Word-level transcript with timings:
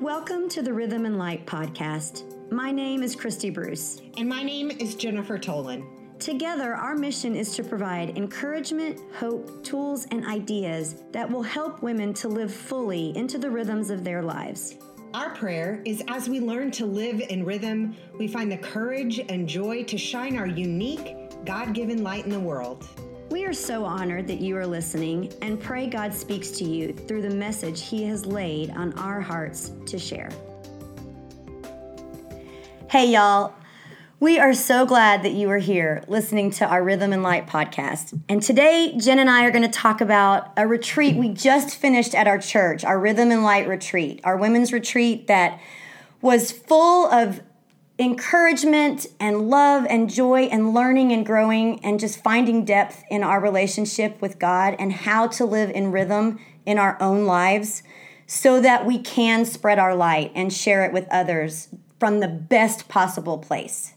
Welcome 0.00 0.48
to 0.50 0.62
the 0.62 0.72
Rhythm 0.72 1.06
and 1.06 1.18
Light 1.18 1.44
podcast. 1.44 2.22
My 2.52 2.70
name 2.70 3.02
is 3.02 3.16
Christy 3.16 3.50
Bruce. 3.50 4.00
And 4.16 4.28
my 4.28 4.44
name 4.44 4.70
is 4.70 4.94
Jennifer 4.94 5.36
Tolan. 5.36 5.84
Together, 6.20 6.72
our 6.72 6.94
mission 6.94 7.34
is 7.34 7.56
to 7.56 7.64
provide 7.64 8.16
encouragement, 8.16 9.00
hope, 9.16 9.64
tools, 9.64 10.06
and 10.12 10.24
ideas 10.24 11.02
that 11.10 11.28
will 11.28 11.42
help 11.42 11.82
women 11.82 12.14
to 12.14 12.28
live 12.28 12.54
fully 12.54 13.12
into 13.16 13.38
the 13.38 13.50
rhythms 13.50 13.90
of 13.90 14.04
their 14.04 14.22
lives. 14.22 14.76
Our 15.14 15.30
prayer 15.30 15.82
is 15.84 16.04
as 16.06 16.28
we 16.28 16.38
learn 16.38 16.70
to 16.72 16.86
live 16.86 17.20
in 17.28 17.44
rhythm, 17.44 17.96
we 18.20 18.28
find 18.28 18.52
the 18.52 18.58
courage 18.58 19.18
and 19.18 19.48
joy 19.48 19.82
to 19.82 19.98
shine 19.98 20.36
our 20.36 20.46
unique, 20.46 21.16
God 21.44 21.74
given 21.74 22.04
light 22.04 22.24
in 22.24 22.30
the 22.30 22.38
world. 22.38 22.86
We 23.30 23.44
are 23.44 23.52
so 23.52 23.84
honored 23.84 24.26
that 24.28 24.40
you 24.40 24.56
are 24.56 24.66
listening 24.66 25.30
and 25.42 25.60
pray 25.60 25.86
God 25.86 26.14
speaks 26.14 26.50
to 26.52 26.64
you 26.64 26.94
through 26.94 27.20
the 27.20 27.30
message 27.30 27.82
He 27.82 28.04
has 28.04 28.24
laid 28.24 28.70
on 28.70 28.94
our 28.94 29.20
hearts 29.20 29.72
to 29.84 29.98
share. 29.98 30.30
Hey, 32.90 33.10
y'all. 33.10 33.52
We 34.18 34.38
are 34.38 34.54
so 34.54 34.86
glad 34.86 35.22
that 35.24 35.32
you 35.32 35.50
are 35.50 35.58
here 35.58 36.02
listening 36.08 36.50
to 36.52 36.66
our 36.66 36.82
Rhythm 36.82 37.12
and 37.12 37.22
Light 37.22 37.46
podcast. 37.46 38.18
And 38.30 38.42
today, 38.42 38.94
Jen 38.98 39.18
and 39.18 39.28
I 39.28 39.44
are 39.44 39.50
going 39.50 39.62
to 39.62 39.68
talk 39.68 40.00
about 40.00 40.50
a 40.56 40.66
retreat 40.66 41.14
we 41.14 41.28
just 41.28 41.76
finished 41.76 42.14
at 42.14 42.26
our 42.26 42.38
church, 42.38 42.82
our 42.82 42.98
Rhythm 42.98 43.30
and 43.30 43.44
Light 43.44 43.68
retreat, 43.68 44.20
our 44.24 44.38
women's 44.38 44.72
retreat 44.72 45.26
that 45.26 45.60
was 46.22 46.50
full 46.50 47.06
of 47.08 47.42
encouragement 47.98 49.06
and 49.18 49.50
love 49.50 49.84
and 49.90 50.08
joy 50.08 50.42
and 50.42 50.72
learning 50.72 51.12
and 51.12 51.26
growing 51.26 51.84
and 51.84 51.98
just 51.98 52.22
finding 52.22 52.64
depth 52.64 53.02
in 53.10 53.24
our 53.24 53.40
relationship 53.40 54.20
with 54.22 54.38
God 54.38 54.76
and 54.78 54.92
how 54.92 55.26
to 55.28 55.44
live 55.44 55.70
in 55.70 55.90
rhythm 55.90 56.38
in 56.64 56.78
our 56.78 56.96
own 57.00 57.24
lives 57.24 57.82
so 58.26 58.60
that 58.60 58.86
we 58.86 58.98
can 58.98 59.44
spread 59.44 59.78
our 59.78 59.96
light 59.96 60.30
and 60.34 60.52
share 60.52 60.84
it 60.84 60.92
with 60.92 61.08
others 61.10 61.68
from 61.98 62.20
the 62.20 62.28
best 62.28 62.88
possible 62.88 63.38
place. 63.38 63.94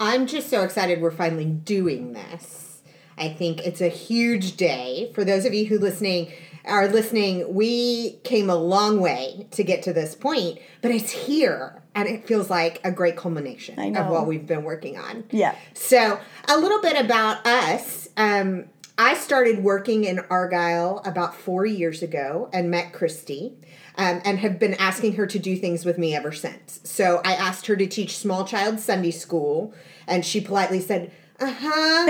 I'm 0.00 0.26
just 0.26 0.48
so 0.48 0.62
excited 0.62 1.00
we're 1.00 1.10
finally 1.10 1.44
doing 1.44 2.12
this. 2.12 2.82
I 3.18 3.30
think 3.30 3.66
it's 3.66 3.80
a 3.80 3.88
huge 3.88 4.56
day. 4.56 5.10
For 5.14 5.24
those 5.24 5.44
of 5.44 5.52
you 5.54 5.66
who 5.66 5.78
listening 5.78 6.32
are 6.64 6.88
listening, 6.88 7.54
we 7.54 8.18
came 8.24 8.50
a 8.50 8.56
long 8.56 9.00
way 9.00 9.46
to 9.52 9.62
get 9.62 9.82
to 9.84 9.92
this 9.92 10.14
point, 10.14 10.58
but 10.82 10.90
it's 10.90 11.10
here 11.10 11.82
and 11.96 12.06
it 12.06 12.26
feels 12.26 12.50
like 12.50 12.78
a 12.84 12.92
great 12.92 13.16
culmination 13.16 13.96
of 13.96 14.08
what 14.08 14.26
we've 14.26 14.46
been 14.46 14.62
working 14.62 14.98
on. 14.98 15.24
Yeah. 15.30 15.56
So, 15.72 16.20
a 16.46 16.56
little 16.56 16.80
bit 16.80 17.02
about 17.02 17.44
us. 17.46 18.08
Um, 18.18 18.66
I 18.98 19.14
started 19.14 19.64
working 19.64 20.04
in 20.04 20.20
Argyle 20.30 21.02
about 21.04 21.34
four 21.34 21.66
years 21.66 22.02
ago 22.02 22.48
and 22.52 22.70
met 22.70 22.92
Christy. 22.92 23.54
Um, 23.98 24.20
and 24.26 24.38
have 24.40 24.58
been 24.58 24.74
asking 24.74 25.14
her 25.14 25.26
to 25.26 25.38
do 25.38 25.56
things 25.56 25.86
with 25.86 25.96
me 25.96 26.14
ever 26.14 26.30
since. 26.30 26.82
So 26.84 27.22
I 27.24 27.32
asked 27.32 27.64
her 27.64 27.76
to 27.76 27.86
teach 27.86 28.18
small 28.18 28.44
child 28.44 28.78
Sunday 28.78 29.10
school, 29.10 29.72
and 30.06 30.22
she 30.22 30.38
politely 30.38 30.82
said, 30.82 31.12
uh 31.38 31.54
huh. 31.58 32.04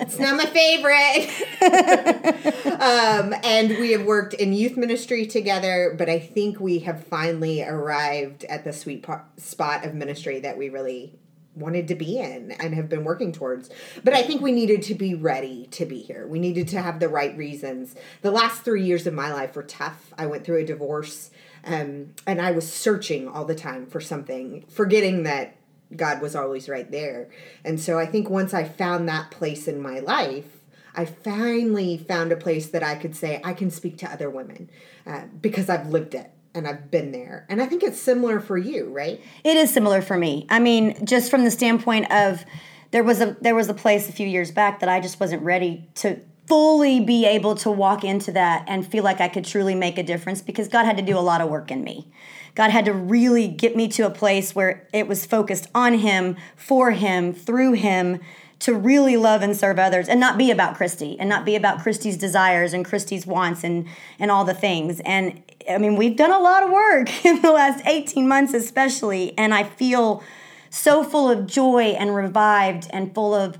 it's 0.00 0.18
not 0.18 0.36
my 0.36 0.46
favorite. 0.46 1.28
um, 2.80 3.34
and 3.42 3.70
we 3.80 3.92
have 3.92 4.04
worked 4.04 4.34
in 4.34 4.52
youth 4.52 4.76
ministry 4.76 5.26
together, 5.26 5.94
but 5.98 6.08
I 6.08 6.18
think 6.18 6.60
we 6.60 6.80
have 6.80 7.04
finally 7.04 7.62
arrived 7.62 8.44
at 8.44 8.64
the 8.64 8.72
sweet 8.72 9.04
spot 9.36 9.84
of 9.84 9.94
ministry 9.94 10.40
that 10.40 10.56
we 10.56 10.68
really 10.68 11.18
wanted 11.56 11.88
to 11.88 11.94
be 11.94 12.18
in 12.18 12.52
and 12.52 12.74
have 12.74 12.88
been 12.88 13.04
working 13.04 13.32
towards. 13.32 13.68
But 14.04 14.14
I 14.14 14.22
think 14.22 14.40
we 14.40 14.52
needed 14.52 14.82
to 14.82 14.94
be 14.94 15.14
ready 15.14 15.66
to 15.72 15.84
be 15.84 16.00
here. 16.00 16.26
We 16.26 16.38
needed 16.38 16.68
to 16.68 16.80
have 16.80 17.00
the 17.00 17.08
right 17.08 17.36
reasons. 17.36 17.96
The 18.22 18.30
last 18.30 18.62
three 18.62 18.84
years 18.84 19.06
of 19.06 19.14
my 19.14 19.32
life 19.32 19.56
were 19.56 19.64
tough. 19.64 20.12
I 20.16 20.26
went 20.26 20.44
through 20.44 20.58
a 20.58 20.64
divorce. 20.64 21.30
Um, 21.64 22.14
and 22.26 22.40
I 22.40 22.52
was 22.52 22.72
searching 22.72 23.26
all 23.28 23.44
the 23.44 23.54
time 23.54 23.86
for 23.86 24.00
something, 24.00 24.64
forgetting 24.68 25.24
that 25.24 25.57
God 25.94 26.20
was 26.20 26.36
always 26.36 26.68
right 26.68 26.90
there. 26.90 27.28
And 27.64 27.80
so 27.80 27.98
I 27.98 28.06
think 28.06 28.28
once 28.28 28.52
I 28.52 28.64
found 28.64 29.08
that 29.08 29.30
place 29.30 29.66
in 29.66 29.80
my 29.80 30.00
life, 30.00 30.58
I 30.94 31.04
finally 31.04 31.96
found 31.96 32.32
a 32.32 32.36
place 32.36 32.68
that 32.68 32.82
I 32.82 32.96
could 32.96 33.14
say 33.14 33.40
I 33.44 33.52
can 33.52 33.70
speak 33.70 33.98
to 33.98 34.10
other 34.10 34.28
women 34.28 34.68
uh, 35.06 35.22
because 35.40 35.68
I've 35.68 35.88
lived 35.88 36.14
it 36.14 36.30
and 36.54 36.66
I've 36.66 36.90
been 36.90 37.12
there. 37.12 37.46
And 37.48 37.62
I 37.62 37.66
think 37.66 37.82
it's 37.82 38.00
similar 38.00 38.40
for 38.40 38.58
you, 38.58 38.90
right? 38.90 39.20
It 39.44 39.56
is 39.56 39.72
similar 39.72 40.02
for 40.02 40.16
me. 40.16 40.46
I 40.50 40.58
mean, 40.58 41.06
just 41.06 41.30
from 41.30 41.44
the 41.44 41.50
standpoint 41.50 42.10
of 42.10 42.44
there 42.90 43.04
was 43.04 43.20
a 43.20 43.36
there 43.40 43.54
was 43.54 43.68
a 43.68 43.74
place 43.74 44.08
a 44.08 44.12
few 44.12 44.26
years 44.26 44.50
back 44.50 44.80
that 44.80 44.88
I 44.88 45.00
just 45.00 45.20
wasn't 45.20 45.42
ready 45.42 45.88
to 45.96 46.20
fully 46.46 46.98
be 47.00 47.26
able 47.26 47.54
to 47.54 47.70
walk 47.70 48.04
into 48.04 48.32
that 48.32 48.64
and 48.66 48.86
feel 48.86 49.04
like 49.04 49.20
I 49.20 49.28
could 49.28 49.44
truly 49.44 49.74
make 49.74 49.98
a 49.98 50.02
difference 50.02 50.40
because 50.40 50.66
God 50.66 50.84
had 50.84 50.96
to 50.96 51.02
do 51.02 51.16
a 51.18 51.20
lot 51.20 51.42
of 51.42 51.50
work 51.50 51.70
in 51.70 51.84
me. 51.84 52.10
God 52.54 52.70
had 52.70 52.84
to 52.86 52.92
really 52.92 53.48
get 53.48 53.76
me 53.76 53.88
to 53.88 54.06
a 54.06 54.10
place 54.10 54.54
where 54.54 54.86
it 54.92 55.06
was 55.06 55.26
focused 55.26 55.68
on 55.74 55.94
Him, 55.94 56.36
for 56.56 56.90
Him, 56.92 57.32
through 57.32 57.72
Him, 57.72 58.20
to 58.60 58.74
really 58.74 59.16
love 59.16 59.42
and 59.42 59.56
serve 59.56 59.78
others 59.78 60.08
and 60.08 60.18
not 60.18 60.36
be 60.36 60.50
about 60.50 60.76
Christy 60.76 61.18
and 61.18 61.28
not 61.28 61.44
be 61.44 61.54
about 61.54 61.80
Christy's 61.80 62.16
desires 62.16 62.72
and 62.72 62.84
Christy's 62.84 63.26
wants 63.26 63.62
and, 63.62 63.86
and 64.18 64.30
all 64.30 64.44
the 64.44 64.54
things. 64.54 65.00
And 65.04 65.42
I 65.70 65.78
mean, 65.78 65.96
we've 65.96 66.16
done 66.16 66.32
a 66.32 66.38
lot 66.38 66.64
of 66.64 66.70
work 66.70 67.24
in 67.24 67.40
the 67.42 67.52
last 67.52 67.84
18 67.86 68.26
months, 68.26 68.54
especially. 68.54 69.36
And 69.38 69.54
I 69.54 69.62
feel 69.62 70.22
so 70.70 71.04
full 71.04 71.30
of 71.30 71.46
joy 71.46 71.94
and 71.98 72.14
revived 72.14 72.88
and 72.90 73.14
full 73.14 73.34
of 73.34 73.58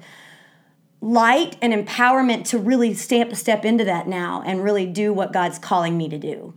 light 1.00 1.56
and 1.62 1.72
empowerment 1.72 2.44
to 2.48 2.58
really 2.58 2.92
step 2.92 3.34
step 3.36 3.64
into 3.64 3.84
that 3.84 4.08
now 4.08 4.42
and 4.44 4.64
really 4.64 4.84
do 4.84 5.12
what 5.12 5.32
God's 5.32 5.58
calling 5.58 5.96
me 5.96 6.08
to 6.08 6.18
do. 6.18 6.54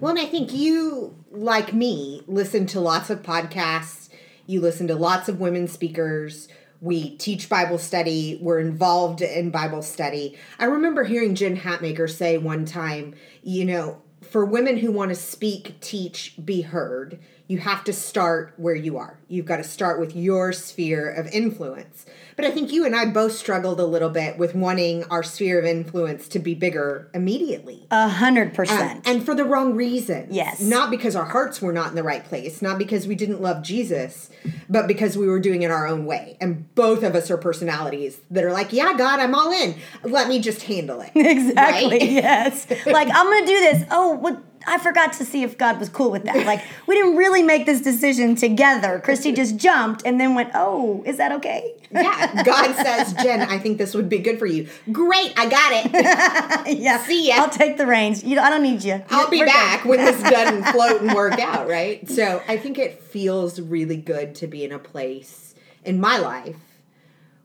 Well, 0.00 0.12
and 0.12 0.18
I 0.18 0.24
think 0.24 0.54
you, 0.54 1.14
like 1.30 1.74
me, 1.74 2.22
listen 2.26 2.64
to 2.68 2.80
lots 2.80 3.10
of 3.10 3.22
podcasts. 3.22 4.08
You 4.46 4.62
listen 4.62 4.88
to 4.88 4.94
lots 4.94 5.28
of 5.28 5.40
women 5.40 5.68
speakers. 5.68 6.48
We 6.80 7.16
teach 7.18 7.50
Bible 7.50 7.76
study. 7.76 8.38
We're 8.40 8.60
involved 8.60 9.20
in 9.20 9.50
Bible 9.50 9.82
study. 9.82 10.38
I 10.58 10.64
remember 10.64 11.04
hearing 11.04 11.34
Jen 11.34 11.58
Hatmaker 11.58 12.08
say 12.08 12.38
one 12.38 12.64
time, 12.64 13.14
you 13.42 13.66
know, 13.66 14.00
for 14.22 14.42
women 14.42 14.78
who 14.78 14.90
want 14.90 15.10
to 15.10 15.14
speak, 15.14 15.78
teach, 15.80 16.34
be 16.42 16.62
heard, 16.62 17.18
you 17.46 17.58
have 17.58 17.84
to 17.84 17.92
start 17.92 18.54
where 18.56 18.74
you 18.74 18.96
are. 18.96 19.18
You've 19.28 19.44
got 19.44 19.58
to 19.58 19.64
start 19.64 20.00
with 20.00 20.16
your 20.16 20.54
sphere 20.54 21.10
of 21.10 21.26
influence. 21.26 22.06
But 22.40 22.48
I 22.48 22.52
think 22.52 22.72
you 22.72 22.86
and 22.86 22.96
I 22.96 23.04
both 23.04 23.32
struggled 23.32 23.80
a 23.80 23.84
little 23.84 24.08
bit 24.08 24.38
with 24.38 24.54
wanting 24.54 25.04
our 25.10 25.22
sphere 25.22 25.58
of 25.58 25.66
influence 25.66 26.26
to 26.28 26.38
be 26.38 26.54
bigger 26.54 27.10
immediately. 27.12 27.86
A 27.90 28.08
hundred 28.08 28.48
um, 28.48 28.54
percent. 28.54 29.06
And 29.06 29.22
for 29.22 29.34
the 29.34 29.44
wrong 29.44 29.74
reason. 29.74 30.28
Yes. 30.30 30.58
Not 30.58 30.90
because 30.90 31.14
our 31.14 31.26
hearts 31.26 31.60
were 31.60 31.70
not 31.70 31.90
in 31.90 31.96
the 31.96 32.02
right 32.02 32.24
place, 32.24 32.62
not 32.62 32.78
because 32.78 33.06
we 33.06 33.14
didn't 33.14 33.42
love 33.42 33.62
Jesus, 33.62 34.30
but 34.70 34.88
because 34.88 35.18
we 35.18 35.26
were 35.26 35.38
doing 35.38 35.60
it 35.60 35.70
our 35.70 35.86
own 35.86 36.06
way. 36.06 36.38
And 36.40 36.74
both 36.74 37.02
of 37.02 37.14
us 37.14 37.30
are 37.30 37.36
personalities 37.36 38.18
that 38.30 38.42
are 38.42 38.52
like, 38.52 38.72
yeah, 38.72 38.94
God, 38.96 39.20
I'm 39.20 39.34
all 39.34 39.52
in. 39.52 39.74
Let 40.02 40.26
me 40.26 40.40
just 40.40 40.62
handle 40.62 41.02
it. 41.02 41.10
Exactly. 41.40 41.98
Right? 41.98 42.10
Yes. 42.10 42.66
like, 42.86 43.08
I'm 43.12 43.26
going 43.26 43.44
to 43.44 43.52
do 43.52 43.60
this. 43.60 43.84
Oh, 43.90 44.14
what? 44.14 44.42
I 44.66 44.78
forgot 44.78 45.12
to 45.14 45.24
see 45.24 45.42
if 45.42 45.56
God 45.56 45.78
was 45.78 45.88
cool 45.88 46.10
with 46.10 46.24
that. 46.24 46.40
Like, 46.50 46.64
we 46.88 46.96
didn't 46.96 47.16
really 47.16 47.42
make 47.42 47.64
this 47.64 47.80
decision 47.80 48.34
together. 48.34 49.00
Christy 49.04 49.32
just 49.32 49.56
jumped 49.56 50.02
and 50.04 50.20
then 50.20 50.34
went, 50.34 50.50
Oh, 50.54 51.02
is 51.06 51.18
that 51.18 51.30
okay? 51.32 51.74
yeah. 51.92 52.42
God 52.42 52.74
says, 52.74 53.12
Jen, 53.22 53.42
I 53.42 53.58
think 53.58 53.78
this 53.78 53.94
would 53.94 54.08
be 54.08 54.18
good 54.18 54.38
for 54.38 54.46
you. 54.46 54.68
Great, 54.90 55.32
I 55.36 55.48
got 55.48 55.72
it. 55.72 56.78
yeah. 56.78 56.98
See 57.04 57.28
ya. 57.28 57.34
I'll 57.36 57.50
take 57.50 57.76
the 57.76 57.86
reins. 57.86 58.24
You 58.24 58.40
I 58.40 58.50
don't 58.50 58.62
need 58.62 58.82
you. 58.82 59.02
I'll 59.10 59.30
be 59.30 59.40
We're 59.40 59.46
back 59.46 59.84
when 59.84 59.98
this 59.98 60.20
doesn't 60.30 60.64
float 60.72 61.02
and 61.02 61.12
work 61.14 61.38
out, 61.38 61.68
right? 61.68 62.08
So 62.08 62.42
I 62.48 62.56
think 62.56 62.78
it 62.78 63.00
feels 63.02 63.60
really 63.60 63.96
good 63.96 64.34
to 64.36 64.46
be 64.46 64.64
in 64.64 64.72
a 64.72 64.78
place 64.78 65.54
in 65.84 66.00
my 66.00 66.18
life 66.18 66.56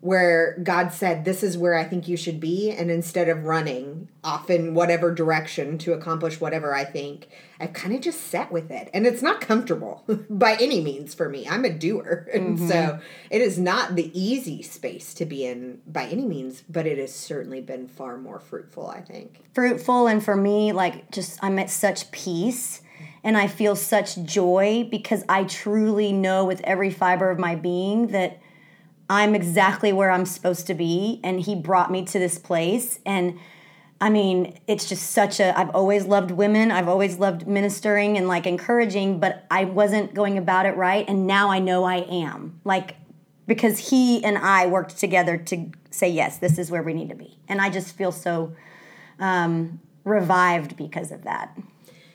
where 0.06 0.56
God 0.62 0.94
said, 0.94 1.26
This 1.26 1.42
is 1.42 1.58
where 1.58 1.76
I 1.76 1.84
think 1.84 2.08
you 2.08 2.16
should 2.16 2.40
be. 2.40 2.70
And 2.70 2.92
instead 2.92 3.28
of 3.28 3.46
running 3.46 4.08
off 4.24 4.52
in 4.52 4.76
whatever 4.76 5.12
direction 5.12 5.80
to 5.80 5.94
accomplish 5.94 6.40
whatever 6.40 6.76
I 6.76 6.86
think, 6.86 7.28
I've 7.60 7.74
kind 7.74 7.91
of 7.96 8.02
just 8.02 8.22
sat 8.22 8.52
with 8.52 8.70
it. 8.70 8.91
And 8.94 9.08
it's 9.08 9.24
not 9.24 9.41
comfortable 9.41 10.03
by 10.29 10.58
any 10.62 10.79
means 10.79 11.16
for 11.16 11.28
me. 11.28 11.47
I'm 11.50 11.66
a 11.66 11.72
doer. 11.72 12.29
And 12.35 12.58
mm-hmm. 12.58 12.68
so 12.68 13.00
it 13.32 13.41
is 13.41 13.58
not 13.58 13.96
the 13.96 14.12
easy 14.14 14.62
space 14.62 15.14
to 15.16 15.26
be 15.26 15.46
in 15.46 15.82
by 15.88 16.06
any 16.06 16.26
means, 16.26 16.64
but 16.70 16.85
it 16.85 16.97
has 16.97 17.16
certainly 17.16 17.62
been 17.62 17.88
far 17.88 18.18
more 18.18 18.40
fruitful, 18.40 18.88
I 18.88 19.02
think. 19.02 19.41
Fruitful. 19.53 20.08
And 20.08 20.24
for 20.24 20.35
me, 20.35 20.74
like, 20.74 21.09
just 21.12 21.41
I'm 21.41 21.58
at 21.58 21.70
such 21.70 22.12
peace 22.12 22.82
and 23.24 23.38
I 23.38 23.47
feel 23.47 23.76
such 23.76 24.22
joy 24.24 24.88
because 24.91 25.24
I 25.28 25.46
truly 25.46 26.12
know 26.12 26.46
with 26.46 26.62
every 26.62 26.91
fiber 26.91 27.32
of 27.32 27.40
my 27.40 27.56
being 27.56 28.08
that 28.08 28.40
I'm 29.09 29.35
exactly 29.35 29.93
where 29.93 30.11
I'm 30.11 30.25
supposed 30.25 30.67
to 30.67 30.73
be. 30.73 31.19
And 31.23 31.40
he 31.40 31.55
brought 31.55 31.91
me 31.91 32.05
to 32.05 32.19
this 32.19 32.37
place. 32.37 32.99
And 33.05 33.40
I 34.02 34.09
mean, 34.09 34.57
it's 34.67 34.90
just 34.90 35.11
such 35.11 35.40
a, 35.40 35.57
I've 35.57 35.69
always 35.69 36.05
loved 36.05 36.31
women. 36.31 36.72
I've 36.72 36.87
always 36.87 37.17
loved 37.17 37.47
ministering 37.47 38.17
and 38.17 38.28
like 38.28 38.46
encouraging, 38.46 39.19
but 39.19 39.46
I 39.49 39.66
wasn't 39.66 40.13
going 40.13 40.37
about 40.37 40.66
it 40.66 40.75
right. 40.75 41.07
And 41.07 41.28
now 41.28 41.49
I 41.49 41.59
know 41.59 41.84
I 41.84 41.97
am. 41.97 42.59
Like, 42.63 42.96
because 43.47 43.90
he 43.90 44.23
and 44.23 44.37
I 44.37 44.66
worked 44.66 44.97
together 44.97 45.37
to 45.37 45.72
say, 45.91 46.09
yes, 46.09 46.40
this 46.40 46.57
is 46.57 46.72
where 46.72 46.84
we 46.84 46.93
need 46.93 47.09
to 47.09 47.16
be. 47.16 47.37
And 47.47 47.61
I 47.61 47.69
just 47.69 47.96
feel 47.96 48.11
so 48.11 48.55
um, 49.19 49.79
revived 50.03 50.75
because 50.75 51.11
of 51.11 51.23
that. 51.23 51.57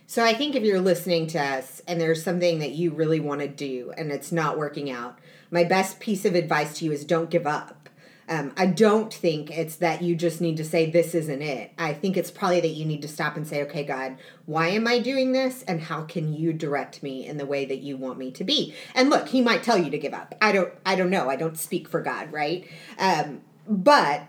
So 0.07 0.25
I 0.25 0.35
think 0.35 0.57
if 0.57 0.65
you're 0.65 0.81
listening 0.81 1.29
to 1.29 1.41
us 1.41 1.81
and 1.87 2.01
there's 2.01 2.23
something 2.23 2.59
that 2.59 2.73
you 2.73 2.91
really 2.91 3.21
want 3.21 3.43
to 3.43 3.49
do 3.49 3.93
and 3.97 4.11
it's 4.11 4.33
not 4.33 4.59
working 4.59 4.91
out, 4.91 5.21
my 5.51 5.65
best 5.65 6.01
piece 6.01 6.25
of 6.25 6.35
advice 6.35 6.79
to 6.79 6.85
you 6.85 6.93
is 6.93 7.05
don't 7.05 7.31
give 7.31 7.47
up. 7.47 7.89
Um, 8.29 8.53
I 8.57 8.67
don't 8.67 9.13
think 9.13 9.51
it's 9.51 9.75
that 9.77 10.03
you 10.03 10.15
just 10.15 10.41
need 10.41 10.57
to 10.59 10.65
say, 10.65 10.89
this 10.89 11.17
isn't 11.17 11.43
it. 11.43 11.73
I 11.77 11.93
think 11.93 12.17
it's 12.17 12.31
probably 12.31 12.61
that 12.61 12.69
you 12.69 12.85
need 12.85 13.03
to 13.03 13.09
stop 13.09 13.37
and 13.37 13.45
say, 13.45 13.65
okay, 13.65 13.83
God, 13.83 14.19
why 14.47 14.69
am 14.69 14.87
I 14.87 15.01
doing 15.01 15.33
this? 15.33 15.65
And 15.65 15.81
how 15.81 16.03
can 16.03 16.33
you 16.33 16.53
direct 16.53 17.03
me 17.03 17.27
in 17.27 17.39
the 17.39 17.47
way 17.47 17.65
that 17.65 17.79
you 17.79 17.97
want 17.97 18.19
me 18.19 18.31
to 18.31 18.45
be? 18.45 18.73
And 18.95 19.11
look, 19.11 19.31
he 19.31 19.41
might 19.41 19.65
tell 19.65 19.77
you 19.77 19.91
to 19.91 19.99
give 19.99 20.15
up. 20.15 20.37
I 20.41 20.53
don't, 20.53 20.73
I 20.87 20.95
don't 20.95 21.11
know. 21.11 21.29
I 21.29 21.35
don't 21.35 21.59
speak 21.59 21.89
for 21.89 22.01
God, 22.01 22.31
right? 22.31 22.69
Um, 23.01 23.41
but 23.67 24.29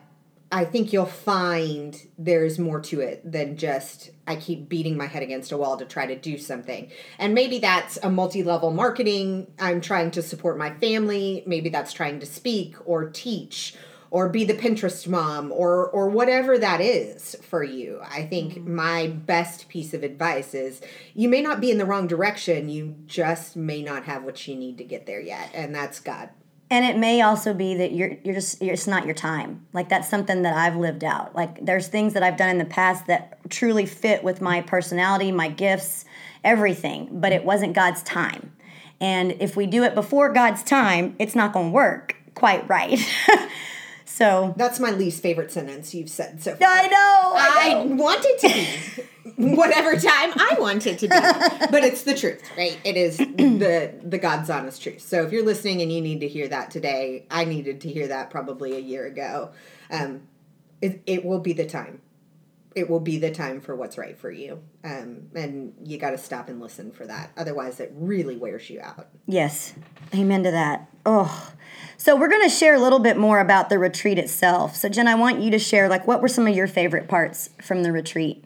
I 0.51 0.65
think 0.65 0.91
you'll 0.91 1.05
find 1.05 1.97
there's 2.17 2.59
more 2.59 2.81
to 2.81 2.99
it 2.99 3.29
than 3.29 3.55
just 3.55 4.09
I 4.27 4.35
keep 4.35 4.67
beating 4.67 4.97
my 4.97 5.07
head 5.07 5.23
against 5.23 5.53
a 5.53 5.57
wall 5.57 5.77
to 5.77 5.85
try 5.85 6.05
to 6.05 6.15
do 6.15 6.37
something. 6.37 6.91
And 7.17 7.33
maybe 7.33 7.59
that's 7.59 7.97
a 8.03 8.09
multi 8.09 8.43
level 8.43 8.71
marketing. 8.71 9.47
I'm 9.59 9.79
trying 9.79 10.11
to 10.11 10.21
support 10.21 10.57
my 10.57 10.73
family. 10.75 11.43
Maybe 11.47 11.69
that's 11.69 11.93
trying 11.93 12.19
to 12.19 12.25
speak 12.25 12.75
or 12.85 13.09
teach 13.09 13.75
or 14.09 14.27
be 14.27 14.43
the 14.43 14.53
Pinterest 14.53 15.07
mom 15.07 15.53
or 15.53 15.87
or 15.87 16.09
whatever 16.09 16.57
that 16.57 16.81
is 16.81 17.35
for 17.41 17.63
you. 17.63 18.01
I 18.03 18.23
think 18.23 18.55
mm-hmm. 18.55 18.75
my 18.75 19.07
best 19.07 19.69
piece 19.69 19.93
of 19.93 20.03
advice 20.03 20.53
is 20.53 20.81
you 21.13 21.29
may 21.29 21.41
not 21.41 21.61
be 21.61 21.71
in 21.71 21.77
the 21.77 21.85
wrong 21.85 22.07
direction, 22.07 22.67
you 22.67 22.95
just 23.05 23.55
may 23.55 23.81
not 23.81 24.03
have 24.03 24.23
what 24.23 24.45
you 24.47 24.55
need 24.55 24.77
to 24.79 24.83
get 24.83 25.05
there 25.05 25.21
yet, 25.21 25.49
and 25.53 25.73
that's 25.73 26.01
God 26.01 26.29
and 26.71 26.85
it 26.85 26.97
may 26.97 27.21
also 27.21 27.53
be 27.53 27.75
that 27.75 27.91
you're 27.91 28.15
you're 28.23 28.33
just 28.33 28.61
it's 28.61 28.87
not 28.87 29.05
your 29.05 29.13
time. 29.13 29.67
Like 29.73 29.89
that's 29.89 30.09
something 30.09 30.41
that 30.43 30.55
i've 30.55 30.77
lived 30.77 31.03
out. 31.03 31.35
Like 31.35 31.63
there's 31.63 31.89
things 31.89 32.13
that 32.13 32.23
i've 32.23 32.37
done 32.37 32.49
in 32.49 32.57
the 32.57 32.65
past 32.65 33.05
that 33.07 33.37
truly 33.49 33.85
fit 33.85 34.23
with 34.23 34.41
my 34.41 34.61
personality 34.61 35.31
my 35.31 35.49
gifts 35.49 36.05
everything 36.43 37.09
but 37.11 37.33
it 37.33 37.43
wasn't 37.43 37.73
god's 37.73 38.01
time. 38.01 38.53
And 39.01 39.33
if 39.41 39.57
we 39.57 39.67
do 39.67 39.83
it 39.83 39.93
before 39.93 40.31
god's 40.31 40.63
time 40.63 41.15
it's 41.19 41.35
not 41.35 41.51
going 41.51 41.67
to 41.67 41.73
work 41.73 42.15
quite 42.33 42.67
right 42.69 42.97
so 44.11 44.53
that's 44.57 44.79
my 44.79 44.91
least 44.91 45.21
favorite 45.21 45.51
sentence 45.51 45.93
you've 45.93 46.09
said 46.09 46.41
so 46.41 46.55
far. 46.55 46.67
i 46.67 46.87
know 46.87 47.31
i, 47.35 47.73
know. 47.73 47.81
I 47.81 47.85
want 47.85 48.21
it 48.23 48.39
to 48.39 48.47
be 48.47 49.07
whatever 49.37 49.93
time 49.93 50.33
I 50.35 50.57
want 50.59 50.87
it 50.87 50.99
to 50.99 51.07
be. 51.07 51.15
but 51.71 51.83
it's 51.83 52.03
the 52.03 52.15
truth, 52.15 52.41
right? 52.57 52.79
It 52.83 52.97
is 52.97 53.17
the 53.17 53.93
the 54.03 54.17
God's 54.17 54.49
honest 54.49 54.81
truth. 54.81 55.01
So 55.01 55.23
if 55.23 55.31
you're 55.31 55.45
listening 55.45 55.81
and 55.81 55.91
you 55.91 56.01
need 56.01 56.21
to 56.21 56.27
hear 56.27 56.47
that 56.47 56.71
today, 56.71 57.25
I 57.29 57.45
needed 57.45 57.81
to 57.81 57.89
hear 57.89 58.07
that 58.07 58.29
probably 58.29 58.75
a 58.75 58.79
year 58.79 59.05
ago. 59.05 59.51
Um, 59.89 60.27
it, 60.81 61.01
it 61.05 61.23
will 61.23 61.39
be 61.39 61.53
the 61.53 61.65
time. 61.65 62.01
It 62.73 62.89
will 62.89 62.99
be 62.99 63.17
the 63.17 63.31
time 63.31 63.59
for 63.59 63.75
what's 63.75 63.97
right 63.97 64.17
for 64.17 64.31
you. 64.31 64.61
Um, 64.83 65.27
and 65.35 65.73
you 65.83 65.97
got 65.97 66.11
to 66.11 66.17
stop 66.17 66.47
and 66.47 66.61
listen 66.61 66.91
for 66.91 67.05
that. 67.05 67.31
Otherwise, 67.35 67.79
it 67.79 67.91
really 67.95 68.37
wears 68.37 68.69
you 68.69 68.79
out. 68.81 69.09
Yes. 69.27 69.73
Amen 70.13 70.43
to 70.43 70.51
that. 70.51 70.89
Oh. 71.05 71.53
So 71.97 72.15
we're 72.15 72.29
going 72.29 72.47
to 72.47 72.55
share 72.55 72.75
a 72.75 72.79
little 72.79 72.99
bit 72.99 73.17
more 73.17 73.39
about 73.39 73.69
the 73.69 73.77
retreat 73.77 74.17
itself. 74.17 74.75
So 74.75 74.89
Jen, 74.89 75.07
I 75.07 75.15
want 75.15 75.41
you 75.41 75.51
to 75.51 75.59
share 75.59 75.89
like 75.89 76.07
what 76.07 76.21
were 76.21 76.27
some 76.27 76.47
of 76.47 76.55
your 76.55 76.67
favorite 76.67 77.07
parts 77.07 77.49
from 77.61 77.83
the 77.83 77.91
retreat? 77.91 78.43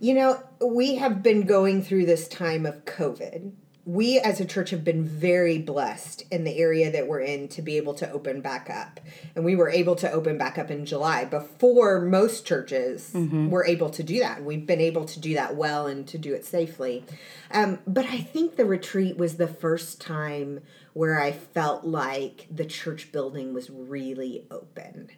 You 0.00 0.14
know, 0.14 0.42
we 0.64 0.96
have 0.96 1.22
been 1.22 1.42
going 1.42 1.82
through 1.82 2.06
this 2.06 2.28
time 2.28 2.66
of 2.66 2.84
COVID. 2.84 3.52
We 3.88 4.18
as 4.18 4.38
a 4.38 4.44
church 4.44 4.68
have 4.68 4.84
been 4.84 5.02
very 5.02 5.56
blessed 5.56 6.24
in 6.30 6.44
the 6.44 6.58
area 6.58 6.90
that 6.92 7.06
we're 7.06 7.22
in 7.22 7.48
to 7.48 7.62
be 7.62 7.78
able 7.78 7.94
to 7.94 8.10
open 8.12 8.42
back 8.42 8.68
up. 8.68 9.00
And 9.34 9.46
we 9.46 9.56
were 9.56 9.70
able 9.70 9.96
to 9.96 10.12
open 10.12 10.36
back 10.36 10.58
up 10.58 10.70
in 10.70 10.84
July 10.84 11.24
before 11.24 12.02
most 12.02 12.44
churches 12.44 13.12
mm-hmm. 13.14 13.48
were 13.48 13.64
able 13.64 13.88
to 13.88 14.02
do 14.02 14.18
that. 14.18 14.44
We've 14.44 14.66
been 14.66 14.82
able 14.82 15.06
to 15.06 15.18
do 15.18 15.32
that 15.36 15.56
well 15.56 15.86
and 15.86 16.06
to 16.08 16.18
do 16.18 16.34
it 16.34 16.44
safely. 16.44 17.02
Um, 17.50 17.78
but 17.86 18.04
I 18.04 18.18
think 18.18 18.56
the 18.56 18.66
retreat 18.66 19.16
was 19.16 19.38
the 19.38 19.48
first 19.48 20.02
time 20.02 20.60
where 20.92 21.18
I 21.18 21.32
felt 21.32 21.84
like 21.84 22.46
the 22.50 22.66
church 22.66 23.10
building 23.10 23.54
was 23.54 23.70
really 23.70 24.44
open. 24.50 25.08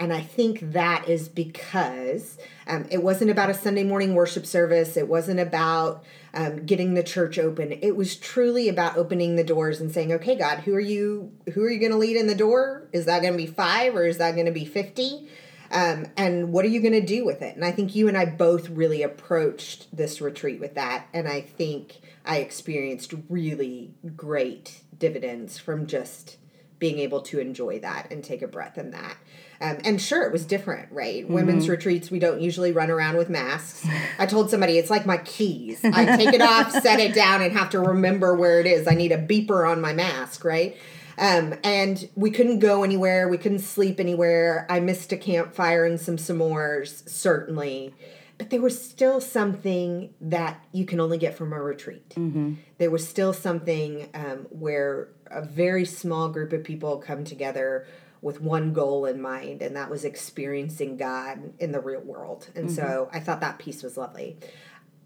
And 0.00 0.14
I 0.14 0.22
think 0.22 0.72
that 0.72 1.06
is 1.10 1.28
because 1.28 2.38
um, 2.66 2.86
it 2.90 3.02
wasn't 3.02 3.30
about 3.30 3.50
a 3.50 3.54
Sunday 3.54 3.84
morning 3.84 4.14
worship 4.14 4.46
service. 4.46 4.96
It 4.96 5.06
wasn't 5.06 5.40
about 5.40 6.02
um, 6.32 6.64
getting 6.64 6.94
the 6.94 7.02
church 7.02 7.38
open. 7.38 7.70
It 7.70 7.94
was 7.96 8.16
truly 8.16 8.70
about 8.70 8.96
opening 8.96 9.36
the 9.36 9.44
doors 9.44 9.78
and 9.78 9.92
saying, 9.92 10.10
"Okay, 10.14 10.36
God, 10.36 10.60
who 10.60 10.74
are 10.74 10.80
you? 10.80 11.32
Who 11.52 11.62
are 11.62 11.70
you 11.70 11.78
going 11.78 11.92
to 11.92 11.98
lead 11.98 12.16
in 12.16 12.28
the 12.28 12.34
door? 12.34 12.88
Is 12.94 13.04
that 13.04 13.20
going 13.20 13.34
to 13.34 13.36
be 13.36 13.46
five 13.46 13.94
or 13.94 14.06
is 14.06 14.16
that 14.16 14.34
going 14.34 14.46
to 14.46 14.52
be 14.52 14.64
fifty? 14.64 15.28
Um, 15.70 16.06
and 16.16 16.50
what 16.50 16.64
are 16.64 16.68
you 16.68 16.80
going 16.80 16.94
to 16.94 17.04
do 17.04 17.26
with 17.26 17.42
it?" 17.42 17.54
And 17.54 17.64
I 17.64 17.70
think 17.70 17.94
you 17.94 18.08
and 18.08 18.16
I 18.16 18.24
both 18.24 18.70
really 18.70 19.02
approached 19.02 19.94
this 19.94 20.22
retreat 20.22 20.60
with 20.60 20.76
that, 20.76 21.08
and 21.12 21.28
I 21.28 21.42
think 21.42 22.00
I 22.24 22.38
experienced 22.38 23.12
really 23.28 23.92
great 24.16 24.80
dividends 24.98 25.58
from 25.58 25.86
just 25.86 26.38
being 26.80 26.98
able 26.98 27.20
to 27.20 27.38
enjoy 27.38 27.78
that 27.78 28.10
and 28.10 28.24
take 28.24 28.42
a 28.42 28.48
breath 28.48 28.78
in 28.78 28.90
that. 28.90 29.16
Um, 29.60 29.78
and 29.84 30.00
sure, 30.00 30.22
it 30.22 30.32
was 30.32 30.46
different, 30.46 30.90
right? 30.90 31.22
Mm-hmm. 31.22 31.34
Women's 31.34 31.68
retreats, 31.68 32.10
we 32.10 32.18
don't 32.18 32.40
usually 32.40 32.72
run 32.72 32.90
around 32.90 33.18
with 33.18 33.28
masks. 33.28 33.86
I 34.18 34.26
told 34.26 34.50
somebody 34.50 34.78
it's 34.78 34.90
like 34.90 35.04
my 35.04 35.18
keys. 35.18 35.84
I 35.84 36.16
take 36.16 36.34
it 36.34 36.40
off, 36.40 36.72
set 36.72 36.98
it 36.98 37.14
down, 37.14 37.42
and 37.42 37.52
have 37.52 37.70
to 37.70 37.80
remember 37.80 38.34
where 38.34 38.58
it 38.58 38.66
is. 38.66 38.88
I 38.88 38.94
need 38.94 39.12
a 39.12 39.18
beeper 39.18 39.70
on 39.70 39.80
my 39.80 39.92
mask, 39.92 40.44
right? 40.44 40.76
Um, 41.18 41.54
and 41.62 42.08
we 42.16 42.30
couldn't 42.30 42.60
go 42.60 42.82
anywhere. 42.82 43.28
We 43.28 43.36
couldn't 43.36 43.58
sleep 43.58 44.00
anywhere. 44.00 44.66
I 44.70 44.80
missed 44.80 45.12
a 45.12 45.18
campfire 45.18 45.84
and 45.84 46.00
some 46.00 46.16
s'mores, 46.16 47.06
certainly. 47.06 47.94
But 48.38 48.48
there 48.48 48.62
was 48.62 48.82
still 48.82 49.20
something 49.20 50.14
that 50.22 50.64
you 50.72 50.86
can 50.86 50.98
only 50.98 51.18
get 51.18 51.36
from 51.36 51.52
a 51.52 51.60
retreat. 51.60 52.08
Mm-hmm. 52.10 52.54
There 52.78 52.90
was 52.90 53.06
still 53.06 53.34
something 53.34 54.08
um, 54.14 54.46
where 54.48 55.08
a 55.30 55.42
very 55.42 55.84
small 55.84 56.28
group 56.28 56.52
of 56.52 56.64
people 56.64 56.98
come 56.98 57.24
together 57.24 57.86
with 58.22 58.40
one 58.40 58.72
goal 58.72 59.06
in 59.06 59.20
mind, 59.20 59.62
and 59.62 59.74
that 59.76 59.90
was 59.90 60.04
experiencing 60.04 60.96
God 60.96 61.52
in 61.58 61.72
the 61.72 61.80
real 61.80 62.00
world. 62.02 62.48
And 62.54 62.66
mm-hmm. 62.66 62.74
so 62.74 63.08
I 63.12 63.20
thought 63.20 63.40
that 63.40 63.58
piece 63.58 63.82
was 63.82 63.96
lovely. 63.96 64.36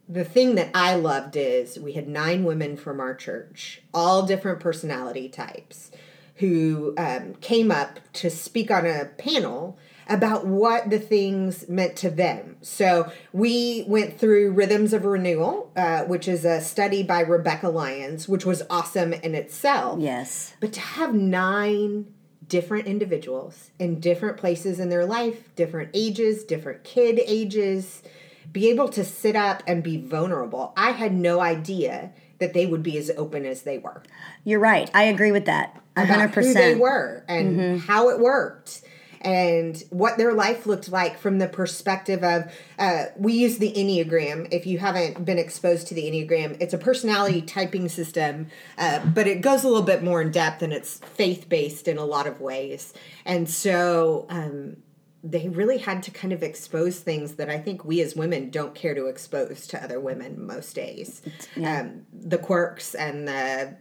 The 0.09 0.25
thing 0.25 0.57
that 0.57 0.71
I 0.75 0.97
loved 0.97 1.37
is 1.37 1.79
we 1.79 1.93
had 1.93 2.09
nine 2.09 2.45
women 2.45 2.77
from 2.77 3.01
our 3.01 3.15
church, 3.15 3.83
all 3.95 4.27
different 4.27 4.61
personality 4.61 5.29
types, 5.29 5.91
who 6.37 6.95
um, 6.99 7.35
came 7.37 7.71
up 7.71 8.01
to 8.15 8.29
speak 8.29 8.71
on 8.71 8.85
a 8.85 9.07
panel 9.17 9.79
about 10.09 10.47
what 10.47 10.91
the 10.91 10.99
things 10.99 11.69
meant 11.69 11.97
to 11.97 12.11
them. 12.11 12.57
So 12.63 13.11
we 13.33 13.85
went 13.87 14.19
through 14.19 14.53
Rhythms 14.53 14.93
of 14.93 15.05
Renewal, 15.05 15.71
uh, 15.77 16.05
which 16.05 16.29
is 16.29 16.45
a 16.45 16.61
study 16.61 17.03
by 17.03 17.21
Rebekah 17.21 17.69
Lyons, 17.69 18.29
which 18.29 18.45
was 18.45 18.63
awesome 18.69 19.13
in 19.13 19.35
itself. 19.35 20.01
Yes. 20.01 20.55
But 20.61 20.73
to 20.75 20.81
have 20.81 21.15
nine 21.15 22.07
different 22.47 22.87
individuals 22.87 23.71
in 23.79 24.01
different 24.01 24.37
places 24.37 24.79
in 24.79 24.91
their 24.91 25.07
life, 25.07 25.55
different 25.57 25.91
ages, 25.95 26.45
different 26.45 26.85
kid 26.85 27.21
ages, 27.27 28.03
be 28.53 28.69
able 28.69 28.89
to 28.89 29.05
sit 29.05 29.35
up 29.35 29.63
and 29.67 29.83
be 29.83 29.97
vulnerable. 29.97 30.73
I 30.77 30.91
had 30.91 31.15
no 31.15 31.41
idea 31.41 32.13
that 32.39 32.53
they 32.53 32.67
would 32.67 32.83
be 32.83 32.99
as 32.99 33.11
open 33.17 33.47
as 33.47 33.63
they 33.63 33.79
were. 33.79 34.03
You're 34.45 34.61
right. 34.61 34.91
I 34.93 35.05
agree 35.05 35.33
with 35.33 35.47
that. 35.47 35.81
100%. 35.97 36.05
About 36.05 36.35
who 36.35 36.55
they 36.55 36.75
were 36.75 37.25
and 37.29 37.57
mm-hmm. 37.59 37.79
how 37.79 38.11
it 38.11 38.19
worked 38.19 38.83
and 39.25 39.83
what 39.91 40.19
their 40.19 40.33
life 40.33 40.67
looked 40.67 40.91
like 40.91 41.19
from 41.19 41.39
the 41.39 41.49
perspective 41.49 42.23
of 42.23 42.53
uh, 42.79 43.07
we 43.17 43.33
use 43.33 43.59
the 43.59 43.73
enneagram 43.73 44.47
if 44.53 44.67
you 44.67 44.79
haven't 44.79 45.25
been 45.25 45.39
exposed 45.39 45.89
to 45.89 45.95
the 45.95 46.03
enneagram 46.03 46.57
it's 46.61 46.75
a 46.75 46.79
personality 46.79 47.41
typing 47.41 47.89
system 47.89 48.47
uh, 48.79 49.05
but 49.07 49.27
it 49.27 49.41
goes 49.41 49.65
a 49.65 49.69
little 49.69 49.83
bit 49.83 50.03
more 50.03 50.21
in 50.21 50.31
depth 50.31 50.63
and 50.63 50.73
it's 50.73 50.99
faith-based 50.99 51.89
in 51.89 51.99
a 51.99 52.05
lot 52.05 52.27
of 52.27 52.41
ways 52.41 52.93
and 53.25 53.49
so 53.49 54.27
um, 54.29 54.77
they 55.27 55.49
really 55.49 55.79
had 55.79 56.03
to 56.03 56.11
kind 56.11 56.35
of 56.35 56.43
expose 56.43 57.01
things 57.01 57.37
that 57.37 57.49
I 57.49 57.59
think 57.59 57.83
we 57.83 58.03
as 58.03 58.15
women 58.15 58.51
don't 58.51 58.75
care 58.75 58.95
to 58.95 59.07
expose 59.07 59.67
to 59.69 59.83
other 59.83 59.99
women 59.99 60.47
most 60.47 60.75
days. 60.75 61.23
Yeah. 61.57 61.81
Um, 61.81 62.03
the 62.13 62.37
quirks 62.37 62.95
and 62.95 63.27
the 63.27 63.75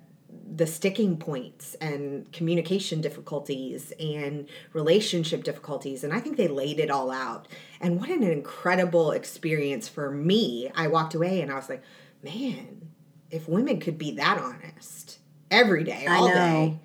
the 0.55 0.67
sticking 0.67 1.17
points 1.17 1.75
and 1.75 2.31
communication 2.31 3.01
difficulties 3.01 3.91
and 3.99 4.47
relationship 4.73 5.43
difficulties. 5.43 6.03
And 6.03 6.13
I 6.13 6.19
think 6.19 6.37
they 6.37 6.47
laid 6.47 6.79
it 6.79 6.91
all 6.91 7.11
out. 7.11 7.47
And 7.81 7.99
what 7.99 8.09
an 8.09 8.23
incredible 8.23 9.11
experience 9.11 9.87
for 9.87 10.11
me. 10.11 10.71
I 10.75 10.87
walked 10.87 11.15
away 11.15 11.41
and 11.41 11.51
I 11.51 11.55
was 11.55 11.69
like, 11.69 11.83
man, 12.21 12.89
if 13.31 13.47
women 13.47 13.79
could 13.79 13.97
be 13.97 14.11
that 14.11 14.37
honest 14.37 15.19
every 15.49 15.83
day, 15.83 16.05
all 16.07 16.27
day, 16.27 16.79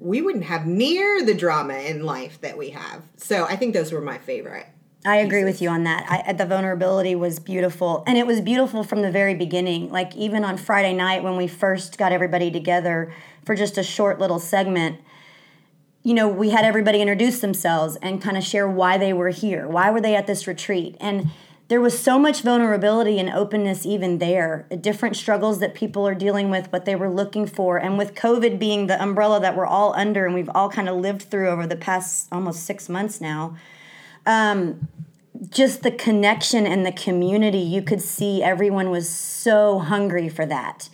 we 0.00 0.22
wouldn't 0.22 0.44
have 0.44 0.66
near 0.66 1.24
the 1.24 1.34
drama 1.34 1.74
in 1.74 2.04
life 2.04 2.40
that 2.40 2.56
we 2.56 2.70
have. 2.70 3.02
So 3.16 3.44
I 3.44 3.56
think 3.56 3.74
those 3.74 3.92
were 3.92 4.00
my 4.00 4.18
favorite. 4.18 4.66
I 5.06 5.16
agree 5.16 5.44
with 5.44 5.62
you 5.62 5.68
on 5.68 5.84
that. 5.84 6.04
I, 6.26 6.32
the 6.32 6.44
vulnerability 6.44 7.14
was 7.14 7.38
beautiful, 7.38 8.02
and 8.06 8.18
it 8.18 8.26
was 8.26 8.40
beautiful 8.40 8.82
from 8.82 9.02
the 9.02 9.10
very 9.10 9.34
beginning. 9.34 9.90
Like 9.90 10.16
even 10.16 10.44
on 10.44 10.56
Friday 10.56 10.92
night 10.92 11.22
when 11.22 11.36
we 11.36 11.46
first 11.46 11.96
got 11.96 12.10
everybody 12.10 12.50
together 12.50 13.12
for 13.44 13.54
just 13.54 13.78
a 13.78 13.84
short 13.84 14.18
little 14.18 14.40
segment, 14.40 15.00
you 16.02 16.12
know, 16.12 16.28
we 16.28 16.50
had 16.50 16.64
everybody 16.64 17.00
introduce 17.00 17.40
themselves 17.40 17.96
and 18.02 18.20
kind 18.20 18.36
of 18.36 18.42
share 18.42 18.68
why 18.68 18.98
they 18.98 19.12
were 19.12 19.30
here, 19.30 19.68
why 19.68 19.90
were 19.90 20.00
they 20.00 20.16
at 20.16 20.26
this 20.26 20.48
retreat, 20.48 20.96
and 21.00 21.30
there 21.68 21.80
was 21.80 21.98
so 21.98 22.18
much 22.18 22.42
vulnerability 22.42 23.18
and 23.18 23.28
openness 23.30 23.84
even 23.84 24.18
there 24.18 24.68
different 24.80 25.16
struggles 25.16 25.58
that 25.58 25.74
people 25.74 26.06
are 26.06 26.14
dealing 26.14 26.48
with 26.48 26.72
what 26.72 26.84
they 26.84 26.94
were 26.94 27.10
looking 27.10 27.44
for 27.44 27.76
and 27.76 27.98
with 27.98 28.14
covid 28.14 28.56
being 28.56 28.86
the 28.86 29.02
umbrella 29.02 29.40
that 29.40 29.56
we're 29.56 29.66
all 29.66 29.92
under 29.94 30.26
and 30.26 30.32
we've 30.32 30.50
all 30.54 30.70
kind 30.70 30.88
of 30.88 30.94
lived 30.94 31.22
through 31.22 31.48
over 31.48 31.66
the 31.66 31.74
past 31.74 32.28
almost 32.30 32.62
six 32.62 32.88
months 32.88 33.20
now 33.20 33.56
um, 34.26 34.88
just 35.48 35.82
the 35.82 35.90
connection 35.90 36.66
and 36.66 36.84
the 36.84 36.92
community 36.92 37.58
you 37.58 37.82
could 37.82 38.00
see 38.00 38.42
everyone 38.42 38.90
was 38.90 39.08
so 39.08 39.78
hungry 39.78 40.28
for 40.28 40.46
that 40.46 40.88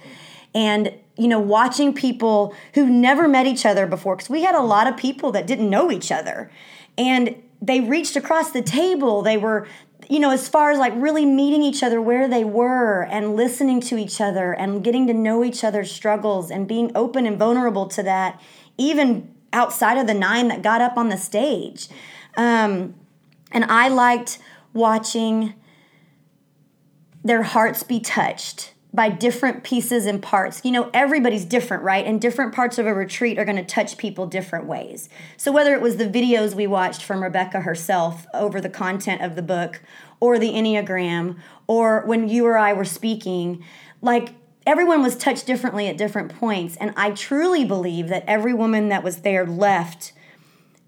and 0.54 0.92
you 1.16 1.28
know 1.28 1.40
watching 1.40 1.94
people 1.94 2.54
who 2.74 2.86
never 2.86 3.28
met 3.28 3.46
each 3.46 3.64
other 3.64 3.86
before 3.86 4.16
because 4.16 4.28
we 4.28 4.42
had 4.42 4.54
a 4.54 4.60
lot 4.60 4.86
of 4.86 4.96
people 4.96 5.32
that 5.32 5.46
didn't 5.46 5.70
know 5.70 5.90
each 5.90 6.10
other 6.10 6.50
and 6.98 7.34
they 7.60 7.80
reached 7.80 8.16
across 8.16 8.50
the 8.50 8.62
table 8.62 9.22
they 9.22 9.36
were 9.36 9.66
you 10.08 10.20
know, 10.20 10.30
as 10.30 10.48
far 10.48 10.70
as 10.70 10.78
like 10.78 10.92
really 10.96 11.24
meeting 11.24 11.62
each 11.62 11.82
other 11.82 12.00
where 12.00 12.28
they 12.28 12.44
were 12.44 13.04
and 13.04 13.36
listening 13.36 13.80
to 13.80 13.96
each 13.96 14.20
other 14.20 14.52
and 14.52 14.82
getting 14.82 15.06
to 15.06 15.14
know 15.14 15.44
each 15.44 15.64
other's 15.64 15.90
struggles 15.90 16.50
and 16.50 16.66
being 16.66 16.90
open 16.94 17.26
and 17.26 17.38
vulnerable 17.38 17.86
to 17.86 18.02
that, 18.02 18.40
even 18.76 19.34
outside 19.52 19.98
of 19.98 20.06
the 20.06 20.14
nine 20.14 20.48
that 20.48 20.62
got 20.62 20.80
up 20.80 20.96
on 20.96 21.08
the 21.08 21.16
stage. 21.16 21.88
Um, 22.36 22.94
and 23.52 23.64
I 23.64 23.88
liked 23.88 24.38
watching 24.72 25.54
their 27.24 27.42
hearts 27.42 27.82
be 27.82 28.00
touched 28.00 28.72
by 28.94 29.08
different 29.08 29.64
pieces 29.64 30.04
and 30.04 30.22
parts. 30.22 30.60
You 30.64 30.72
know, 30.72 30.90
everybody's 30.92 31.44
different, 31.44 31.82
right? 31.82 32.04
And 32.04 32.20
different 32.20 32.54
parts 32.54 32.78
of 32.78 32.86
a 32.86 32.92
retreat 32.92 33.38
are 33.38 33.44
going 33.44 33.56
to 33.56 33.64
touch 33.64 33.96
people 33.96 34.26
different 34.26 34.66
ways. 34.66 35.08
So, 35.36 35.50
whether 35.50 35.72
it 35.74 35.80
was 35.80 35.96
the 35.96 36.08
videos 36.08 36.54
we 36.54 36.66
watched 36.66 37.02
from 37.02 37.22
Rebekah 37.22 37.60
herself 37.60 38.26
over 38.34 38.60
the 38.60 38.68
content 38.68 39.22
of 39.22 39.34
the 39.34 39.42
book, 39.42 39.80
or 40.22 40.38
the 40.38 40.50
Enneagram, 40.50 41.36
or 41.66 42.04
when 42.06 42.28
you 42.28 42.46
or 42.46 42.56
I 42.56 42.72
were 42.72 42.84
speaking, 42.84 43.64
like 44.00 44.34
everyone 44.64 45.02
was 45.02 45.16
touched 45.16 45.46
differently 45.46 45.88
at 45.88 45.96
different 45.96 46.32
points. 46.38 46.76
And 46.76 46.92
I 46.96 47.10
truly 47.10 47.64
believe 47.64 48.06
that 48.08 48.24
every 48.28 48.54
woman 48.54 48.88
that 48.90 49.02
was 49.02 49.22
there 49.22 49.44
left 49.44 50.12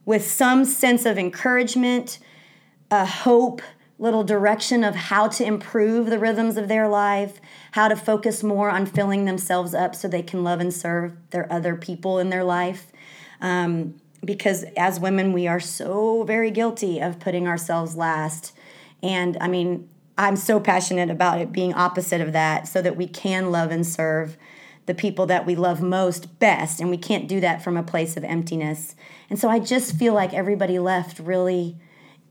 with 0.04 0.24
some 0.24 0.64
sense 0.64 1.04
of 1.04 1.18
encouragement, 1.18 2.20
a 2.90 3.04
hope, 3.04 3.62
little 3.98 4.24
direction 4.24 4.84
of 4.84 4.94
how 4.94 5.28
to 5.28 5.44
improve 5.44 6.06
the 6.06 6.18
rhythms 6.18 6.56
of 6.56 6.68
their 6.68 6.88
life, 6.88 7.40
how 7.72 7.88
to 7.88 7.96
focus 7.96 8.42
more 8.42 8.70
on 8.70 8.86
filling 8.86 9.24
themselves 9.24 9.74
up 9.74 9.94
so 9.94 10.08
they 10.08 10.22
can 10.22 10.42
love 10.44 10.60
and 10.60 10.72
serve 10.72 11.16
their 11.30 11.50
other 11.52 11.76
people 11.76 12.18
in 12.18 12.30
their 12.30 12.44
life. 12.44 12.92
Um, 13.40 14.00
because 14.24 14.64
as 14.76 14.98
women, 14.98 15.32
we 15.32 15.46
are 15.46 15.60
so 15.60 16.24
very 16.24 16.50
guilty 16.50 17.00
of 17.00 17.20
putting 17.20 17.46
ourselves 17.46 17.96
last. 17.96 18.52
And 19.02 19.36
I 19.40 19.48
mean, 19.48 19.88
I'm 20.16 20.36
so 20.36 20.60
passionate 20.60 21.10
about 21.10 21.40
it 21.40 21.52
being 21.52 21.74
opposite 21.74 22.20
of 22.20 22.32
that 22.32 22.68
so 22.68 22.80
that 22.82 22.96
we 22.96 23.06
can 23.06 23.50
love 23.50 23.70
and 23.70 23.86
serve 23.86 24.36
the 24.86 24.94
people 24.94 25.26
that 25.26 25.46
we 25.46 25.56
love 25.56 25.80
most 25.80 26.38
best. 26.38 26.80
And 26.80 26.90
we 26.90 26.96
can't 26.96 27.26
do 27.28 27.40
that 27.40 27.62
from 27.62 27.76
a 27.76 27.82
place 27.82 28.16
of 28.16 28.24
emptiness. 28.24 28.94
And 29.28 29.38
so 29.38 29.48
I 29.48 29.58
just 29.58 29.96
feel 29.96 30.14
like 30.14 30.32
everybody 30.32 30.78
left 30.78 31.18
really 31.18 31.76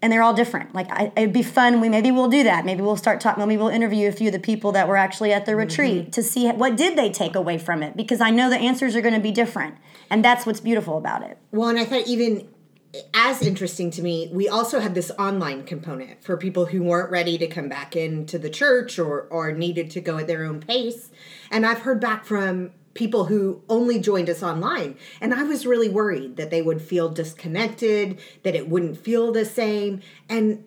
and 0.04 0.12
they're 0.12 0.22
all 0.22 0.34
different. 0.34 0.76
Like 0.76 0.92
I, 0.92 1.14
it'd 1.16 1.32
be 1.32 1.42
fun. 1.42 1.80
We 1.80 1.88
maybe 1.88 2.12
we'll 2.12 2.28
do 2.28 2.44
that. 2.44 2.66
Maybe 2.66 2.82
we'll 2.82 2.98
start 2.98 3.22
talking. 3.22 3.48
Maybe 3.48 3.58
we'll 3.58 3.70
interview 3.70 4.10
a 4.10 4.12
few 4.12 4.28
of 4.28 4.34
the 4.34 4.40
people 4.40 4.74
that 4.74 4.90
were 4.90 4.98
actually 4.98 5.32
at 5.32 5.46
the 5.46 5.56
retreat 5.56 6.02
mm-hmm. 6.02 6.10
to 6.12 6.22
see 6.22 6.50
what 6.50 6.76
did 6.76 6.98
they 6.98 7.10
take 7.10 7.36
away 7.36 7.58
from 7.58 7.82
it. 7.82 7.96
Because 7.96 8.20
I 8.20 8.30
know 8.30 8.50
the 8.50 8.58
answers 8.58 8.98
are 8.98 9.02
going 9.02 9.14
to 9.14 9.22
be 9.22 9.32
different, 9.32 9.76
and 10.10 10.24
that's 10.24 10.46
what's 10.46 10.60
beautiful 10.60 10.98
about 10.98 11.24
it. 11.24 11.38
Well, 11.52 11.70
and 11.70 11.80
I 11.80 11.86
thought 11.86 12.06
even 12.06 12.50
as 13.14 13.42
interesting 13.42 13.90
to 13.92 14.04
me, 14.04 14.30
we 14.34 14.50
also 14.50 14.82
had 14.82 14.94
this 14.94 15.10
online 15.18 15.64
component 15.64 16.22
for 16.22 16.36
people 16.36 16.66
who 16.68 16.84
weren't 16.84 17.10
ready 17.10 17.38
to 17.38 17.48
come 17.48 17.70
back 17.70 17.96
into 17.96 18.38
the 18.38 18.50
church 18.50 19.00
or 19.00 19.22
or 19.22 19.54
needed 19.54 19.90
to 19.92 20.02
go 20.02 20.18
at 20.18 20.28
their 20.28 20.44
own 20.44 20.60
pace. 20.60 21.12
And 21.50 21.66
I've 21.66 21.80
heard 21.80 22.02
back 22.02 22.26
from 22.26 22.72
people 22.94 23.26
who 23.26 23.62
only 23.70 24.00
joined 24.00 24.30
us 24.30 24.44
online. 24.44 24.98
And 25.20 25.34
I 25.34 25.44
was 25.44 25.66
really 25.66 25.90
worried 25.90 26.38
that 26.38 26.52
they 26.52 26.62
would 26.62 26.82
feel 26.82 27.10
disconnected, 27.10 28.20
that 28.44 28.56
it 28.56 28.70
wouldn't 28.70 28.98
feel 28.98 29.32
the 29.32 29.46
same. 29.46 30.02
And 30.30 30.64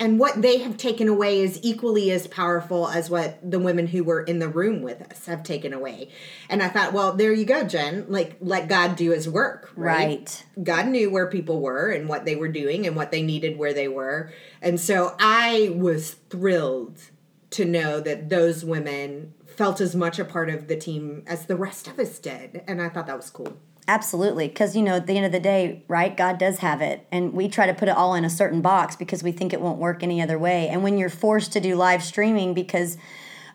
and 0.00 0.20
what 0.20 0.40
they 0.42 0.58
have 0.58 0.76
taken 0.76 1.08
away 1.08 1.40
is 1.40 1.58
equally 1.62 2.12
as 2.12 2.28
powerful 2.28 2.86
as 2.86 3.10
what 3.10 3.38
the 3.48 3.58
women 3.58 3.88
who 3.88 4.04
were 4.04 4.22
in 4.22 4.38
the 4.38 4.48
room 4.48 4.80
with 4.80 5.02
us 5.02 5.26
have 5.26 5.42
taken 5.42 5.72
away. 5.72 6.08
And 6.48 6.62
I 6.62 6.68
thought, 6.68 6.92
well, 6.92 7.14
there 7.14 7.32
you 7.32 7.44
go, 7.44 7.64
Jen. 7.64 8.06
Like, 8.08 8.36
let 8.40 8.68
God 8.68 8.94
do 8.94 9.10
his 9.10 9.28
work, 9.28 9.72
right? 9.74 10.06
right? 10.06 10.44
God 10.62 10.86
knew 10.86 11.10
where 11.10 11.26
people 11.26 11.60
were 11.60 11.90
and 11.90 12.08
what 12.08 12.24
they 12.24 12.36
were 12.36 12.48
doing 12.48 12.86
and 12.86 12.94
what 12.94 13.10
they 13.10 13.22
needed 13.22 13.58
where 13.58 13.74
they 13.74 13.88
were. 13.88 14.32
And 14.62 14.78
so 14.78 15.16
I 15.18 15.72
was 15.74 16.12
thrilled 16.30 17.00
to 17.50 17.64
know 17.64 17.98
that 17.98 18.28
those 18.28 18.64
women 18.64 19.34
felt 19.58 19.80
as 19.80 19.96
much 19.96 20.20
a 20.20 20.24
part 20.24 20.48
of 20.48 20.68
the 20.68 20.76
team 20.76 21.24
as 21.26 21.46
the 21.46 21.56
rest 21.56 21.88
of 21.88 21.98
us 21.98 22.20
did. 22.20 22.62
And 22.68 22.80
I 22.80 22.88
thought 22.88 23.08
that 23.08 23.16
was 23.16 23.28
cool. 23.28 23.58
Absolutely. 23.88 24.46
Because, 24.46 24.76
you 24.76 24.82
know, 24.82 24.94
at 24.94 25.08
the 25.08 25.16
end 25.16 25.26
of 25.26 25.32
the 25.32 25.40
day, 25.40 25.84
right, 25.88 26.16
God 26.16 26.38
does 26.38 26.58
have 26.58 26.80
it. 26.80 27.08
And 27.10 27.32
we 27.32 27.48
try 27.48 27.66
to 27.66 27.74
put 27.74 27.88
it 27.88 27.96
all 27.96 28.14
in 28.14 28.24
a 28.24 28.30
certain 28.30 28.60
box 28.60 28.94
because 28.94 29.24
we 29.24 29.32
think 29.32 29.52
it 29.52 29.60
won't 29.60 29.80
work 29.80 30.04
any 30.04 30.22
other 30.22 30.38
way. 30.38 30.68
And 30.68 30.84
when 30.84 30.96
you're 30.96 31.08
forced 31.08 31.52
to 31.54 31.60
do 31.60 31.74
live 31.74 32.04
streaming 32.04 32.54
because 32.54 32.98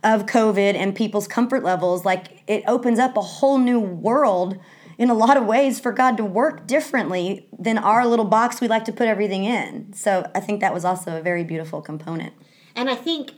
of 0.03 0.25
COVID 0.25 0.75
and 0.75 0.93
people's 0.93 1.25
comfort 1.25 1.63
levels, 1.63 2.03
like 2.03 2.43
it 2.47 2.65
opens 2.67 2.99
up 2.99 3.15
a 3.15 3.21
whole 3.21 3.57
new 3.57 3.79
world 3.79 4.59
in 4.97 5.09
a 5.09 5.13
lot 5.13 5.37
of 5.37 5.45
ways 5.45 5.79
for 5.79 5.93
God 5.93 6.17
to 6.17 6.25
work 6.25 6.67
differently 6.67 7.47
than 7.57 7.77
our 7.77 8.05
little 8.05 8.25
box 8.25 8.59
we 8.59 8.67
like 8.67 8.83
to 8.85 8.91
put 8.91 9.07
everything 9.07 9.45
in. 9.45 9.93
So 9.93 10.29
I 10.35 10.41
think 10.41 10.59
that 10.59 10.73
was 10.73 10.83
also 10.83 11.17
a 11.17 11.21
very 11.21 11.45
beautiful 11.45 11.81
component. 11.81 12.33
And 12.75 12.89
I 12.89 12.95
think 12.95 13.31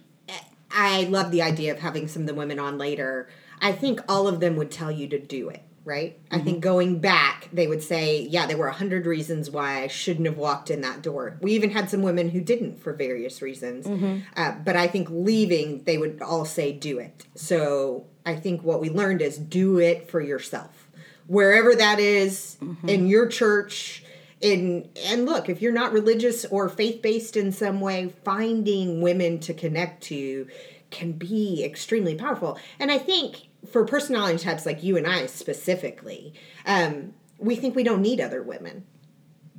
I 0.76 1.04
love 1.06 1.32
the 1.32 1.42
idea 1.42 1.72
of 1.72 1.80
having 1.80 2.08
some 2.08 2.24
of 2.24 2.28
the 2.28 2.34
women 2.34 2.60
on 2.60 2.78
later. 2.78 3.30
I 3.62 3.72
think 3.72 4.02
all 4.10 4.28
of 4.28 4.42
them 4.42 4.58
would 4.58 4.70
tell 4.70 4.92
you 4.92 5.08
to 5.08 5.18
do 5.18 5.50
it, 5.50 5.62
right? 5.86 6.22
Mm-hmm. 6.26 6.36
I 6.36 6.40
think 6.44 6.62
going 6.62 7.00
back, 7.00 7.50
they 7.54 7.68
would 7.68 7.82
say, 7.82 8.22
yeah, 8.22 8.46
there 8.46 8.58
were 8.58 8.68
a 8.68 8.74
hundred 8.74 9.06
reasons 9.06 9.50
why 9.50 9.84
I 9.84 9.88
shouldn't 9.88 10.26
have 10.28 10.38
walked 10.38 10.70
in 10.70 10.82
that 10.82 11.02
door. 11.02 11.38
We 11.42 11.54
even 11.54 11.72
had 11.72 11.90
some 11.90 12.02
women 12.02 12.30
who 12.30 12.42
didn't 12.42 12.82
for 12.82 12.92
various 12.92 13.42
reasons. 13.42 13.88
Mm-hmm. 13.88 14.20
Uh, 14.36 14.52
but 14.64 14.76
I 14.76 14.88
think 14.88 15.08
leaving, 15.10 15.84
they 15.86 15.98
would 15.98 16.22
all 16.22 16.46
say, 16.46 16.74
do 16.74 17.00
it. 17.00 17.26
So 17.36 18.06
I 18.26 18.36
think 18.36 18.62
what 18.64 18.82
we 18.82 18.90
learned 18.90 19.22
is 19.22 19.38
do 19.38 19.80
it 19.80 20.10
for 20.10 20.20
yourself. 20.20 20.90
Wherever 21.28 21.74
that 21.74 22.00
is, 22.00 22.58
mm-hmm. 22.62 22.90
in 22.90 23.08
your 23.08 23.28
church, 23.28 24.04
in 24.42 24.90
and 25.06 25.26
look 25.26 25.50
if 25.50 25.62
you're 25.62 25.72
not 25.72 25.94
religious 25.94 26.46
or 26.46 26.70
faith-based 26.70 27.38
in 27.38 27.52
some 27.52 27.80
way 27.80 28.14
finding 28.24 29.02
women 29.02 29.40
to 29.40 29.54
connect 29.54 30.04
to 30.04 30.48
can 30.92 31.14
be 31.14 31.64
extremely 31.64 32.16
powerful. 32.16 32.58
And 32.80 32.92
i 32.92 32.98
think 32.98 33.48
for 33.72 33.86
personality 33.86 34.38
types 34.38 34.66
like 34.66 34.84
you 34.84 34.98
and 34.98 35.08
i 35.08 35.26
specifically 35.26 36.34
um, 36.66 37.14
we 37.38 37.56
think 37.56 37.76
we 37.76 37.84
don't 37.84 38.02
need 38.02 38.22
other 38.22 38.42
women. 38.42 38.86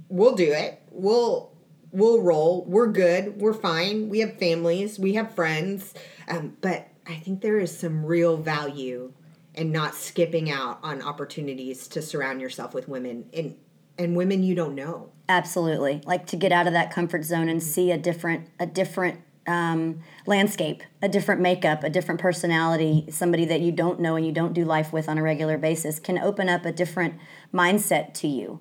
We'll 0.09 0.35
do 0.35 0.53
it. 0.53 0.81
We'll 0.91 1.53
we'll 1.91 2.21
roll. 2.21 2.65
We're 2.67 2.89
good. 2.89 3.41
We're 3.41 3.55
fine. 3.55 4.09
We 4.09 4.21
have 4.21 4.39
families. 4.39 4.99
We 4.99 5.15
have 5.15 5.35
friends. 5.35 5.95
Um, 6.29 6.57
but 6.61 6.89
i 7.07 7.15
think 7.15 7.41
there 7.41 7.59
is 7.59 7.77
some 7.77 8.05
real 8.05 8.37
value 8.37 9.13
in 9.55 9.73
not 9.73 9.95
skipping 9.95 10.51
out 10.51 10.79
on 10.83 11.01
opportunities 11.01 11.89
to 11.89 12.03
surround 12.03 12.41
yourself 12.41 12.75
with 12.75 12.89
women 12.89 13.27
in 13.33 13.57
and 13.99 14.17
women 14.17 14.43
you 14.43 14.55
don't 14.55 14.75
know. 14.75 15.11
Absolutely, 15.29 16.03
like 16.07 16.27
to 16.27 16.37
get 16.37 16.53
out 16.53 16.67
of 16.67 16.73
that 16.73 16.93
comfort 16.93 17.25
zone 17.25 17.49
and 17.49 17.63
see 17.63 17.91
a 17.91 17.99
different 17.99 18.49
a 18.61 18.67
different 18.67 19.21
um, 19.47 20.03
landscape, 20.27 20.83
a 21.03 21.09
different 21.09 21.41
makeup, 21.41 21.85
a 21.85 21.91
different 21.91 22.21
personality, 22.21 23.07
somebody 23.11 23.45
that 23.45 23.61
you 23.61 23.73
don't 23.73 24.01
know 24.01 24.17
and 24.17 24.27
you 24.27 24.33
don't 24.33 24.53
do 24.53 24.65
life 24.65 24.93
with 24.93 25.09
on 25.09 25.19
a 25.19 25.23
regular 25.23 25.57
basis 25.57 25.99
can 25.99 26.19
open 26.19 26.49
up 26.49 26.65
a 26.65 26.73
different 26.73 27.15
mindset 27.55 28.13
to 28.15 28.29
you 28.29 28.61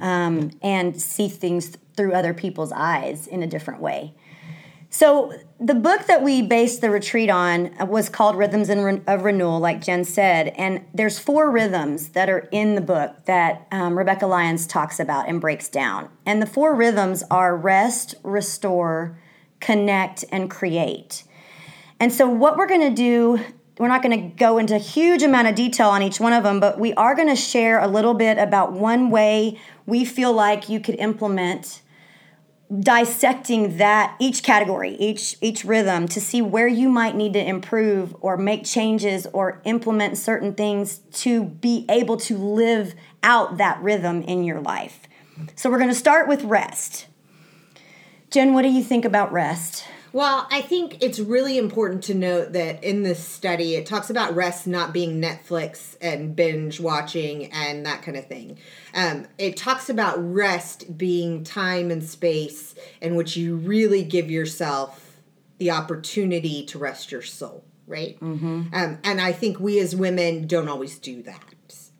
um, 0.00 0.50
and 0.62 1.00
see 1.00 1.28
things 1.28 1.76
through 1.96 2.12
other 2.12 2.32
people's 2.32 2.72
eyes 2.72 3.26
in 3.26 3.42
a 3.42 3.46
different 3.46 3.80
way. 3.80 4.14
So 4.94 5.32
the 5.58 5.74
book 5.74 6.04
that 6.06 6.22
we 6.22 6.42
based 6.42 6.82
the 6.82 6.90
retreat 6.90 7.30
on 7.30 7.74
was 7.88 8.10
called 8.10 8.36
Rhythms 8.36 8.68
of 8.68 9.24
Renewal, 9.24 9.58
like 9.58 9.80
Jen 9.80 10.04
said, 10.04 10.48
and 10.48 10.84
there's 10.92 11.18
four 11.18 11.50
rhythms 11.50 12.08
that 12.10 12.28
are 12.28 12.46
in 12.52 12.74
the 12.74 12.82
book 12.82 13.24
that 13.24 13.66
um, 13.72 13.96
Rebekah 13.96 14.26
Lyons 14.26 14.66
talks 14.66 15.00
about 15.00 15.30
and 15.30 15.40
breaks 15.40 15.70
down. 15.70 16.10
And 16.26 16.42
the 16.42 16.46
four 16.46 16.74
rhythms 16.74 17.24
are 17.30 17.56
rest, 17.56 18.16
restore, 18.22 19.18
connect, 19.60 20.26
and 20.30 20.50
create. 20.50 21.24
And 21.98 22.12
so 22.12 22.28
what 22.28 22.58
we're 22.58 22.68
going 22.68 22.94
to 22.94 22.94
do 22.94 23.40
we're 23.78 23.88
not 23.88 24.02
going 24.02 24.30
to 24.30 24.36
go 24.36 24.58
into 24.58 24.74
a 24.76 24.78
huge 24.78 25.22
amount 25.22 25.48
of 25.48 25.54
detail 25.54 25.88
on 25.88 26.02
each 26.02 26.20
one 26.20 26.34
of 26.34 26.44
them, 26.44 26.60
but 26.60 26.78
we 26.78 26.92
are 26.94 27.14
going 27.14 27.28
to 27.28 27.34
share 27.34 27.80
a 27.80 27.88
little 27.88 28.12
bit 28.12 28.36
about 28.36 28.72
one 28.74 29.08
way 29.08 29.58
we 29.86 30.04
feel 30.04 30.32
like 30.34 30.68
you 30.68 30.78
could 30.78 30.96
implement 30.96 31.80
dissecting 32.80 33.76
that 33.76 34.16
each 34.18 34.42
category 34.42 34.94
each 34.94 35.36
each 35.42 35.62
rhythm 35.64 36.08
to 36.08 36.20
see 36.20 36.40
where 36.40 36.68
you 36.68 36.88
might 36.88 37.14
need 37.14 37.34
to 37.34 37.44
improve 37.44 38.14
or 38.20 38.36
make 38.36 38.64
changes 38.64 39.26
or 39.34 39.60
implement 39.64 40.16
certain 40.16 40.54
things 40.54 41.00
to 41.12 41.44
be 41.44 41.84
able 41.90 42.16
to 42.16 42.38
live 42.38 42.94
out 43.22 43.58
that 43.58 43.80
rhythm 43.82 44.22
in 44.22 44.42
your 44.42 44.60
life. 44.60 45.00
So 45.54 45.70
we're 45.70 45.78
going 45.78 45.90
to 45.90 45.94
start 45.94 46.28
with 46.28 46.42
rest. 46.44 47.06
Jen 48.30 48.54
what 48.54 48.62
do 48.62 48.68
you 48.68 48.82
think 48.82 49.04
about 49.04 49.32
rest 49.32 49.84
Well, 50.12 50.46
I 50.50 50.60
think 50.60 51.02
it's 51.02 51.18
really 51.18 51.56
important 51.56 52.04
to 52.04 52.14
note 52.14 52.52
that 52.52 52.84
in 52.84 53.02
this 53.02 53.22
study, 53.24 53.76
it 53.76 53.86
talks 53.86 54.10
about 54.10 54.34
rest 54.34 54.66
not 54.66 54.92
being 54.92 55.20
Netflix 55.20 55.96
and 56.00 56.36
binge 56.36 56.80
watching 56.80 57.50
and 57.52 57.86
that 57.86 58.02
kind 58.02 58.16
of 58.16 58.26
thing. 58.26 58.58
Um, 58.94 59.26
it 59.38 59.56
talks 59.56 59.88
about 59.88 60.16
rest 60.18 60.98
being 60.98 61.44
time 61.44 61.90
and 61.90 62.04
space 62.04 62.74
in 63.00 63.14
which 63.14 63.36
you 63.36 63.56
really 63.56 64.04
give 64.04 64.30
yourself 64.30 65.20
the 65.58 65.70
opportunity 65.70 66.64
to 66.66 66.78
rest 66.78 67.10
your 67.10 67.22
soul, 67.22 67.64
right? 67.86 68.20
Mm-hmm. 68.20 68.74
Um, 68.74 68.98
and 69.02 69.20
I 69.20 69.32
think 69.32 69.60
we 69.60 69.78
as 69.78 69.96
women 69.96 70.46
don't 70.46 70.68
always 70.68 70.98
do 70.98 71.22
that. 71.22 71.42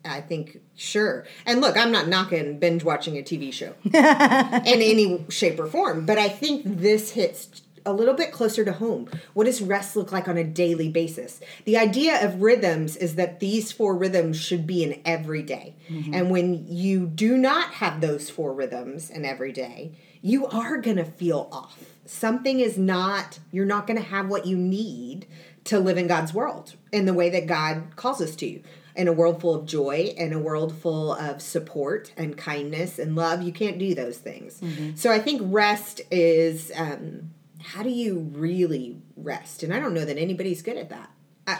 I 0.05 0.21
think 0.21 0.59
sure. 0.75 1.25
And 1.45 1.61
look, 1.61 1.77
I'm 1.77 1.91
not 1.91 2.07
knocking 2.07 2.59
binge 2.59 2.83
watching 2.83 3.17
a 3.17 3.21
TV 3.21 3.53
show 3.53 3.73
in 3.85 3.93
any 3.95 5.25
shape 5.29 5.59
or 5.59 5.67
form, 5.67 6.05
but 6.05 6.17
I 6.17 6.27
think 6.29 6.63
this 6.65 7.11
hits 7.11 7.62
a 7.85 7.93
little 7.93 8.13
bit 8.13 8.31
closer 8.31 8.63
to 8.65 8.73
home. 8.73 9.09
What 9.33 9.45
does 9.45 9.61
rest 9.61 9.95
look 9.95 10.11
like 10.11 10.27
on 10.27 10.37
a 10.37 10.43
daily 10.43 10.89
basis? 10.89 11.39
The 11.65 11.77
idea 11.77 12.23
of 12.23 12.41
rhythms 12.41 12.95
is 12.95 13.15
that 13.15 13.39
these 13.39 13.71
four 13.71 13.95
rhythms 13.95 14.39
should 14.39 14.65
be 14.65 14.83
in 14.83 15.01
every 15.05 15.41
day. 15.41 15.75
Mm-hmm. 15.89 16.13
And 16.13 16.29
when 16.29 16.65
you 16.67 17.05
do 17.05 17.37
not 17.37 17.73
have 17.75 18.01
those 18.01 18.29
four 18.29 18.53
rhythms 18.53 19.09
in 19.09 19.25
every 19.25 19.51
day, 19.51 19.91
you 20.21 20.47
are 20.47 20.77
going 20.77 20.97
to 20.97 21.05
feel 21.05 21.49
off. 21.51 21.77
Something 22.05 22.59
is 22.59 22.77
not, 22.77 23.39
you're 23.51 23.65
not 23.65 23.87
going 23.87 23.97
to 23.97 24.07
have 24.07 24.27
what 24.29 24.45
you 24.45 24.57
need 24.57 25.27
to 25.65 25.79
live 25.79 25.97
in 25.97 26.07
God's 26.07 26.33
world 26.33 26.75
in 26.91 27.05
the 27.05 27.13
way 27.13 27.29
that 27.29 27.47
God 27.47 27.95
calls 27.95 28.21
us 28.21 28.35
to 28.37 28.61
in 28.95 29.07
a 29.07 29.13
world 29.13 29.41
full 29.41 29.55
of 29.55 29.65
joy 29.65 30.13
and 30.17 30.33
a 30.33 30.39
world 30.39 30.75
full 30.75 31.13
of 31.13 31.41
support 31.41 32.13
and 32.17 32.37
kindness 32.37 32.99
and 32.99 33.15
love 33.15 33.41
you 33.41 33.51
can't 33.51 33.79
do 33.79 33.95
those 33.95 34.17
things 34.17 34.59
mm-hmm. 34.61 34.95
so 34.95 35.11
i 35.11 35.19
think 35.19 35.41
rest 35.45 36.01
is 36.11 36.71
um, 36.75 37.31
how 37.63 37.83
do 37.83 37.89
you 37.89 38.19
really 38.33 38.97
rest 39.15 39.63
and 39.63 39.73
i 39.73 39.79
don't 39.79 39.93
know 39.93 40.05
that 40.05 40.17
anybody's 40.17 40.61
good 40.61 40.77
at 40.77 40.89
that 40.89 41.09
I, 41.47 41.59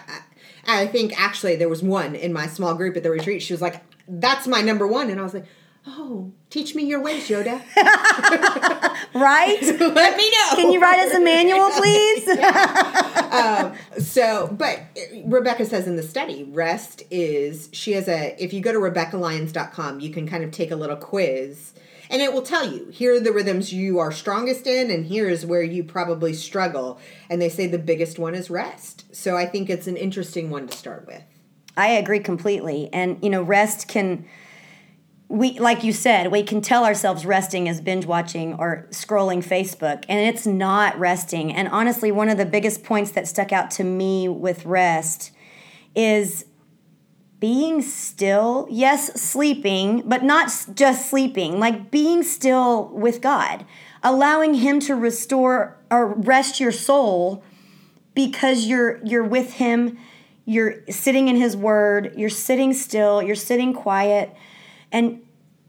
I, 0.65 0.83
I 0.83 0.87
think 0.87 1.19
actually 1.19 1.55
there 1.55 1.69
was 1.69 1.83
one 1.83 2.15
in 2.15 2.31
my 2.31 2.47
small 2.47 2.75
group 2.75 2.95
at 2.97 3.03
the 3.03 3.11
retreat 3.11 3.41
she 3.41 3.53
was 3.53 3.61
like 3.61 3.81
that's 4.07 4.47
my 4.47 4.61
number 4.61 4.87
one 4.87 5.09
and 5.09 5.19
i 5.19 5.23
was 5.23 5.33
like 5.33 5.45
Oh, 5.85 6.31
teach 6.49 6.75
me 6.75 6.83
your 6.85 7.01
ways, 7.01 7.27
Yoda. 7.27 7.61
right? 9.13 9.61
Let 9.79 10.17
me 10.17 10.31
know. 10.31 10.55
Can 10.55 10.71
you 10.71 10.81
write 10.81 10.99
us 10.99 11.13
a 11.13 11.19
manual, 11.19 11.69
please? 11.77 12.27
um, 13.33 13.73
so, 14.01 14.47
but 14.53 14.79
Rebekah 15.25 15.65
says 15.65 15.85
in 15.85 15.97
the 15.97 16.03
study, 16.03 16.43
rest 16.45 17.03
is, 17.11 17.69
she 17.73 17.91
has 17.93 18.07
a, 18.07 18.33
if 18.41 18.53
you 18.53 18.61
go 18.61 18.71
to 18.71 18.79
RebekahLyons.com, 18.79 19.99
you 19.99 20.09
can 20.09 20.25
kind 20.25 20.45
of 20.45 20.51
take 20.51 20.71
a 20.71 20.75
little 20.77 20.95
quiz 20.95 21.73
and 22.09 22.21
it 22.21 22.33
will 22.33 22.41
tell 22.41 22.71
you 22.71 22.87
here 22.89 23.15
are 23.15 23.19
the 23.19 23.31
rhythms 23.31 23.73
you 23.73 23.99
are 23.99 24.11
strongest 24.11 24.67
in, 24.67 24.91
and 24.91 25.05
here 25.05 25.29
is 25.29 25.45
where 25.45 25.63
you 25.63 25.83
probably 25.83 26.33
struggle. 26.33 26.99
And 27.29 27.41
they 27.41 27.49
say 27.49 27.67
the 27.67 27.79
biggest 27.79 28.19
one 28.19 28.35
is 28.35 28.49
rest. 28.49 29.15
So 29.15 29.37
I 29.37 29.45
think 29.45 29.69
it's 29.69 29.87
an 29.87 29.97
interesting 29.97 30.49
one 30.49 30.67
to 30.67 30.77
start 30.77 31.07
with. 31.07 31.23
I 31.75 31.89
agree 31.89 32.19
completely. 32.19 32.89
And, 32.93 33.17
you 33.21 33.29
know, 33.29 33.41
rest 33.41 33.87
can 33.87 34.25
we 35.29 35.57
like 35.57 35.83
you 35.83 35.91
said 35.91 36.31
we 36.31 36.43
can 36.43 36.61
tell 36.61 36.85
ourselves 36.85 37.25
resting 37.25 37.65
is 37.65 37.81
binge 37.81 38.05
watching 38.05 38.53
or 38.55 38.85
scrolling 38.91 39.43
facebook 39.43 40.03
and 40.07 40.19
it's 40.19 40.45
not 40.45 40.97
resting 40.99 41.51
and 41.51 41.67
honestly 41.69 42.11
one 42.11 42.29
of 42.29 42.37
the 42.37 42.45
biggest 42.45 42.83
points 42.83 43.11
that 43.11 43.27
stuck 43.27 43.51
out 43.51 43.71
to 43.71 43.83
me 43.83 44.27
with 44.27 44.63
rest 44.65 45.31
is 45.95 46.45
being 47.43 47.81
still 47.81 48.65
yes 48.71 49.21
sleeping 49.21 50.01
but 50.05 50.23
not 50.23 50.49
just 50.75 51.09
sleeping 51.09 51.59
like 51.59 51.91
being 51.91 52.23
still 52.23 52.87
with 52.93 53.19
god 53.19 53.65
allowing 54.01 54.53
him 54.53 54.79
to 54.79 54.95
restore 54.95 55.77
or 55.91 56.13
rest 56.13 56.61
your 56.61 56.71
soul 56.71 57.43
because 58.15 58.65
you're 58.65 59.03
you're 59.03 59.25
with 59.25 59.55
him 59.55 59.97
you're 60.45 60.75
sitting 60.89 61.27
in 61.27 61.35
his 61.35 61.53
word 61.53 62.13
you're 62.15 62.29
sitting 62.29 62.73
still 62.73 63.21
you're 63.21 63.35
sitting 63.35 63.73
quiet 63.73 64.33
and 64.89 65.21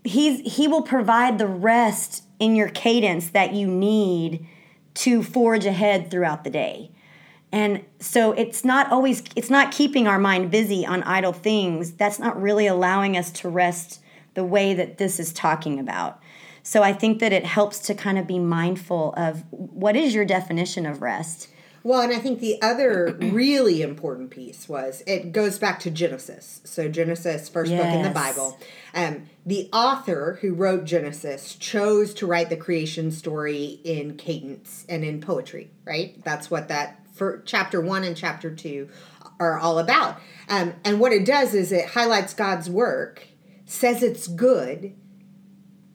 he's 0.04 0.54
he 0.54 0.68
will 0.68 0.82
provide 0.82 1.38
the 1.38 1.48
rest 1.48 2.22
in 2.38 2.54
your 2.54 2.68
cadence 2.68 3.30
that 3.30 3.52
you 3.52 3.66
need 3.66 4.46
to 4.94 5.24
forge 5.24 5.66
ahead 5.66 6.08
throughout 6.08 6.44
the 6.44 6.50
day 6.50 6.88
and 7.54 7.84
so 8.00 8.32
it's 8.32 8.64
not 8.64 8.90
always 8.90 9.22
it's 9.36 9.48
not 9.48 9.70
keeping 9.70 10.08
our 10.08 10.18
mind 10.18 10.50
busy 10.50 10.84
on 10.84 11.02
idle 11.04 11.32
things 11.32 11.92
that's 11.92 12.18
not 12.18 12.40
really 12.40 12.66
allowing 12.66 13.16
us 13.16 13.30
to 13.30 13.48
rest 13.48 14.00
the 14.34 14.44
way 14.44 14.74
that 14.74 14.98
this 14.98 15.20
is 15.20 15.32
talking 15.32 15.78
about 15.78 16.20
so 16.62 16.82
i 16.82 16.92
think 16.92 17.20
that 17.20 17.32
it 17.32 17.46
helps 17.46 17.78
to 17.78 17.94
kind 17.94 18.18
of 18.18 18.26
be 18.26 18.38
mindful 18.38 19.14
of 19.16 19.44
what 19.50 19.96
is 19.96 20.14
your 20.14 20.24
definition 20.24 20.84
of 20.84 21.00
rest 21.00 21.48
well, 21.86 22.00
and 22.00 22.14
I 22.14 22.18
think 22.18 22.40
the 22.40 22.62
other 22.62 23.14
really 23.20 23.82
important 23.82 24.30
piece 24.30 24.70
was 24.70 25.02
it 25.06 25.32
goes 25.32 25.58
back 25.58 25.80
to 25.80 25.90
Genesis. 25.90 26.62
So 26.64 26.88
Genesis, 26.88 27.50
first 27.50 27.70
yes. 27.70 27.82
book 27.82 27.94
in 27.94 28.02
the 28.02 28.08
Bible. 28.08 28.58
Um, 28.94 29.26
the 29.44 29.68
author 29.70 30.38
who 30.40 30.54
wrote 30.54 30.86
Genesis 30.86 31.54
chose 31.56 32.14
to 32.14 32.26
write 32.26 32.48
the 32.48 32.56
creation 32.56 33.10
story 33.10 33.80
in 33.84 34.16
cadence 34.16 34.86
and 34.88 35.04
in 35.04 35.20
poetry, 35.20 35.70
right? 35.84 36.24
That's 36.24 36.50
what 36.50 36.68
that 36.68 37.03
for 37.14 37.42
chapter 37.46 37.80
one 37.80 38.04
and 38.04 38.16
chapter 38.16 38.54
two 38.54 38.88
are 39.40 39.58
all 39.58 39.78
about. 39.78 40.20
Um, 40.48 40.74
and 40.84 41.00
what 41.00 41.12
it 41.12 41.24
does 41.24 41.54
is 41.54 41.72
it 41.72 41.86
highlights 41.90 42.34
God's 42.34 42.68
work, 42.68 43.26
says 43.64 44.02
it's 44.02 44.26
good, 44.26 44.94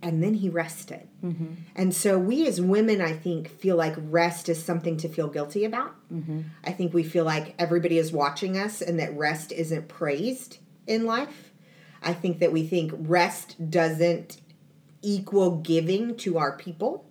and 0.01 0.23
then 0.23 0.35
he 0.35 0.49
rested. 0.49 1.07
Mm-hmm. 1.23 1.53
And 1.75 1.93
so 1.93 2.17
we 2.17 2.47
as 2.47 2.61
women, 2.61 3.01
I 3.01 3.13
think, 3.13 3.49
feel 3.49 3.75
like 3.75 3.95
rest 3.97 4.47
is 4.47 4.63
something 4.63 4.95
to 4.97 5.09
feel 5.09 5.27
guilty 5.27 5.65
about. 5.65 5.93
Mm-hmm. 6.11 6.41
I 6.63 6.71
think 6.71 6.93
we 6.93 7.03
feel 7.03 7.25
like 7.25 7.55
everybody 7.59 7.97
is 7.97 8.11
watching 8.11 8.57
us 8.57 8.81
and 8.81 8.99
that 8.99 9.15
rest 9.17 9.51
isn't 9.51 9.89
praised 9.89 10.59
in 10.87 11.05
life. 11.05 11.51
I 12.01 12.13
think 12.13 12.39
that 12.39 12.53
we 12.53 12.65
think 12.65 12.93
rest 12.95 13.69
doesn't 13.69 14.39
equal 15.01 15.57
giving 15.57 16.15
to 16.17 16.37
our 16.37 16.55
people. 16.55 17.08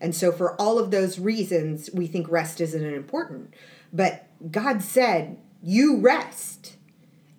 And 0.00 0.14
so, 0.14 0.30
for 0.32 0.54
all 0.60 0.78
of 0.78 0.90
those 0.90 1.18
reasons, 1.18 1.90
we 1.92 2.06
think 2.06 2.30
rest 2.30 2.60
isn't 2.60 2.84
important. 2.84 3.54
But 3.92 4.26
God 4.50 4.82
said, 4.82 5.38
You 5.62 5.96
rest. 5.96 6.76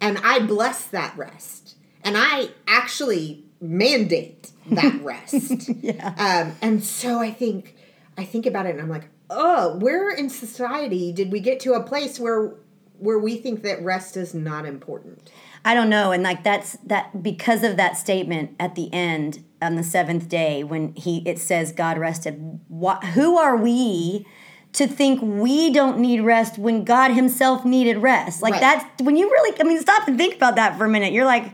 And 0.02 0.18
I 0.20 0.40
bless 0.40 0.86
that 0.88 1.18
rest. 1.18 1.76
And 2.04 2.16
I 2.18 2.50
actually 2.68 3.44
mandate 3.62 4.52
that 4.72 5.00
rest. 5.04 5.70
yeah. 5.82 6.14
Um, 6.18 6.56
and 6.62 6.84
so 6.84 7.20
I 7.20 7.32
think 7.32 7.76
I 8.18 8.26
think 8.26 8.46
about 8.46 8.66
it 8.66 8.72
and 8.72 8.82
I'm 8.82 8.90
like, 8.90 9.10
oh, 9.30 9.78
where 9.78 10.10
in 10.10 10.30
society 10.30 11.12
did 11.12 11.32
we 11.32 11.40
get 11.40 11.60
to 11.62 11.74
a 11.74 11.84
place 11.84 12.20
where 12.20 12.54
where 12.98 13.20
we 13.20 13.38
think 13.38 13.64
that 13.64 13.82
rest 13.82 14.18
is 14.18 14.34
not 14.34 14.66
important? 14.66 15.32
I 15.64 15.74
don't 15.74 15.90
know, 15.90 16.12
and 16.12 16.24
like 16.24 16.44
that's 16.44 16.78
that 16.86 17.22
because 17.22 17.64
of 17.64 17.78
that 17.78 17.98
statement 17.98 18.56
at 18.60 18.76
the 18.76 18.94
end 18.94 19.44
on 19.62 19.76
the 19.76 19.84
seventh 19.84 20.30
day 20.30 20.64
when 20.64 20.94
he 20.96 21.24
it 21.26 21.40
says 21.40 21.72
God 21.72 21.98
rested. 21.98 22.60
What, 22.68 23.04
who 23.04 23.38
are 23.38 23.58
we? 23.58 24.26
to 24.72 24.88
think 24.88 25.20
we 25.22 25.72
don't 25.72 25.98
need 25.98 26.22
rest 26.22 26.60
when 26.60 26.84
God 26.84 27.10
Himself 27.10 27.66
needed 27.66 27.98
rest. 27.98 28.42
Like 28.44 28.54
right. 28.54 28.62
that's 28.62 29.02
when 29.02 29.16
you 29.16 29.30
really, 29.30 29.60
I 29.60 29.64
mean, 29.64 29.80
stop 29.82 30.08
and 30.08 30.18
think 30.18 30.36
about 30.36 30.58
that 30.58 30.78
for 30.78 30.86
a 30.86 30.90
minute. 30.90 31.12
You're 31.12 31.26
like, 31.26 31.54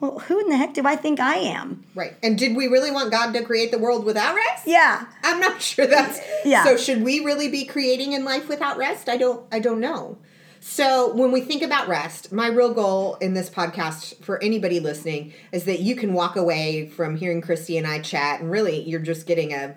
well, 0.00 0.18
who 0.20 0.40
in 0.40 0.48
the 0.48 0.56
heck 0.56 0.74
do 0.74 0.82
I 0.86 0.96
think 0.96 1.20
I 1.20 1.36
am? 1.36 1.84
Right. 1.94 2.14
And 2.22 2.38
did 2.38 2.56
we 2.56 2.66
really 2.66 2.90
want 2.90 3.10
God 3.10 3.32
to 3.32 3.42
create 3.42 3.70
the 3.70 3.78
world 3.78 4.04
without 4.04 4.34
rest? 4.34 4.66
Yeah. 4.66 5.06
I'm 5.22 5.40
not 5.40 5.62
sure 5.62 5.86
that's 5.86 6.20
Yeah. 6.44 6.64
So 6.64 6.76
should 6.76 7.02
we 7.02 7.20
really 7.20 7.48
be 7.48 7.64
creating 7.64 8.12
in 8.12 8.24
life 8.24 8.48
without 8.48 8.76
rest? 8.76 9.08
I 9.08 9.16
don't 9.16 9.46
I 9.52 9.60
don't 9.60 9.80
know. 9.80 10.18
So 10.66 11.12
when 11.12 11.30
we 11.30 11.42
think 11.42 11.60
about 11.60 11.88
rest, 11.88 12.32
my 12.32 12.46
real 12.46 12.72
goal 12.72 13.16
in 13.16 13.34
this 13.34 13.50
podcast 13.50 14.24
for 14.24 14.42
anybody 14.42 14.80
listening 14.80 15.34
is 15.52 15.64
that 15.64 15.80
you 15.80 15.94
can 15.94 16.14
walk 16.14 16.36
away 16.36 16.88
from 16.88 17.16
hearing 17.16 17.42
Christy 17.42 17.76
and 17.76 17.86
I 17.86 17.98
chat 17.98 18.40
and 18.40 18.50
really 18.50 18.80
you're 18.80 18.98
just 18.98 19.26
getting 19.26 19.52
a 19.52 19.76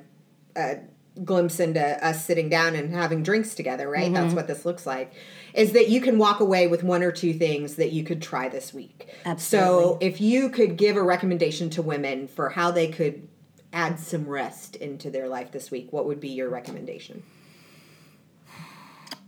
a 0.56 0.78
glimpse 1.26 1.60
into 1.60 1.82
us 2.06 2.24
sitting 2.24 2.48
down 2.48 2.74
and 2.74 2.96
having 2.96 3.22
drinks 3.22 3.54
together, 3.54 3.90
right? 3.90 4.06
Mm-hmm. 4.06 4.14
That's 4.14 4.34
what 4.34 4.48
this 4.48 4.64
looks 4.66 4.86
like 4.86 5.14
is 5.54 5.74
that 5.74 5.90
you 5.90 6.00
can 6.00 6.18
walk 6.18 6.40
away 6.40 6.68
with 6.68 6.84
one 6.84 7.04
or 7.04 7.12
two 7.12 7.34
things 7.34 7.76
that 7.76 7.92
you 7.92 8.06
could 8.06 8.22
try 8.22 8.48
this 8.48 8.74
week. 8.74 9.10
Absolutely. 9.26 9.70
So 9.70 9.98
if 10.00 10.22
you 10.22 10.50
could 10.50 10.78
give 10.78 10.96
a 10.96 11.04
recommendation 11.04 11.70
to 11.72 11.82
women 11.82 12.30
for 12.30 12.48
how 12.50 12.72
they 12.72 12.88
could 12.88 13.28
add 13.74 14.00
some 14.00 14.26
rest 14.26 14.78
into 14.78 15.10
their 15.10 15.28
life 15.28 15.52
this 15.52 15.70
week, 15.70 15.92
what 15.92 16.06
would 16.06 16.22
be 16.22 16.30
your 16.30 16.48
recommendation? 16.48 17.24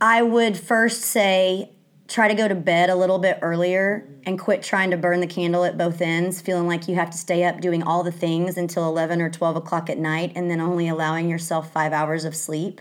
I 0.00 0.22
would 0.22 0.56
first 0.56 1.02
say 1.02 1.72
try 2.08 2.26
to 2.26 2.34
go 2.34 2.48
to 2.48 2.54
bed 2.54 2.90
a 2.90 2.96
little 2.96 3.18
bit 3.18 3.38
earlier 3.42 4.08
and 4.24 4.38
quit 4.38 4.62
trying 4.62 4.90
to 4.90 4.96
burn 4.96 5.20
the 5.20 5.26
candle 5.26 5.64
at 5.64 5.78
both 5.78 6.00
ends, 6.00 6.40
feeling 6.40 6.66
like 6.66 6.88
you 6.88 6.94
have 6.96 7.10
to 7.10 7.16
stay 7.16 7.44
up 7.44 7.60
doing 7.60 7.82
all 7.82 8.02
the 8.02 8.12
things 8.12 8.56
until 8.56 8.88
11 8.88 9.20
or 9.20 9.30
12 9.30 9.56
o'clock 9.56 9.88
at 9.88 9.98
night 9.98 10.32
and 10.34 10.50
then 10.50 10.60
only 10.60 10.88
allowing 10.88 11.28
yourself 11.28 11.72
five 11.72 11.92
hours 11.92 12.24
of 12.24 12.34
sleep. 12.34 12.80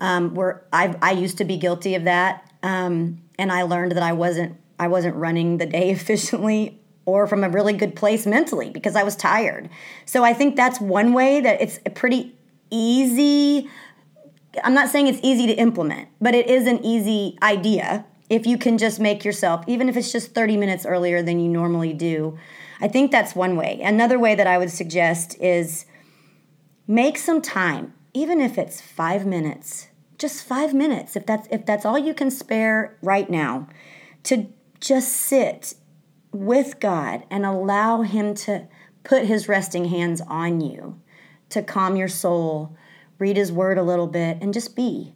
Um, 0.00 0.34
where 0.34 0.64
I, 0.72 0.96
I 1.02 1.12
used 1.12 1.38
to 1.38 1.44
be 1.44 1.58
guilty 1.58 1.94
of 1.94 2.04
that 2.04 2.50
um, 2.62 3.20
and 3.38 3.52
I 3.52 3.62
learned 3.62 3.92
that 3.92 4.02
I 4.02 4.14
wasn't 4.14 4.56
I 4.78 4.88
wasn't 4.88 5.14
running 5.16 5.58
the 5.58 5.66
day 5.66 5.90
efficiently 5.92 6.80
or 7.04 7.26
from 7.26 7.44
a 7.44 7.50
really 7.50 7.74
good 7.74 7.94
place 7.94 8.26
mentally 8.26 8.70
because 8.70 8.96
I 8.96 9.02
was 9.02 9.14
tired. 9.14 9.68
So 10.06 10.24
I 10.24 10.32
think 10.32 10.56
that's 10.56 10.80
one 10.80 11.12
way 11.12 11.40
that 11.40 11.60
it's 11.60 11.80
a 11.84 11.90
pretty 11.90 12.34
easy 12.70 13.68
I'm 14.64 14.74
not 14.74 14.88
saying 14.88 15.06
it's 15.06 15.20
easy 15.22 15.46
to 15.46 15.52
implement, 15.54 16.08
but 16.20 16.34
it 16.34 16.48
is 16.48 16.66
an 16.66 16.84
easy 16.84 17.38
idea 17.42 18.04
if 18.28 18.46
you 18.46 18.56
can 18.56 18.78
just 18.78 19.00
make 19.00 19.24
yourself, 19.24 19.64
even 19.66 19.88
if 19.88 19.96
it's 19.96 20.12
just 20.12 20.34
30 20.34 20.56
minutes 20.56 20.86
earlier 20.86 21.22
than 21.22 21.40
you 21.40 21.48
normally 21.48 21.92
do. 21.92 22.38
I 22.80 22.88
think 22.88 23.10
that's 23.10 23.34
one 23.34 23.56
way. 23.56 23.80
Another 23.82 24.18
way 24.18 24.34
that 24.34 24.46
I 24.46 24.56
would 24.56 24.70
suggest 24.70 25.36
is 25.40 25.84
make 26.86 27.18
some 27.18 27.42
time, 27.42 27.92
even 28.14 28.40
if 28.40 28.56
it's 28.56 28.80
five 28.80 29.26
minutes, 29.26 29.88
just 30.18 30.44
five 30.44 30.72
minutes, 30.72 31.16
if 31.16 31.26
that's 31.26 31.48
if 31.50 31.66
that's 31.66 31.84
all 31.84 31.98
you 31.98 32.14
can 32.14 32.30
spare 32.30 32.96
right 33.02 33.28
now, 33.28 33.68
to 34.24 34.46
just 34.80 35.12
sit 35.12 35.74
with 36.32 36.78
God 36.80 37.24
and 37.30 37.44
allow 37.44 38.02
Him 38.02 38.34
to 38.34 38.68
put 39.02 39.24
His 39.24 39.48
resting 39.48 39.86
hands 39.86 40.20
on 40.22 40.60
you, 40.60 41.00
to 41.50 41.62
calm 41.62 41.96
your 41.96 42.08
soul, 42.08 42.76
read 43.20 43.36
His 43.36 43.52
Word 43.52 43.78
a 43.78 43.82
little 43.82 44.08
bit, 44.08 44.38
and 44.40 44.52
just 44.52 44.74
be, 44.74 45.14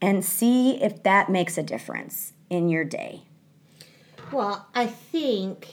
and 0.00 0.24
see 0.24 0.82
if 0.82 1.02
that 1.02 1.28
makes 1.28 1.58
a 1.58 1.62
difference 1.62 2.32
in 2.48 2.68
your 2.68 2.84
day? 2.84 3.24
Well, 4.32 4.66
I 4.74 4.86
think 4.86 5.68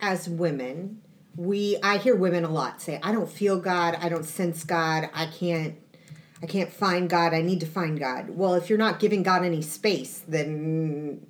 as 0.00 0.28
women, 0.28 1.02
we 1.36 1.76
I 1.82 1.98
hear 1.98 2.14
women 2.14 2.44
a 2.44 2.50
lot 2.50 2.80
say, 2.80 2.98
"I 3.02 3.12
don't 3.12 3.28
feel 3.28 3.58
God, 3.58 3.98
I 4.00 4.08
don't 4.08 4.24
sense 4.24 4.64
God, 4.64 5.10
I 5.12 5.26
can't 5.26 5.74
I 6.42 6.46
can't 6.46 6.72
find 6.72 7.08
God, 7.08 7.34
I 7.34 7.42
need 7.42 7.60
to 7.60 7.66
find 7.66 7.98
God." 7.98 8.30
Well, 8.30 8.54
if 8.54 8.68
you're 8.68 8.78
not 8.78 9.00
giving 9.00 9.22
God 9.22 9.44
any 9.44 9.62
space, 9.62 10.22
then 10.26 11.26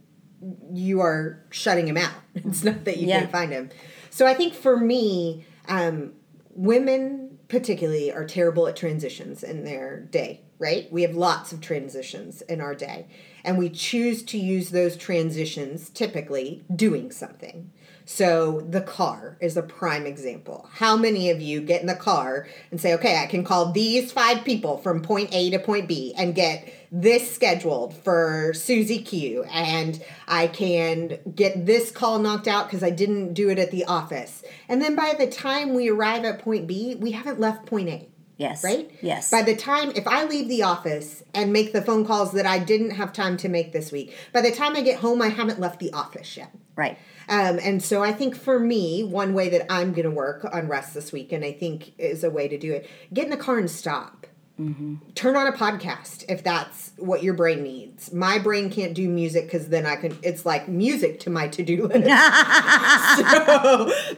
you 0.72 1.00
are 1.00 1.42
shutting 1.50 1.88
him 1.88 1.96
out. 1.96 2.12
It's 2.34 2.64
not 2.64 2.84
that 2.84 2.98
you 2.98 3.06
yeah. 3.06 3.20
can't 3.20 3.32
find 3.32 3.52
him. 3.52 3.70
So 4.10 4.26
I 4.26 4.34
think 4.34 4.54
for 4.54 4.76
me, 4.76 5.44
um, 5.68 6.12
women 6.50 7.23
particularly 7.48 8.12
are 8.12 8.24
terrible 8.24 8.66
at 8.66 8.76
transitions 8.76 9.42
in 9.42 9.64
their 9.64 10.00
day, 10.00 10.40
right? 10.58 10.90
We 10.92 11.02
have 11.02 11.14
lots 11.14 11.52
of 11.52 11.60
transitions 11.60 12.42
in 12.42 12.60
our 12.60 12.74
day 12.74 13.06
and 13.44 13.58
we 13.58 13.68
choose 13.68 14.22
to 14.24 14.38
use 14.38 14.70
those 14.70 14.96
transitions 14.96 15.90
typically 15.90 16.64
doing 16.74 17.10
something. 17.10 17.70
So 18.06 18.60
the 18.60 18.82
car 18.82 19.38
is 19.40 19.56
a 19.56 19.62
prime 19.62 20.06
example. 20.06 20.68
How 20.74 20.96
many 20.96 21.30
of 21.30 21.40
you 21.40 21.60
get 21.62 21.80
in 21.80 21.86
the 21.86 21.94
car 21.94 22.46
and 22.70 22.80
say, 22.80 22.92
okay, 22.94 23.22
I 23.22 23.26
can 23.26 23.44
call 23.44 23.72
these 23.72 24.12
five 24.12 24.44
people 24.44 24.76
from 24.78 25.00
point 25.00 25.30
A 25.32 25.50
to 25.50 25.58
point 25.58 25.88
B 25.88 26.14
and 26.16 26.34
get 26.34 26.70
this 26.96 27.34
scheduled 27.34 27.92
for 27.92 28.52
Susie 28.54 29.02
Q, 29.02 29.42
and 29.50 30.00
I 30.28 30.46
can 30.46 31.18
get 31.34 31.66
this 31.66 31.90
call 31.90 32.20
knocked 32.20 32.46
out 32.46 32.66
because 32.66 32.84
I 32.84 32.90
didn't 32.90 33.34
do 33.34 33.50
it 33.50 33.58
at 33.58 33.72
the 33.72 33.84
office. 33.84 34.44
And 34.68 34.80
then 34.80 34.94
by 34.94 35.14
the 35.18 35.26
time 35.26 35.74
we 35.74 35.90
arrive 35.90 36.24
at 36.24 36.38
point 36.38 36.68
B, 36.68 36.94
we 36.94 37.10
haven't 37.10 37.40
left 37.40 37.66
point 37.66 37.88
A. 37.88 38.08
Yes. 38.36 38.62
Right? 38.62 38.90
Yes. 39.02 39.28
By 39.28 39.42
the 39.42 39.56
time, 39.56 39.90
if 39.96 40.06
I 40.06 40.24
leave 40.24 40.48
the 40.48 40.62
office 40.62 41.24
and 41.34 41.52
make 41.52 41.72
the 41.72 41.82
phone 41.82 42.06
calls 42.06 42.32
that 42.32 42.46
I 42.46 42.60
didn't 42.60 42.90
have 42.92 43.12
time 43.12 43.36
to 43.38 43.48
make 43.48 43.72
this 43.72 43.90
week, 43.90 44.16
by 44.32 44.40
the 44.40 44.52
time 44.52 44.76
I 44.76 44.80
get 44.80 45.00
home, 45.00 45.20
I 45.20 45.28
haven't 45.28 45.58
left 45.58 45.80
the 45.80 45.92
office 45.92 46.36
yet. 46.36 46.54
Right. 46.76 46.96
Um, 47.28 47.58
and 47.60 47.82
so 47.82 48.04
I 48.04 48.12
think 48.12 48.36
for 48.36 48.60
me, 48.60 49.02
one 49.02 49.34
way 49.34 49.48
that 49.48 49.72
I'm 49.72 49.92
going 49.92 50.04
to 50.04 50.10
work 50.10 50.44
on 50.52 50.68
rest 50.68 50.94
this 50.94 51.12
week, 51.12 51.32
and 51.32 51.44
I 51.44 51.52
think 51.52 51.92
is 51.98 52.22
a 52.22 52.30
way 52.30 52.46
to 52.46 52.58
do 52.58 52.72
it, 52.72 52.88
get 53.12 53.24
in 53.24 53.30
the 53.30 53.36
car 53.36 53.58
and 53.58 53.70
stop. 53.70 54.26
Mm-hmm. 54.60 54.96
Turn 55.14 55.34
on 55.36 55.48
a 55.48 55.52
podcast 55.52 56.24
if 56.28 56.44
that's 56.44 56.92
what 56.96 57.24
your 57.24 57.34
brain 57.34 57.64
needs. 57.64 58.12
My 58.12 58.38
brain 58.38 58.70
can't 58.70 58.94
do 58.94 59.08
music 59.08 59.46
because 59.46 59.68
then 59.68 59.84
I 59.84 59.96
can. 59.96 60.16
It's 60.22 60.46
like 60.46 60.68
music 60.68 61.18
to 61.20 61.30
my 61.30 61.48
to 61.48 61.64
do 61.64 61.86
list. 61.86 62.04
so 62.04 62.04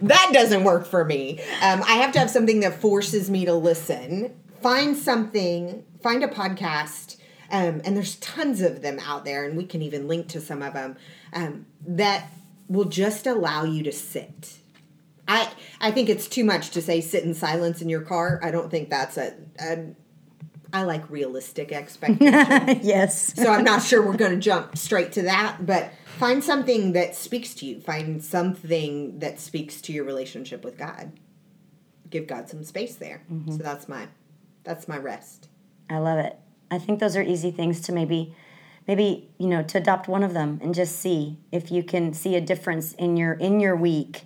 that 0.02 0.30
doesn't 0.32 0.64
work 0.64 0.86
for 0.86 1.06
me. 1.06 1.40
Um, 1.62 1.82
I 1.84 1.94
have 1.94 2.12
to 2.12 2.18
have 2.18 2.30
something 2.30 2.60
that 2.60 2.80
forces 2.80 3.30
me 3.30 3.46
to 3.46 3.54
listen. 3.54 4.38
Find 4.60 4.94
something. 4.94 5.84
Find 6.02 6.22
a 6.22 6.28
podcast. 6.28 7.16
Um, 7.50 7.80
and 7.84 7.96
there's 7.96 8.16
tons 8.16 8.60
of 8.60 8.82
them 8.82 8.98
out 8.98 9.24
there, 9.24 9.44
and 9.44 9.56
we 9.56 9.64
can 9.64 9.80
even 9.80 10.06
link 10.08 10.28
to 10.28 10.40
some 10.40 10.62
of 10.62 10.74
them 10.74 10.96
um, 11.32 11.64
that 11.86 12.28
will 12.68 12.84
just 12.84 13.26
allow 13.26 13.64
you 13.64 13.82
to 13.84 13.92
sit. 13.92 14.58
I 15.26 15.50
I 15.80 15.90
think 15.92 16.08
it's 16.08 16.28
too 16.28 16.44
much 16.44 16.70
to 16.70 16.82
say 16.82 17.00
sit 17.00 17.24
in 17.24 17.32
silence 17.34 17.80
in 17.80 17.88
your 17.88 18.02
car. 18.02 18.38
I 18.42 18.50
don't 18.50 18.70
think 18.70 18.90
that's 18.90 19.16
a, 19.16 19.34
a 19.58 19.86
I 20.72 20.82
like 20.82 21.08
realistic 21.10 21.72
expectations. 21.72 22.84
yes. 22.84 23.34
so 23.34 23.50
I'm 23.50 23.64
not 23.64 23.82
sure 23.82 24.04
we're 24.04 24.16
going 24.16 24.32
to 24.32 24.40
jump 24.40 24.76
straight 24.76 25.12
to 25.12 25.22
that, 25.22 25.64
but 25.64 25.92
find 26.18 26.42
something 26.42 26.92
that 26.92 27.14
speaks 27.14 27.54
to 27.54 27.66
you. 27.66 27.80
Find 27.80 28.22
something 28.22 29.18
that 29.18 29.40
speaks 29.40 29.80
to 29.82 29.92
your 29.92 30.04
relationship 30.04 30.64
with 30.64 30.76
God. 30.78 31.12
Give 32.10 32.26
God 32.26 32.48
some 32.48 32.64
space 32.64 32.96
there. 32.96 33.22
Mm-hmm. 33.30 33.52
So 33.52 33.58
that's 33.58 33.88
my 33.88 34.08
that's 34.64 34.88
my 34.88 34.98
rest. 34.98 35.48
I 35.88 35.98
love 35.98 36.18
it. 36.18 36.38
I 36.70 36.78
think 36.78 36.98
those 36.98 37.16
are 37.16 37.22
easy 37.22 37.50
things 37.50 37.80
to 37.82 37.92
maybe 37.92 38.34
maybe, 38.86 39.28
you 39.38 39.48
know, 39.48 39.62
to 39.62 39.78
adopt 39.78 40.08
one 40.08 40.22
of 40.22 40.34
them 40.34 40.60
and 40.62 40.74
just 40.74 40.96
see 40.96 41.38
if 41.52 41.70
you 41.70 41.82
can 41.82 42.12
see 42.12 42.36
a 42.36 42.40
difference 42.40 42.92
in 42.94 43.16
your 43.16 43.34
in 43.34 43.60
your 43.60 43.76
week 43.76 44.24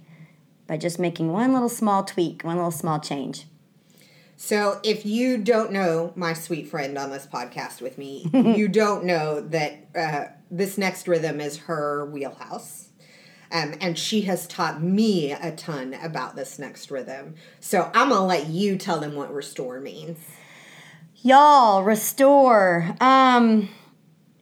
by 0.66 0.76
just 0.76 0.98
making 0.98 1.32
one 1.32 1.52
little 1.52 1.68
small 1.68 2.04
tweak, 2.04 2.42
one 2.44 2.56
little 2.56 2.70
small 2.70 3.00
change. 3.00 3.46
So, 4.42 4.80
if 4.82 5.04
you 5.04 5.36
don't 5.36 5.70
know 5.70 6.14
my 6.16 6.32
sweet 6.32 6.66
friend 6.66 6.96
on 6.96 7.10
this 7.10 7.28
podcast 7.30 7.82
with 7.82 7.98
me, 7.98 8.26
you 8.32 8.68
don't 8.68 9.04
know 9.04 9.42
that 9.42 9.88
uh, 9.94 10.24
this 10.50 10.78
next 10.78 11.06
rhythm 11.06 11.42
is 11.42 11.58
her 11.58 12.06
wheelhouse. 12.06 12.88
Um, 13.52 13.74
and 13.82 13.98
she 13.98 14.22
has 14.22 14.46
taught 14.46 14.82
me 14.82 15.32
a 15.32 15.54
ton 15.54 15.92
about 15.92 16.36
this 16.36 16.58
next 16.58 16.90
rhythm. 16.90 17.34
So, 17.60 17.90
I'm 17.94 18.08
going 18.08 18.22
to 18.22 18.24
let 18.24 18.46
you 18.46 18.78
tell 18.78 18.98
them 18.98 19.14
what 19.14 19.32
restore 19.32 19.78
means. 19.78 20.18
Y'all, 21.16 21.84
restore. 21.84 22.96
Um, 22.98 23.68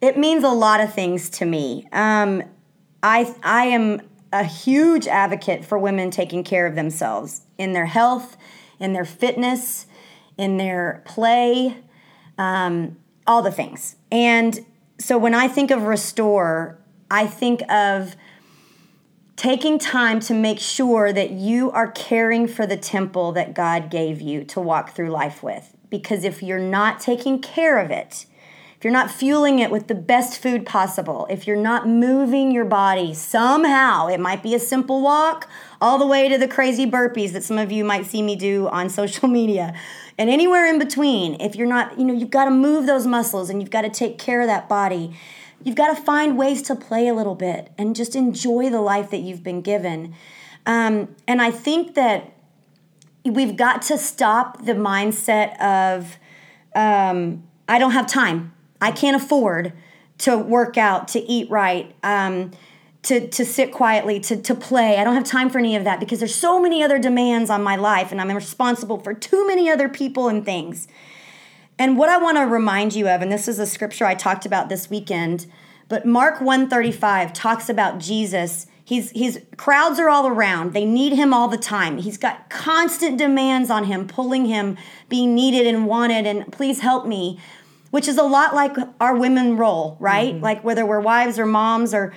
it 0.00 0.16
means 0.16 0.44
a 0.44 0.48
lot 0.48 0.80
of 0.80 0.94
things 0.94 1.28
to 1.30 1.44
me. 1.44 1.88
Um, 1.90 2.44
I, 3.02 3.34
I 3.42 3.64
am 3.64 4.02
a 4.32 4.44
huge 4.44 5.08
advocate 5.08 5.64
for 5.64 5.76
women 5.76 6.12
taking 6.12 6.44
care 6.44 6.68
of 6.68 6.76
themselves 6.76 7.42
in 7.58 7.72
their 7.72 7.86
health, 7.86 8.36
in 8.78 8.92
their 8.92 9.04
fitness 9.04 9.86
in 10.38 10.56
their 10.56 11.02
play, 11.04 11.76
um, 12.38 12.96
all 13.26 13.42
the 13.42 13.52
things. 13.52 13.96
And 14.10 14.64
so 14.98 15.18
when 15.18 15.34
I 15.34 15.48
think 15.48 15.70
of 15.70 15.82
restore, 15.82 16.78
I 17.10 17.26
think 17.26 17.60
of 17.70 18.16
taking 19.36 19.78
time 19.78 20.18
to 20.18 20.34
make 20.34 20.58
sure 20.58 21.12
that 21.12 21.30
you 21.30 21.70
are 21.70 21.90
caring 21.92 22.48
for 22.48 22.66
the 22.66 22.76
temple 22.76 23.32
that 23.32 23.54
God 23.54 23.90
gave 23.90 24.20
you 24.20 24.44
to 24.44 24.60
walk 24.60 24.94
through 24.94 25.10
life 25.10 25.42
with. 25.42 25.76
Because 25.90 26.24
if 26.24 26.42
you're 26.42 26.58
not 26.58 27.00
taking 27.00 27.40
care 27.40 27.78
of 27.78 27.90
it, 27.90 28.26
if 28.76 28.84
you're 28.84 28.92
not 28.92 29.10
fueling 29.10 29.58
it 29.58 29.70
with 29.70 29.88
the 29.88 29.94
best 29.94 30.40
food 30.40 30.64
possible, 30.64 31.26
if 31.30 31.46
you're 31.46 31.56
not 31.56 31.88
moving 31.88 32.52
your 32.52 32.64
body 32.64 33.12
somehow, 33.12 34.06
it 34.06 34.20
might 34.20 34.40
be 34.42 34.54
a 34.54 34.60
simple 34.60 35.02
walk 35.02 35.48
all 35.80 35.98
the 35.98 36.06
way 36.06 36.28
to 36.28 36.38
the 36.38 36.46
crazy 36.46 36.88
burpees 36.88 37.32
that 37.32 37.42
some 37.42 37.58
of 37.58 37.72
you 37.72 37.84
might 37.84 38.06
see 38.06 38.22
me 38.22 38.36
do 38.36 38.68
on 38.68 38.88
social 39.00 39.28
media. 39.28 39.74
And 40.18 40.28
anywhere 40.28 40.66
in 40.66 40.78
between, 40.80 41.40
if 41.40 41.54
you're 41.54 41.68
not, 41.68 41.98
you 41.98 42.04
know, 42.04 42.12
you've 42.12 42.30
got 42.30 42.46
to 42.46 42.50
move 42.50 42.86
those 42.86 43.06
muscles 43.06 43.48
and 43.48 43.62
you've 43.62 43.70
got 43.70 43.82
to 43.82 43.90
take 43.90 44.18
care 44.18 44.40
of 44.40 44.48
that 44.48 44.68
body. 44.68 45.16
You've 45.62 45.76
got 45.76 45.96
to 45.96 46.02
find 46.02 46.36
ways 46.36 46.60
to 46.62 46.74
play 46.74 47.06
a 47.06 47.14
little 47.14 47.36
bit 47.36 47.70
and 47.78 47.94
just 47.94 48.16
enjoy 48.16 48.68
the 48.68 48.80
life 48.80 49.10
that 49.10 49.18
you've 49.18 49.44
been 49.44 49.62
given. 49.62 50.14
Um, 50.66 51.14
and 51.26 51.40
I 51.40 51.52
think 51.52 51.94
that 51.94 52.32
we've 53.24 53.56
got 53.56 53.82
to 53.82 53.98
stop 53.98 54.64
the 54.64 54.72
mindset 54.72 55.58
of, 55.60 56.18
um, 56.74 57.44
I 57.68 57.78
don't 57.78 57.92
have 57.92 58.06
time. 58.06 58.52
I 58.80 58.90
can't 58.90 59.16
afford 59.16 59.72
to 60.18 60.36
work 60.36 60.76
out, 60.76 61.08
to 61.08 61.20
eat 61.20 61.48
right, 61.48 61.94
um, 62.02 62.50
to, 63.08 63.26
to 63.26 63.44
sit 63.44 63.72
quietly, 63.72 64.20
to, 64.20 64.36
to 64.36 64.54
play. 64.54 64.98
I 64.98 65.04
don't 65.04 65.14
have 65.14 65.24
time 65.24 65.48
for 65.48 65.58
any 65.58 65.74
of 65.76 65.84
that 65.84 65.98
because 65.98 66.18
there's 66.18 66.34
so 66.34 66.60
many 66.60 66.82
other 66.82 66.98
demands 66.98 67.48
on 67.48 67.62
my 67.62 67.74
life 67.74 68.12
and 68.12 68.20
I'm 68.20 68.30
responsible 68.30 69.00
for 69.00 69.14
too 69.14 69.46
many 69.46 69.70
other 69.70 69.88
people 69.88 70.28
and 70.28 70.44
things. 70.44 70.88
And 71.78 71.96
what 71.96 72.10
I 72.10 72.18
want 72.18 72.36
to 72.36 72.42
remind 72.42 72.94
you 72.94 73.08
of, 73.08 73.22
and 73.22 73.32
this 73.32 73.48
is 73.48 73.58
a 73.58 73.66
scripture 73.66 74.04
I 74.04 74.14
talked 74.14 74.44
about 74.44 74.68
this 74.68 74.90
weekend, 74.90 75.46
but 75.88 76.04
Mark 76.04 76.42
135 76.42 77.32
talks 77.32 77.70
about 77.70 77.98
Jesus. 77.98 78.66
He's 78.84 79.10
he's 79.12 79.38
crowds 79.56 79.98
are 79.98 80.10
all 80.10 80.26
around. 80.26 80.74
They 80.74 80.84
need 80.84 81.14
him 81.14 81.32
all 81.32 81.48
the 81.48 81.56
time. 81.56 81.98
He's 81.98 82.18
got 82.18 82.50
constant 82.50 83.16
demands 83.16 83.70
on 83.70 83.84
him, 83.84 84.06
pulling 84.06 84.46
him, 84.46 84.76
being 85.08 85.34
needed 85.34 85.66
and 85.66 85.86
wanted, 85.86 86.26
and 86.26 86.50
please 86.52 86.80
help 86.80 87.06
me 87.06 87.40
which 87.90 88.08
is 88.08 88.18
a 88.18 88.22
lot 88.22 88.54
like 88.54 88.76
our 89.00 89.16
women 89.16 89.56
role, 89.56 89.96
right? 89.98 90.34
Mm-hmm. 90.34 90.44
Like 90.44 90.62
whether 90.62 90.84
we're 90.84 91.00
wives 91.00 91.38
or 91.38 91.46
moms 91.46 91.94
or 91.94 92.12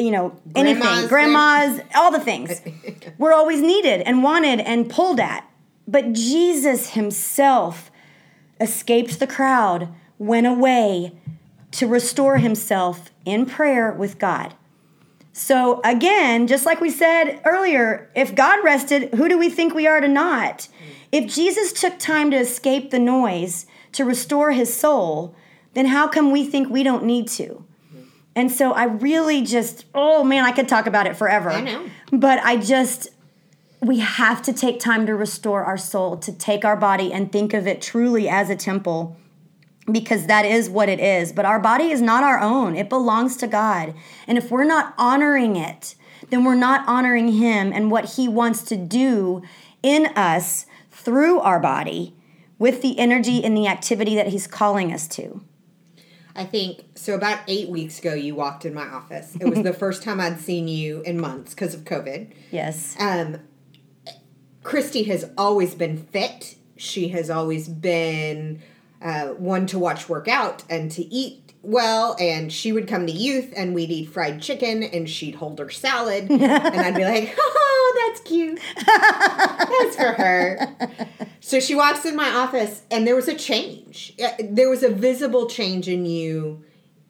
you 0.00 0.10
know 0.10 0.36
anything, 0.54 0.82
grandmas, 0.82 1.08
grandmas 1.08 1.80
all 1.94 2.10
the 2.10 2.20
things. 2.20 2.60
we're 3.18 3.32
always 3.32 3.60
needed 3.60 4.02
and 4.02 4.22
wanted 4.22 4.60
and 4.60 4.88
pulled 4.90 5.20
at. 5.20 5.46
But 5.86 6.12
Jesus 6.12 6.90
himself 6.90 7.90
escaped 8.60 9.18
the 9.18 9.26
crowd, 9.26 9.88
went 10.18 10.46
away 10.46 11.12
to 11.72 11.86
restore 11.86 12.38
himself 12.38 13.10
in 13.24 13.46
prayer 13.46 13.92
with 13.92 14.18
God. 14.18 14.54
So 15.32 15.80
again, 15.84 16.46
just 16.46 16.66
like 16.66 16.80
we 16.80 16.90
said 16.90 17.40
earlier, 17.44 18.10
if 18.14 18.34
God 18.34 18.62
rested, 18.64 19.14
who 19.14 19.28
do 19.28 19.38
we 19.38 19.48
think 19.48 19.74
we 19.74 19.86
are 19.86 20.00
to 20.00 20.08
not? 20.08 20.68
If 21.12 21.32
Jesus 21.32 21.72
took 21.72 21.98
time 21.98 22.30
to 22.30 22.36
escape 22.36 22.90
the 22.90 22.98
noise, 22.98 23.66
to 23.92 24.04
restore 24.04 24.52
his 24.52 24.72
soul, 24.72 25.34
then 25.74 25.86
how 25.86 26.08
come 26.08 26.30
we 26.30 26.44
think 26.44 26.68
we 26.68 26.82
don't 26.82 27.04
need 27.04 27.28
to? 27.28 27.64
And 28.36 28.50
so 28.50 28.72
I 28.72 28.84
really 28.84 29.42
just, 29.42 29.86
oh 29.94 30.22
man, 30.24 30.44
I 30.44 30.52
could 30.52 30.68
talk 30.68 30.86
about 30.86 31.06
it 31.06 31.16
forever. 31.16 31.50
I 31.50 31.60
know. 31.60 31.86
But 32.12 32.38
I 32.40 32.56
just, 32.56 33.08
we 33.80 33.98
have 33.98 34.42
to 34.42 34.52
take 34.52 34.78
time 34.78 35.06
to 35.06 35.14
restore 35.14 35.64
our 35.64 35.78
soul, 35.78 36.16
to 36.18 36.32
take 36.32 36.64
our 36.64 36.76
body 36.76 37.12
and 37.12 37.32
think 37.32 37.54
of 37.54 37.66
it 37.66 37.82
truly 37.82 38.28
as 38.28 38.50
a 38.50 38.56
temple 38.56 39.16
because 39.90 40.26
that 40.26 40.44
is 40.44 40.68
what 40.68 40.88
it 40.88 41.00
is. 41.00 41.32
But 41.32 41.44
our 41.44 41.58
body 41.58 41.90
is 41.90 42.00
not 42.00 42.22
our 42.22 42.38
own, 42.38 42.76
it 42.76 42.88
belongs 42.88 43.36
to 43.38 43.46
God. 43.46 43.94
And 44.26 44.38
if 44.38 44.50
we're 44.50 44.64
not 44.64 44.94
honoring 44.98 45.56
it, 45.56 45.94
then 46.28 46.44
we're 46.44 46.54
not 46.54 46.86
honoring 46.86 47.32
Him 47.32 47.72
and 47.72 47.90
what 47.90 48.16
He 48.16 48.28
wants 48.28 48.62
to 48.64 48.76
do 48.76 49.42
in 49.82 50.06
us 50.16 50.66
through 50.90 51.40
our 51.40 51.58
body 51.58 52.14
with 52.58 52.82
the 52.82 52.98
energy 52.98 53.42
and 53.42 53.56
the 53.56 53.66
activity 53.66 54.14
that 54.14 54.28
He's 54.28 54.46
calling 54.46 54.92
us 54.92 55.08
to. 55.08 55.42
I 56.34 56.44
think 56.44 56.84
so. 56.94 57.14
About 57.14 57.40
eight 57.48 57.68
weeks 57.68 57.98
ago, 57.98 58.14
you 58.14 58.34
walked 58.34 58.64
in 58.64 58.74
my 58.74 58.86
office. 58.86 59.36
It 59.40 59.46
was 59.48 59.62
the 59.62 59.72
first 59.84 60.02
time 60.02 60.20
I'd 60.20 60.40
seen 60.40 60.68
you 60.68 61.00
in 61.02 61.20
months 61.20 61.54
because 61.54 61.74
of 61.74 61.84
COVID. 61.84 62.32
Yes. 62.50 62.96
Um, 62.98 63.38
Christy 64.62 65.04
has 65.04 65.30
always 65.36 65.74
been 65.74 65.96
fit. 65.96 66.56
She 66.76 67.08
has 67.08 67.30
always 67.30 67.68
been 67.68 68.62
uh, 69.02 69.28
one 69.28 69.66
to 69.66 69.78
watch 69.78 70.08
work 70.08 70.28
out 70.28 70.64
and 70.68 70.90
to 70.92 71.02
eat 71.12 71.49
well. 71.62 72.16
And 72.18 72.52
she 72.52 72.72
would 72.72 72.88
come 72.88 73.06
to 73.06 73.12
youth 73.12 73.52
and 73.56 73.74
we'd 73.74 73.90
eat 73.90 74.10
fried 74.10 74.40
chicken 74.42 74.82
and 74.82 75.08
she'd 75.08 75.36
hold 75.36 75.58
her 75.58 75.70
salad. 75.70 76.30
and 76.30 76.42
I'd 76.42 76.94
be 76.94 77.04
like, 77.04 77.34
oh, 77.38 78.08
that's 78.08 78.20
cute. 78.28 78.60
that's 78.86 79.96
for 79.96 80.12
her. 80.12 80.76
So 81.42 81.58
she 81.58 81.74
walks 81.74 82.04
in 82.04 82.14
my 82.16 82.28
office 82.28 82.82
and 82.90 83.06
there 83.06 83.16
was 83.16 83.26
a 83.26 83.34
change. 83.34 84.14
There 84.38 84.68
was 84.68 84.82
a 84.82 84.90
visible 84.90 85.48
change 85.48 85.88
in 85.88 86.04
you. 86.06 86.64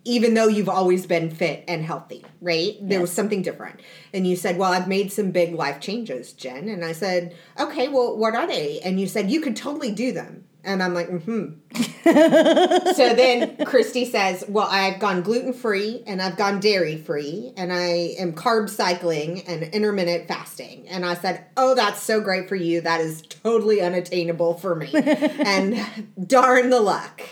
Even 0.04 0.32
though 0.32 0.46
you've 0.48 0.68
always 0.68 1.04
been 1.04 1.30
fit 1.30 1.62
and 1.68 1.84
healthy, 1.84 2.24
right? 2.40 2.76
There 2.80 3.02
was 3.02 3.12
something 3.12 3.42
different. 3.42 3.80
And 4.14 4.26
you 4.26 4.34
said, 4.34 4.56
Well, 4.56 4.72
I've 4.72 4.88
made 4.88 5.12
some 5.12 5.30
big 5.30 5.52
life 5.54 5.78
changes, 5.78 6.32
Jen. 6.32 6.70
And 6.70 6.84
I 6.86 6.92
said, 6.92 7.36
Okay, 7.58 7.88
well, 7.88 8.16
what 8.16 8.34
are 8.34 8.46
they? 8.46 8.80
And 8.80 8.98
you 8.98 9.06
said, 9.06 9.30
You 9.30 9.42
could 9.42 9.56
totally 9.56 9.92
do 9.92 10.10
them. 10.12 10.46
And 10.64 10.83
I'm 10.83 10.94
like, 10.94 11.09
mm 11.09 11.23
hmm. 11.23 11.55
so 12.92 13.14
then 13.14 13.64
Christy 13.64 14.05
says, 14.05 14.44
Well, 14.49 14.66
I've 14.70 14.99
gone 14.99 15.23
gluten 15.23 15.53
free 15.53 16.03
and 16.07 16.20
I've 16.20 16.37
gone 16.37 16.61
dairy 16.61 16.96
free 16.96 17.53
and 17.57 17.73
I 17.73 18.14
am 18.18 18.33
carb 18.33 18.68
cycling 18.68 19.42
and 19.42 19.62
intermittent 19.62 20.29
fasting. 20.29 20.88
And 20.88 21.05
I 21.05 21.14
said, 21.14 21.44
Oh, 21.57 21.75
that's 21.75 22.03
so 22.03 22.20
great 22.20 22.49
for 22.49 22.57
you. 22.57 22.81
That 22.81 23.01
is 23.01 23.23
totally 23.23 23.81
unattainable 23.81 24.55
for 24.55 24.75
me. 24.75 24.90
and 24.94 26.09
darn 26.27 26.70
the 26.70 26.81
luck. 26.81 27.23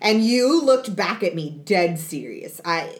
And 0.00 0.24
you 0.24 0.62
looked 0.62 0.94
back 0.96 1.22
at 1.22 1.34
me 1.34 1.50
dead 1.64 1.98
serious. 1.98 2.60
I 2.64 2.98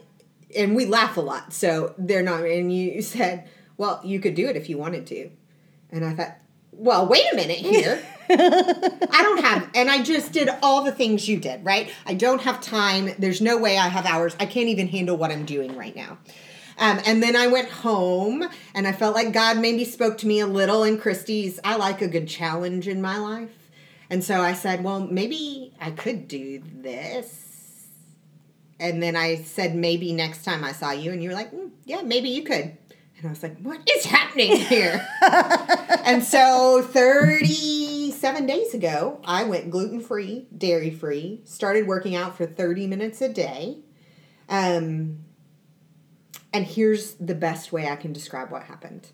and 0.57 0.75
we 0.75 0.85
laugh 0.85 1.17
a 1.17 1.21
lot, 1.21 1.53
so 1.53 1.95
they're 1.97 2.23
not 2.23 2.45
and 2.45 2.75
you 2.75 3.03
said, 3.03 3.49
Well, 3.77 4.01
you 4.05 4.21
could 4.21 4.35
do 4.35 4.49
it 4.49 4.57
if 4.57 4.69
you 4.69 4.79
wanted 4.79 5.07
to. 5.09 5.31
And 5.91 6.05
I 6.05 6.15
thought, 6.15 6.37
well, 6.81 7.07
wait 7.07 7.25
a 7.31 7.37
minute 7.37 7.59
here. 7.59 8.03
I 8.31 9.23
don't 9.23 9.45
have, 9.45 9.69
and 9.75 9.91
I 9.91 10.03
just 10.03 10.33
did 10.33 10.49
all 10.63 10.83
the 10.83 10.93
things 10.93 11.29
you 11.29 11.39
did, 11.39 11.65
right? 11.65 11.93
I 12.07 12.15
don't 12.15 12.41
have 12.43 12.61
time. 12.61 13.11
There's 13.19 13.41
no 13.41 13.59
way 13.59 13.77
I 13.77 13.89
have 13.89 14.07
hours. 14.07 14.35
I 14.41 14.47
can't 14.47 14.69
even 14.69 14.89
handle 14.89 15.17
what 15.17 15.31
I'm 15.31 15.45
doing 15.45 15.77
right 15.77 15.95
now. 15.95 16.19
Um, 16.79 16.99
and 17.05 17.23
then 17.23 17.37
I 17.37 17.49
went 17.49 17.69
home 17.69 18.49
and 18.75 18.87
I 18.87 18.93
felt 18.93 19.15
like 19.15 19.35
God 19.35 19.59
maybe 19.59 19.85
spoke 19.85 20.17
to 20.19 20.27
me 20.27 20.41
a 20.41 20.47
little 20.47 20.83
And 20.83 20.99
Christy's. 20.99 21.61
I 21.63 21.77
like 21.77 22.01
a 22.01 22.09
good 22.09 22.27
challenge 22.27 22.89
in 22.89 23.03
my 23.03 23.19
life. 23.19 23.51
And 24.09 24.25
so 24.25 24.41
I 24.41 24.55
said, 24.55 24.83
well, 24.83 25.01
maybe 25.01 25.75
I 25.79 25.91
could 25.91 26.27
do 26.27 26.63
this. 26.65 27.87
And 28.79 29.03
then 29.03 29.15
I 29.15 29.43
said, 29.43 29.75
maybe 29.75 30.15
next 30.15 30.43
time 30.43 30.65
I 30.65 30.73
saw 30.73 30.93
you. 30.93 31.13
And 31.13 31.23
you 31.23 31.29
were 31.29 31.35
like, 31.35 31.53
mm, 31.53 31.71
yeah, 31.85 32.01
maybe 32.01 32.31
you 32.31 32.43
could. 32.43 32.79
And 33.21 33.29
I 33.29 33.31
was 33.33 33.43
like, 33.43 33.59
what 33.61 33.81
is 33.89 34.07
happening 34.07 34.57
here? 34.57 35.07
and 36.05 36.25
so 36.25 36.83
37 36.83 38.47
days 38.47 38.73
ago, 38.73 39.21
I 39.25 39.45
went 39.45 39.71
gluten 39.71 40.01
free, 40.01 40.47
dairy 40.57 40.91
free, 40.91 41.43
started 41.45 41.87
working 41.87 42.17
out 42.17 42.35
for 42.35 42.47
30 42.47 42.87
minutes 42.87 43.21
a 43.21 43.29
day. 43.29 43.81
Um, 44.49 45.19
and 46.53 46.65
here's 46.65 47.13
the 47.15 47.35
best 47.35 47.73
way 47.73 47.89
I 47.89 47.97
can 47.97 48.13
describe 48.15 48.51
what 48.51 48.65
happened 48.65 49.11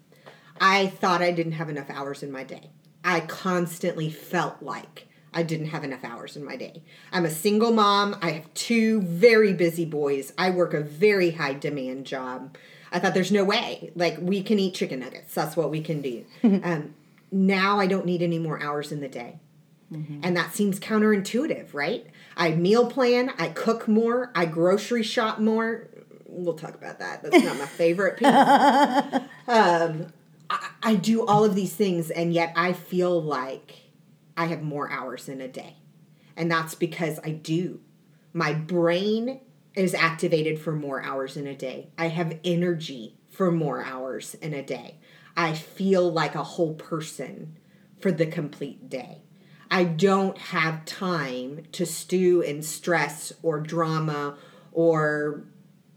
I 0.61 0.87
thought 0.87 1.21
I 1.21 1.33
didn't 1.33 1.53
have 1.53 1.69
enough 1.69 1.91
hours 1.91 2.23
in 2.23 2.31
my 2.31 2.45
day. 2.45 2.71
I 3.05 3.21
constantly 3.21 4.09
felt 4.09 4.63
like 4.63 5.09
I 5.35 5.43
didn't 5.43 5.67
have 5.67 5.85
enough 5.85 6.05
hours 6.05 6.37
in 6.37 6.45
my 6.45 6.57
day. 6.57 6.83
I'm 7.13 7.27
a 7.27 7.31
single 7.31 7.73
mom. 7.73 8.17
I 8.23 8.31
have 8.31 8.55
two 8.55 9.03
very 9.03 9.53
busy 9.53 9.85
boys. 9.85 10.33
I 10.39 10.51
work 10.51 10.73
a 10.73 10.81
very 10.81 11.33
high 11.33 11.55
demand 11.55 12.07
job. 12.07 12.57
I 12.97 12.99
thought 12.99 13.13
there's 13.13 13.31
no 13.31 13.45
way. 13.45 13.93
Like 13.95 14.17
we 14.21 14.43
can 14.43 14.59
eat 14.59 14.73
chicken 14.75 15.01
nuggets. 15.01 15.35
That's 15.35 15.55
what 15.55 15.71
we 15.71 15.83
can 15.83 16.01
do. 16.01 16.25
um, 16.43 16.95
now 17.31 17.79
I 17.79 17.87
don't 17.87 18.07
need 18.07 18.23
any 18.23 18.39
more 18.39 18.63
hours 18.63 18.91
in 18.91 19.01
the 19.01 19.09
day. 19.09 19.39
And 20.23 20.37
that 20.37 20.53
seems 20.55 20.81
counterintuitive, 20.81 21.73
right? 21.73 22.07
I 22.37 22.51
meal 22.53 22.91
plan, 22.91 23.31
I 23.39 23.49
cook 23.49 23.87
more, 23.87 24.33
I 24.35 24.45
grocery 24.47 25.03
shop 25.05 25.39
more. 25.39 25.89
We'll 26.27 26.55
talk 26.55 26.75
about 26.75 26.99
that. 26.99 27.23
That's 27.23 27.45
not 27.45 27.57
my 27.59 27.67
favorite 27.67 28.17
piece. 28.19 28.27
um, 29.47 30.07
I, 30.51 30.69
I 30.83 30.95
do 30.97 31.25
all 31.25 31.45
of 31.45 31.55
these 31.55 31.75
things, 31.75 32.11
and 32.11 32.33
yet 32.33 32.53
I 32.57 32.73
feel 32.73 33.23
like 33.23 33.75
I 34.37 34.47
have 34.47 34.63
more 34.63 34.91
hours 34.91 35.29
in 35.29 35.41
a 35.41 35.49
day. 35.49 35.77
And 36.37 36.51
that's 36.51 36.75
because 36.75 37.21
I 37.23 37.31
do. 37.31 37.81
My 38.33 38.55
brain 38.55 39.41
is 39.77 39.95
activated 39.95 40.59
for 40.59 40.73
more 40.73 41.03
hours 41.03 41.37
in 41.37 41.47
a 41.47 41.55
day. 41.55 41.91
I 41.97 42.09
have 42.09 42.41
energy 42.45 43.19
for 43.31 43.53
more 43.53 43.85
hours 43.85 44.35
in 44.35 44.55
a 44.55 44.63
day. 44.63 44.99
I 45.37 45.53
feel 45.53 46.11
like 46.11 46.35
a 46.35 46.43
whole 46.43 46.75
person 46.75 47.59
for 48.01 48.11
the 48.11 48.27
complete 48.27 48.89
day. 48.89 49.21
I 49.71 49.85
don't 49.85 50.39
have 50.39 50.87
time 50.87 51.65
to 51.73 51.85
stew 51.85 52.41
in 52.41 52.63
stress 52.63 53.33
or 53.43 53.61
drama 53.61 54.39
or 54.73 55.45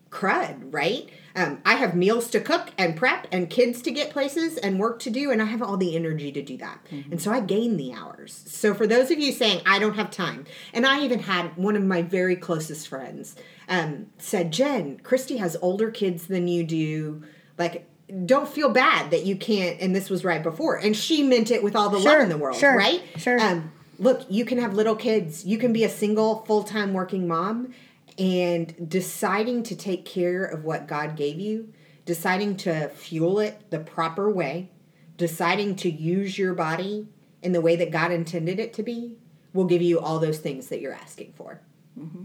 crud, 0.09 0.73
right? 0.73 1.09
Um, 1.35 1.59
I 1.65 1.75
have 1.75 1.95
meals 1.95 2.29
to 2.31 2.39
cook 2.39 2.71
and 2.77 2.95
prep 2.95 3.27
and 3.31 3.49
kids 3.49 3.81
to 3.83 3.91
get 3.91 4.09
places 4.09 4.57
and 4.57 4.79
work 4.79 4.99
to 4.99 5.09
do, 5.09 5.31
and 5.31 5.41
I 5.41 5.45
have 5.45 5.61
all 5.61 5.77
the 5.77 5.95
energy 5.95 6.31
to 6.31 6.41
do 6.41 6.57
that. 6.57 6.79
And 6.89 7.21
so 7.21 7.31
I 7.31 7.39
gain 7.39 7.77
the 7.77 7.93
hours. 7.93 8.43
So 8.47 8.73
for 8.73 8.87
those 8.87 9.11
of 9.11 9.19
you 9.19 9.31
saying, 9.31 9.61
I 9.65 9.79
don't 9.79 9.95
have 9.95 10.09
time, 10.11 10.45
and 10.73 10.85
I 10.85 11.03
even 11.03 11.19
had 11.19 11.55
one 11.55 11.75
of 11.75 11.83
my 11.83 12.01
very 12.01 12.35
closest 12.35 12.87
friends 12.87 13.35
um, 13.67 14.07
said, 14.17 14.51
Jen, 14.51 14.99
Christy 15.03 15.37
has 15.37 15.55
older 15.61 15.91
kids 15.91 16.27
than 16.27 16.47
you 16.47 16.63
do. 16.63 17.23
Like, 17.57 17.87
don't 18.25 18.49
feel 18.49 18.69
bad 18.69 19.11
that 19.11 19.25
you 19.25 19.35
can't, 19.35 19.79
and 19.79 19.95
this 19.95 20.09
was 20.09 20.25
right 20.25 20.41
before. 20.41 20.77
And 20.77 20.95
she 20.97 21.21
meant 21.21 21.51
it 21.51 21.61
with 21.61 21.75
all 21.75 21.89
the 21.89 21.99
Sure, 21.99 22.13
love 22.13 22.21
in 22.23 22.29
the 22.29 22.37
world, 22.37 22.57
sure, 22.57 22.75
right? 22.75 23.01
sure. 23.17 23.39
Um, 23.39 23.71
look, 23.99 24.25
you 24.29 24.45
can 24.45 24.57
have 24.57 24.73
little 24.73 24.95
kids. 24.95 25.45
You 25.45 25.59
can 25.59 25.71
be 25.73 25.83
a 25.83 25.89
single, 25.89 26.43
full 26.45 26.63
time 26.63 26.93
working 26.93 27.27
mom 27.27 27.73
and 28.19 28.89
deciding 28.89 29.63
to 29.63 29.75
take 29.75 30.05
care 30.05 30.43
of 30.43 30.65
what 30.65 30.87
God 30.87 31.15
gave 31.15 31.39
you, 31.39 31.73
deciding 32.05 32.57
to 32.57 32.89
fuel 32.89 33.39
it 33.39 33.71
the 33.71 33.79
proper 33.79 34.29
way, 34.29 34.69
deciding 35.15 35.77
to 35.77 35.89
use 35.89 36.37
your 36.37 36.53
body 36.53 37.07
in 37.41 37.53
the 37.53 37.61
way 37.61 37.77
that 37.77 37.91
God 37.91 38.11
intended 38.11 38.59
it 38.59 38.73
to 38.73 38.83
be 38.83 39.15
will 39.53 39.65
give 39.65 39.81
you 39.81 39.99
all 39.99 40.19
those 40.19 40.39
things 40.39 40.67
that 40.67 40.81
you're 40.81 40.93
asking 40.93 41.33
for. 41.33 41.61
Mm-hmm. 41.97 42.23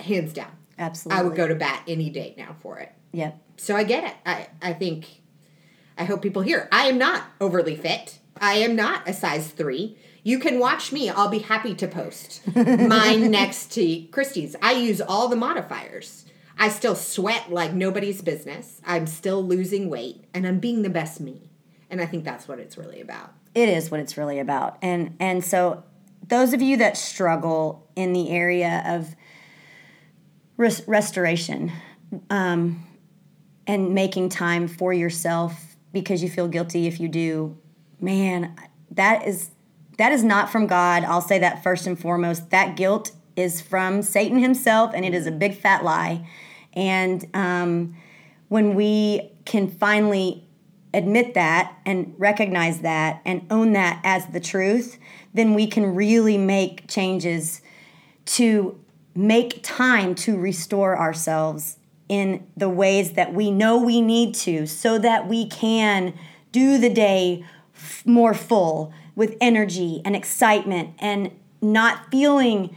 Hands 0.00 0.32
down. 0.32 0.52
Absolutely. 0.78 1.20
I 1.20 1.24
would 1.24 1.36
go 1.36 1.48
to 1.48 1.54
bat 1.54 1.82
any 1.86 2.08
day 2.08 2.34
now 2.38 2.56
for 2.60 2.78
it. 2.78 2.92
Yep. 3.12 3.38
So 3.56 3.76
I 3.76 3.84
get 3.84 4.04
it. 4.04 4.14
I, 4.24 4.48
I 4.62 4.72
think, 4.72 5.22
I 5.98 6.04
hope 6.04 6.22
people 6.22 6.42
hear. 6.42 6.68
I 6.72 6.86
am 6.86 6.98
not 6.98 7.24
overly 7.40 7.76
fit. 7.76 8.18
I 8.40 8.54
am 8.54 8.74
not 8.76 9.08
a 9.08 9.12
size 9.12 9.48
three. 9.50 9.96
You 10.24 10.38
can 10.38 10.58
watch 10.58 10.92
me. 10.92 11.10
I'll 11.10 11.28
be 11.28 11.40
happy 11.40 11.74
to 11.74 11.88
post 11.88 12.42
mine 12.56 13.30
next 13.30 13.72
to 13.72 14.04
Christy's. 14.06 14.54
I 14.62 14.72
use 14.72 15.00
all 15.00 15.28
the 15.28 15.36
modifiers. 15.36 16.24
I 16.58 16.68
still 16.68 16.94
sweat 16.94 17.50
like 17.52 17.72
nobody's 17.72 18.22
business. 18.22 18.80
I'm 18.86 19.06
still 19.06 19.42
losing 19.44 19.88
weight 19.90 20.24
and 20.32 20.46
I'm 20.46 20.60
being 20.60 20.82
the 20.82 20.90
best 20.90 21.20
me. 21.20 21.50
And 21.90 22.00
I 22.00 22.06
think 22.06 22.24
that's 22.24 22.46
what 22.48 22.58
it's 22.58 22.76
really 22.78 23.00
about. 23.00 23.32
it 23.54 23.68
is 23.68 23.90
what 23.90 24.00
it's 24.00 24.16
really 24.16 24.38
about 24.38 24.78
and 24.80 25.14
and 25.20 25.44
so 25.44 25.84
those 26.26 26.54
of 26.54 26.62
you 26.62 26.78
that 26.78 26.96
struggle 26.96 27.86
in 27.96 28.12
the 28.14 28.30
area 28.30 28.82
of 28.86 29.14
res- 30.56 30.86
restoration 30.88 31.70
um, 32.30 32.86
and 33.66 33.92
making 33.94 34.30
time 34.30 34.68
for 34.68 34.92
yourself 34.94 35.76
because 35.92 36.22
you 36.22 36.30
feel 36.30 36.48
guilty 36.48 36.86
if 36.86 36.98
you 37.00 37.08
do 37.08 37.58
man 38.02 38.54
that 38.90 39.26
is 39.26 39.50
that 39.98 40.12
is 40.12 40.24
not 40.24 40.50
from 40.50 40.66
god. 40.66 41.04
I'll 41.04 41.20
say 41.20 41.38
that 41.38 41.62
first 41.62 41.86
and 41.86 41.98
foremost. 41.98 42.50
That 42.50 42.76
guilt 42.76 43.12
is 43.36 43.60
from 43.60 44.02
satan 44.02 44.38
himself 44.38 44.92
and 44.94 45.04
it 45.04 45.14
is 45.14 45.26
a 45.26 45.30
big 45.30 45.56
fat 45.56 45.84
lie. 45.84 46.28
And 46.74 47.26
um, 47.34 47.96
when 48.48 48.74
we 48.74 49.30
can 49.44 49.68
finally 49.68 50.46
admit 50.94 51.34
that 51.34 51.78
and 51.86 52.14
recognize 52.18 52.80
that 52.80 53.22
and 53.24 53.46
own 53.50 53.72
that 53.72 54.00
as 54.04 54.26
the 54.26 54.40
truth, 54.40 54.98
then 55.32 55.54
we 55.54 55.66
can 55.66 55.94
really 55.94 56.36
make 56.36 56.88
changes 56.88 57.62
to 58.24 58.78
make 59.14 59.62
time 59.62 60.14
to 60.14 60.36
restore 60.36 60.98
ourselves 60.98 61.78
in 62.08 62.46
the 62.56 62.68
ways 62.68 63.12
that 63.12 63.32
we 63.32 63.50
know 63.50 63.78
we 63.78 64.00
need 64.00 64.34
to 64.34 64.66
so 64.66 64.98
that 64.98 65.28
we 65.28 65.46
can 65.48 66.12
do 66.50 66.78
the 66.78 66.92
day 66.92 67.44
more 68.04 68.34
full 68.34 68.92
with 69.14 69.36
energy 69.40 70.00
and 70.04 70.16
excitement 70.16 70.94
and 70.98 71.30
not 71.60 72.10
feeling 72.10 72.74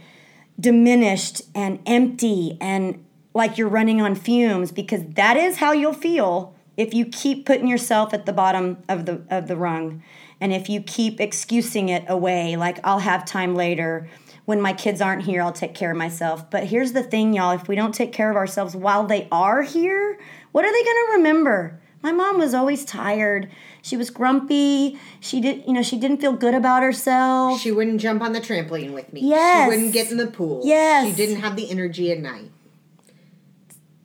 diminished 0.58 1.42
and 1.54 1.80
empty 1.86 2.56
and 2.60 3.04
like 3.34 3.58
you're 3.58 3.68
running 3.68 4.00
on 4.00 4.14
fumes 4.14 4.72
because 4.72 5.02
that 5.14 5.36
is 5.36 5.58
how 5.58 5.72
you'll 5.72 5.92
feel 5.92 6.54
if 6.76 6.94
you 6.94 7.04
keep 7.04 7.44
putting 7.44 7.68
yourself 7.68 8.14
at 8.14 8.26
the 8.26 8.32
bottom 8.32 8.78
of 8.88 9.06
the 9.06 9.22
of 9.30 9.48
the 9.48 9.56
rung. 9.56 10.02
And 10.40 10.52
if 10.52 10.68
you 10.68 10.82
keep 10.82 11.20
excusing 11.20 11.88
it 11.88 12.04
away 12.08 12.56
like 12.56 12.78
I'll 12.84 13.00
have 13.00 13.24
time 13.24 13.54
later. 13.54 14.08
When 14.46 14.60
my 14.60 14.72
kids 14.72 15.00
aren't 15.00 15.24
here 15.24 15.42
I'll 15.42 15.52
take 15.52 15.74
care 15.74 15.90
of 15.90 15.96
myself. 15.96 16.50
But 16.50 16.64
here's 16.64 16.92
the 16.92 17.02
thing 17.02 17.34
y'all 17.34 17.52
if 17.52 17.68
we 17.68 17.74
don't 17.74 17.94
take 17.94 18.12
care 18.12 18.30
of 18.30 18.36
ourselves 18.36 18.76
while 18.76 19.06
they 19.06 19.28
are 19.30 19.62
here 19.62 20.18
what 20.52 20.64
are 20.64 20.72
they 20.72 20.84
going 20.84 21.06
to 21.06 21.12
remember 21.16 21.80
my 22.06 22.12
mom 22.12 22.34
was 22.44 22.52
always 22.60 22.84
tired 22.84 23.42
she 23.82 23.96
was 24.00 24.08
grumpy 24.18 24.98
she 25.28 25.40
did 25.40 25.56
you 25.66 25.72
know 25.76 25.82
she 25.90 25.98
didn't 26.02 26.20
feel 26.24 26.36
good 26.44 26.54
about 26.62 26.80
herself 26.88 27.60
She 27.60 27.72
wouldn't 27.78 28.00
jump 28.06 28.20
on 28.26 28.32
the 28.36 28.40
trampoline 28.48 28.92
with 28.98 29.08
me. 29.12 29.20
Yes. 29.22 29.64
She 29.64 29.68
wouldn't 29.72 29.92
get 29.98 30.10
in 30.12 30.16
the 30.24 30.30
pool. 30.38 30.56
Yes. 30.64 31.08
She 31.08 31.12
didn't 31.22 31.40
have 31.44 31.54
the 31.60 31.66
energy 31.74 32.06
at 32.14 32.18
night. 32.30 32.50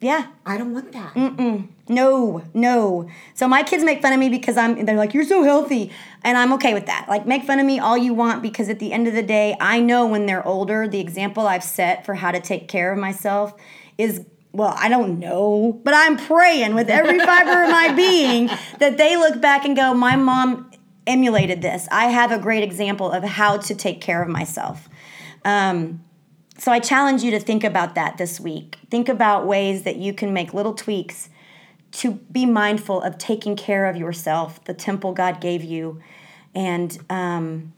yeah 0.09 0.23
I 0.45 0.57
don't 0.57 0.73
want 0.73 0.91
that. 0.93 1.13
Mm-mm. 1.13 1.67
No, 1.87 2.41
no. 2.53 3.09
So 3.33 3.47
my 3.55 3.63
kids 3.63 3.83
make 3.83 4.01
fun 4.01 4.13
of 4.13 4.19
me 4.19 4.29
because 4.29 4.55
I'm 4.57 4.85
they're 4.85 4.95
like, 5.03 5.13
You're 5.13 5.25
so 5.35 5.43
healthy. 5.43 5.91
And 6.23 6.37
I'm 6.37 6.51
okay 6.53 6.73
with 6.73 6.85
that. 6.85 7.05
Like 7.13 7.25
make 7.33 7.43
fun 7.43 7.59
of 7.59 7.65
me 7.65 7.77
all 7.79 7.97
you 7.97 8.13
want 8.23 8.41
because 8.41 8.67
at 8.69 8.79
the 8.79 8.91
end 8.93 9.07
of 9.07 9.13
the 9.13 9.23
day, 9.37 9.55
I 9.59 9.79
know 9.89 10.01
when 10.07 10.25
they're 10.25 10.45
older, 10.55 10.87
the 10.87 11.01
example 11.07 11.43
I've 11.47 11.63
set 11.63 12.05
for 12.05 12.15
how 12.15 12.31
to 12.31 12.39
take 12.39 12.67
care 12.67 12.91
of 12.93 12.97
myself 12.99 13.53
is 13.97 14.25
well, 14.53 14.75
I 14.77 14.89
don't 14.89 15.19
know, 15.19 15.79
but 15.83 15.93
I'm 15.93 16.17
praying 16.17 16.75
with 16.75 16.89
every 16.89 17.19
fiber 17.19 17.63
of 17.63 17.69
my 17.69 17.93
being 17.93 18.47
that 18.79 18.97
they 18.97 19.15
look 19.17 19.39
back 19.41 19.65
and 19.65 19.75
go, 19.75 19.93
My 19.93 20.15
mom 20.15 20.71
emulated 21.07 21.61
this. 21.61 21.87
I 21.91 22.05
have 22.05 22.31
a 22.31 22.37
great 22.37 22.63
example 22.63 23.11
of 23.11 23.23
how 23.23 23.57
to 23.57 23.75
take 23.75 24.01
care 24.01 24.21
of 24.21 24.29
myself. 24.29 24.89
Um, 25.45 26.03
so 26.57 26.71
I 26.71 26.79
challenge 26.79 27.23
you 27.23 27.31
to 27.31 27.39
think 27.39 27.63
about 27.63 27.95
that 27.95 28.17
this 28.17 28.39
week. 28.39 28.77
Think 28.89 29.09
about 29.09 29.47
ways 29.47 29.83
that 29.83 29.95
you 29.95 30.13
can 30.13 30.33
make 30.33 30.53
little 30.53 30.73
tweaks 30.73 31.29
to 31.93 32.11
be 32.31 32.45
mindful 32.45 33.01
of 33.01 33.17
taking 33.17 33.55
care 33.55 33.85
of 33.85 33.97
yourself, 33.97 34.63
the 34.65 34.73
temple 34.73 35.13
God 35.13 35.41
gave 35.41 35.63
you, 35.63 35.99
and 36.53 36.97
um, 37.09 37.73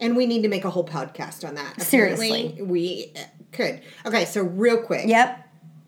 And 0.00 0.16
we 0.16 0.26
need 0.26 0.42
to 0.42 0.48
make 0.48 0.64
a 0.64 0.70
whole 0.70 0.86
podcast 0.86 1.46
on 1.46 1.54
that. 1.56 1.80
Seriously. 1.82 2.28
Apparently, 2.28 2.62
we 2.62 3.12
uh, 3.16 3.20
could. 3.52 3.82
Okay, 4.06 4.24
so 4.24 4.42
real 4.42 4.78
quick. 4.78 5.06
yep, 5.06 5.43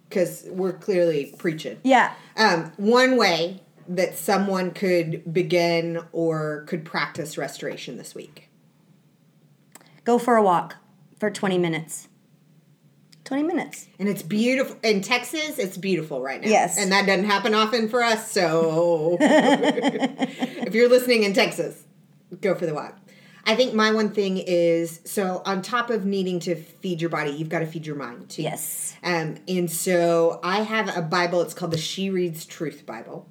Because 0.09 0.45
we're 0.51 0.73
clearly 0.73 1.35
preaching. 1.39 1.79
yeah, 1.83 2.13
Um, 2.37 2.73
one 2.77 3.17
way 3.17 3.61
that 3.89 4.17
someone 4.17 4.71
could 4.73 5.33
begin 5.33 6.01
or 6.13 6.65
could 6.69 6.85
practice 6.85 7.37
restoration 7.39 7.97
this 7.97 8.15
week. 8.15 8.49
go 10.05 10.19
for 10.19 10.37
a 10.37 10.43
walk 10.43 10.77
for 11.19 11.31
20 11.31 11.59
minutes. 11.59 12.09
20 13.25 13.43
minutes. 13.43 13.89
And 13.99 14.09
it's 14.09 14.23
beautiful. 14.23 14.77
In 14.85 15.01
Texas, 15.01 15.59
it's 15.59 15.77
beautiful 15.77 16.21
right 16.23 16.41
now. 16.41 16.49
Yes. 16.49 16.79
And 16.79 16.93
that 16.93 17.07
doesn't 17.07 17.25
happen 17.25 17.55
often 17.55 17.89
for 17.89 18.03
us. 18.05 18.31
So 18.31 19.17
if 19.21 20.75
you're 20.75 20.89
listening 20.89 21.25
in 21.25 21.33
Texas, 21.33 21.83
go 22.41 22.55
for 22.55 22.67
the 22.67 22.75
walk. 22.75 22.97
I 23.47 23.55
think 23.55 23.75
my 23.75 23.93
one 23.93 24.11
thing 24.11 24.39
is 24.39 25.01
so 25.05 25.41
on 25.47 25.63
top 25.63 25.89
of 25.91 26.05
needing 26.05 26.41
to 26.41 26.57
feed 26.57 27.01
your 27.01 27.11
body, 27.11 27.31
you've 27.31 27.49
got 27.49 27.61
to 27.61 27.67
feed 27.67 27.87
your 27.87 27.95
mind 27.95 28.29
too. 28.29 28.43
Yes. 28.43 28.97
Um, 29.05 29.37
and 29.47 29.71
so 29.71 30.41
I 30.43 30.63
have 30.63 30.95
a 30.97 31.01
Bible. 31.01 31.41
It's 31.43 31.55
called 31.55 31.71
the 31.71 31.79
She 31.79 32.11
Reads 32.11 32.45
Truth 32.45 32.85
Bible. 32.85 33.29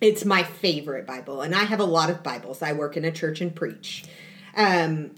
It's 0.00 0.24
my 0.24 0.42
favorite 0.42 1.06
Bible, 1.06 1.42
and 1.42 1.54
I 1.54 1.64
have 1.64 1.80
a 1.80 1.84
lot 1.84 2.10
of 2.10 2.22
Bibles. 2.22 2.62
I 2.62 2.72
work 2.72 2.96
in 2.96 3.04
a 3.04 3.12
church 3.12 3.40
and 3.40 3.54
preach. 3.54 4.04
Um, 4.56 5.12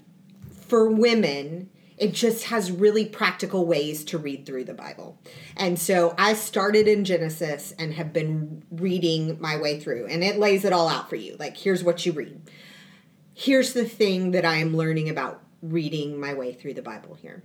for 0.66 0.90
women, 0.90 1.70
it 1.96 2.12
just 2.12 2.44
has 2.44 2.70
really 2.70 3.06
practical 3.06 3.66
ways 3.66 4.04
to 4.06 4.18
read 4.18 4.44
through 4.44 4.64
the 4.64 4.74
Bible. 4.74 5.18
And 5.56 5.78
so 5.78 6.14
I 6.18 6.34
started 6.34 6.88
in 6.88 7.04
Genesis 7.04 7.72
and 7.78 7.94
have 7.94 8.12
been 8.12 8.62
reading 8.70 9.38
my 9.40 9.56
way 9.56 9.80
through, 9.80 10.06
and 10.06 10.24
it 10.24 10.38
lays 10.38 10.64
it 10.64 10.72
all 10.72 10.88
out 10.88 11.08
for 11.08 11.16
you. 11.16 11.36
Like, 11.38 11.56
here's 11.56 11.84
what 11.84 12.04
you 12.04 12.12
read. 12.12 12.40
Here's 13.36 13.72
the 13.72 13.84
thing 13.84 14.30
that 14.30 14.44
I 14.44 14.56
am 14.58 14.76
learning 14.76 15.08
about 15.10 15.42
reading 15.60 16.20
my 16.20 16.34
way 16.34 16.52
through 16.52 16.74
the 16.74 16.82
Bible 16.82 17.14
here. 17.14 17.42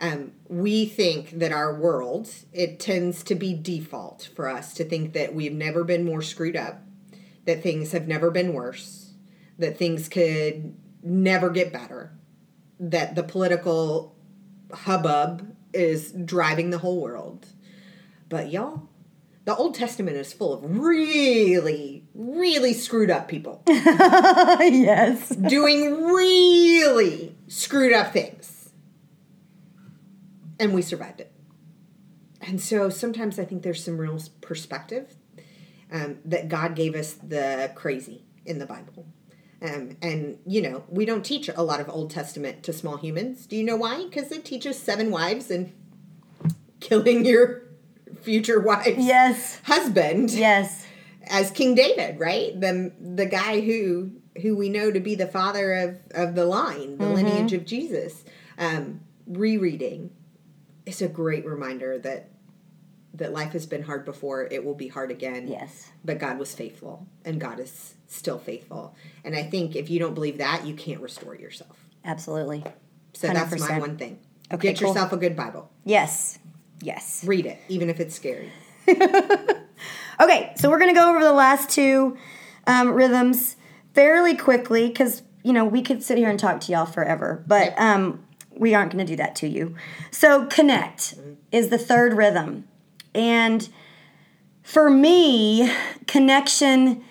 Um, 0.00 0.32
we 0.48 0.84
think 0.84 1.30
that 1.38 1.52
our 1.52 1.74
world, 1.74 2.28
it 2.52 2.80
tends 2.80 3.22
to 3.24 3.36
be 3.36 3.54
default 3.54 4.30
for 4.34 4.48
us 4.48 4.74
to 4.74 4.84
think 4.84 5.12
that 5.12 5.34
we've 5.34 5.52
never 5.52 5.84
been 5.84 6.04
more 6.04 6.22
screwed 6.22 6.56
up, 6.56 6.82
that 7.44 7.62
things 7.62 7.92
have 7.92 8.08
never 8.08 8.32
been 8.32 8.52
worse, 8.52 9.12
that 9.58 9.78
things 9.78 10.08
could 10.08 10.74
never 11.04 11.50
get 11.50 11.72
better, 11.72 12.12
that 12.80 13.14
the 13.14 13.22
political 13.22 14.16
hubbub 14.72 15.54
is 15.72 16.10
driving 16.12 16.70
the 16.70 16.78
whole 16.78 17.00
world. 17.00 17.46
But 18.28 18.50
y'all, 18.50 18.87
the 19.48 19.56
Old 19.56 19.74
Testament 19.74 20.18
is 20.18 20.30
full 20.30 20.52
of 20.52 20.78
really, 20.78 22.04
really 22.12 22.74
screwed 22.74 23.10
up 23.10 23.28
people 23.28 23.62
yes. 23.66 25.30
doing 25.30 26.04
really 26.04 27.34
screwed 27.46 27.94
up 27.94 28.12
things. 28.12 28.68
And 30.60 30.74
we 30.74 30.82
survived 30.82 31.22
it. 31.22 31.32
And 32.42 32.60
so 32.60 32.90
sometimes 32.90 33.38
I 33.38 33.46
think 33.46 33.62
there's 33.62 33.82
some 33.82 33.96
real 33.96 34.20
perspective 34.42 35.14
um, 35.90 36.18
that 36.26 36.50
God 36.50 36.76
gave 36.76 36.94
us 36.94 37.14
the 37.14 37.72
crazy 37.74 38.26
in 38.44 38.58
the 38.58 38.66
Bible. 38.66 39.06
Um, 39.62 39.96
and, 40.02 40.40
you 40.44 40.60
know, 40.60 40.84
we 40.90 41.06
don't 41.06 41.24
teach 41.24 41.48
a 41.48 41.62
lot 41.62 41.80
of 41.80 41.88
Old 41.88 42.10
Testament 42.10 42.62
to 42.64 42.74
small 42.74 42.98
humans. 42.98 43.46
Do 43.46 43.56
you 43.56 43.64
know 43.64 43.76
why? 43.76 44.04
Because 44.04 44.30
it 44.30 44.44
teaches 44.44 44.78
seven 44.78 45.10
wives 45.10 45.50
and 45.50 45.72
killing 46.80 47.24
your 47.24 47.67
future 48.22 48.60
wife's 48.60 48.98
Yes. 48.98 49.60
husband 49.64 50.30
Yes. 50.30 50.86
as 51.26 51.50
King 51.50 51.74
David, 51.74 52.18
right? 52.18 52.58
The 52.58 52.92
the 53.00 53.26
guy 53.26 53.60
who 53.60 54.12
who 54.42 54.56
we 54.56 54.68
know 54.68 54.90
to 54.90 55.00
be 55.00 55.14
the 55.14 55.26
father 55.26 55.72
of 55.74 55.96
of 56.12 56.34
the 56.34 56.44
line, 56.46 56.98
the 56.98 57.08
lineage 57.08 57.52
of 57.52 57.64
Jesus. 57.64 58.24
Um, 58.58 59.00
rereading 59.26 60.10
is 60.86 61.02
a 61.02 61.08
great 61.08 61.44
reminder 61.44 61.98
that 61.98 62.30
that 63.14 63.32
life 63.32 63.52
has 63.52 63.66
been 63.66 63.82
hard 63.82 64.04
before, 64.04 64.46
it 64.50 64.64
will 64.64 64.74
be 64.74 64.88
hard 64.88 65.10
again. 65.10 65.48
Yes. 65.48 65.90
But 66.04 66.18
God 66.18 66.38
was 66.38 66.54
faithful, 66.54 67.06
and 67.24 67.40
God 67.40 67.58
is 67.58 67.94
still 68.06 68.38
faithful. 68.38 68.94
And 69.24 69.34
I 69.34 69.42
think 69.42 69.74
if 69.74 69.90
you 69.90 69.98
don't 69.98 70.14
believe 70.14 70.38
that, 70.38 70.64
you 70.66 70.74
can't 70.74 71.00
restore 71.00 71.34
yourself. 71.34 71.76
Absolutely. 72.04 72.62
So 73.14 73.26
that's 73.28 73.58
my 73.58 73.78
one 73.80 73.96
thing. 73.96 74.18
Okay, 74.52 74.68
Get 74.68 74.78
cool. 74.78 74.88
yourself 74.88 75.12
a 75.12 75.16
good 75.16 75.34
Bible. 75.34 75.68
Yes. 75.84 76.38
Yes. 76.80 77.24
Read 77.26 77.46
it, 77.46 77.58
even 77.68 77.90
if 77.90 78.00
it's 78.00 78.14
scary. 78.14 78.52
Okay, 80.20 80.52
so 80.56 80.68
we're 80.68 80.80
gonna 80.80 80.94
go 80.94 81.10
over 81.10 81.22
the 81.22 81.32
last 81.32 81.70
two 81.70 82.16
um, 82.66 82.92
rhythms 82.92 83.56
fairly 83.94 84.36
quickly 84.36 84.88
because 84.88 85.22
you 85.44 85.52
know 85.52 85.64
we 85.64 85.80
could 85.80 86.02
sit 86.02 86.18
here 86.18 86.28
and 86.28 86.38
talk 86.40 86.60
to 86.62 86.72
y'all 86.72 86.86
forever, 86.86 87.44
but 87.46 87.72
um, 87.78 88.24
we 88.50 88.74
aren't 88.74 88.90
gonna 88.90 89.04
do 89.04 89.14
that 89.14 89.36
to 89.36 89.48
you. 89.48 89.76
So 90.10 90.46
connect 90.46 91.14
is 91.52 91.68
the 91.68 91.78
third 91.78 92.14
rhythm, 92.14 92.66
and 93.14 93.68
for 94.62 94.90
me, 94.90 95.72
connection. 96.08 97.04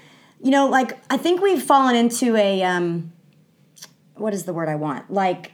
You 0.44 0.52
know, 0.52 0.68
like 0.68 1.00
I 1.10 1.16
think 1.16 1.42
we've 1.42 1.64
fallen 1.64 1.96
into 1.96 2.36
a 2.36 2.62
um, 2.64 3.14
what 4.16 4.34
is 4.34 4.44
the 4.44 4.54
word 4.54 4.68
I 4.68 4.76
want? 4.76 5.12
Like 5.12 5.54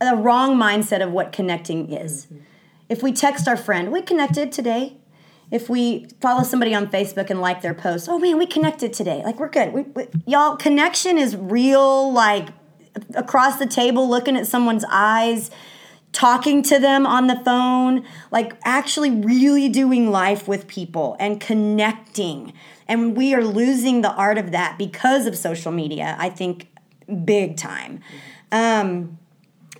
a 0.00 0.16
wrong 0.16 0.56
mindset 0.56 1.00
of 1.00 1.12
what 1.12 1.30
connecting 1.30 1.92
is. 1.92 2.26
If 2.92 3.02
we 3.02 3.10
text 3.10 3.48
our 3.48 3.56
friend, 3.56 3.90
we 3.90 4.02
connected 4.02 4.52
today. 4.52 4.98
If 5.50 5.70
we 5.70 6.08
follow 6.20 6.42
somebody 6.42 6.74
on 6.74 6.88
Facebook 6.88 7.30
and 7.30 7.40
like 7.40 7.62
their 7.62 7.72
post, 7.72 8.06
oh 8.06 8.18
man, 8.18 8.36
we 8.36 8.44
connected 8.44 8.92
today. 8.92 9.22
Like 9.24 9.40
we're 9.40 9.48
good. 9.48 9.72
We, 9.72 9.80
we, 9.84 10.08
y'all, 10.26 10.56
connection 10.58 11.16
is 11.16 11.34
real. 11.34 12.12
Like 12.12 12.50
across 13.14 13.58
the 13.58 13.64
table, 13.64 14.10
looking 14.10 14.36
at 14.36 14.46
someone's 14.46 14.84
eyes, 14.90 15.50
talking 16.12 16.62
to 16.64 16.78
them 16.78 17.06
on 17.06 17.28
the 17.28 17.40
phone, 17.46 18.04
like 18.30 18.58
actually 18.62 19.10
really 19.10 19.70
doing 19.70 20.10
life 20.10 20.46
with 20.46 20.68
people 20.68 21.16
and 21.18 21.40
connecting. 21.40 22.52
And 22.86 23.16
we 23.16 23.34
are 23.34 23.42
losing 23.42 24.02
the 24.02 24.12
art 24.12 24.36
of 24.36 24.50
that 24.50 24.76
because 24.76 25.24
of 25.24 25.34
social 25.34 25.72
media. 25.72 26.14
I 26.18 26.28
think 26.28 26.68
big 27.24 27.56
time. 27.56 28.00
Um, 28.50 29.18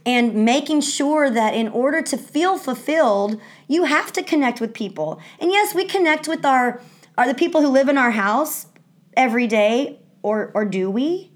and 0.04 0.44
making 0.44 0.80
sure 0.80 1.30
that 1.30 1.54
in 1.54 1.68
order 1.68 2.02
to 2.02 2.16
feel 2.16 2.58
fulfilled, 2.58 3.40
you 3.68 3.84
have 3.84 4.12
to 4.12 4.22
connect 4.22 4.60
with 4.60 4.74
people. 4.74 5.20
And 5.38 5.50
yes, 5.50 5.74
we 5.74 5.84
connect 5.84 6.28
with 6.28 6.44
our 6.44 6.80
are 7.18 7.26
the 7.26 7.34
people 7.34 7.60
who 7.60 7.68
live 7.68 7.88
in 7.88 7.98
our 7.98 8.12
house 8.12 8.66
every 9.16 9.46
day, 9.46 10.00
or 10.22 10.50
or 10.54 10.64
do 10.64 10.90
we? 10.90 11.30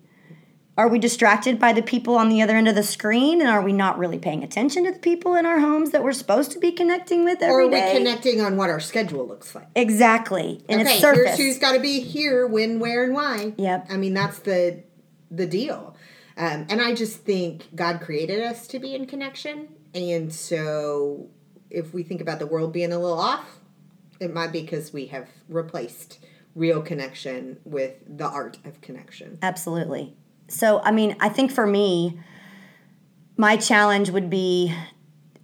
Are 0.79 0.89
we 0.89 0.99
distracted 0.99 1.59
by 1.59 1.73
the 1.73 1.81
people 1.81 2.17
on 2.17 2.29
the 2.29 2.43
other 2.43 2.55
end 2.55 2.69
of 2.69 2.75
the 2.75 2.83
screen, 2.83 3.41
and 3.41 3.49
are 3.49 3.63
we 3.63 3.73
not 3.73 3.99
really 3.99 4.19
paying 4.19 4.45
attention 4.45 4.85
to 4.85 4.93
the 4.93 4.99
people 4.99 5.35
in 5.35 5.47
our 5.47 5.59
homes 5.59 5.91
that 5.93 6.03
we're 6.03 6.13
supposed 6.13 6.51
to 6.53 6.59
be 6.59 6.71
connecting 6.71 7.25
with 7.25 7.41
every 7.41 7.47
day? 7.47 7.51
Or 7.51 7.61
are 7.63 7.67
we 7.67 7.77
day? 7.77 7.97
connecting 7.97 8.43
on 8.43 8.59
what 8.59 8.69
our 8.69 8.81
schedule 8.81 9.27
looks 9.27 9.55
like? 9.55 9.69
exactly, 9.75 10.63
and 10.69 10.83
okay, 10.83 10.91
it's 10.91 11.01
surface. 11.01 11.37
here's 11.37 11.39
who's 11.39 11.59
got 11.59 11.73
to 11.73 11.81
be 11.81 12.01
here, 12.01 12.47
when, 12.47 12.79
where, 12.79 13.05
and 13.05 13.15
why. 13.15 13.55
Yep. 13.57 13.87
I 13.91 13.97
mean, 13.97 14.13
that's 14.13 14.41
the 14.41 14.83
the 15.31 15.47
deal. 15.47 15.96
Um, 16.37 16.67
and 16.69 16.83
I 16.83 16.95
just 16.95 17.19
think 17.19 17.75
God 17.75 18.01
created 18.01 18.43
us 18.43 18.67
to 18.69 18.79
be 18.79 18.95
in 18.95 19.07
connection, 19.07 19.69
and 19.95 20.33
so 20.33 21.29
if 21.71 21.95
we 21.95 22.03
think 22.03 22.21
about 22.21 22.39
the 22.39 22.47
world 22.47 22.73
being 22.73 22.93
a 22.93 22.99
little 22.99 23.19
off, 23.19 23.59
it 24.21 24.33
might 24.33 24.53
be 24.53 24.63
because 24.63 24.93
we 24.93 25.07
have 25.07 25.29
replaced 25.49 26.19
real 26.55 26.81
connection 26.81 27.59
with 27.65 27.95
the 28.07 28.27
art 28.27 28.59
of 28.65 28.81
connection. 28.81 29.39
Absolutely. 29.43 30.15
So, 30.49 30.81
I 30.83 30.91
mean, 30.91 31.17
I 31.21 31.29
think 31.29 31.51
for 31.51 31.67
me, 31.67 32.19
my 33.37 33.57
challenge 33.57 34.11
would 34.11 34.31
be 34.31 34.75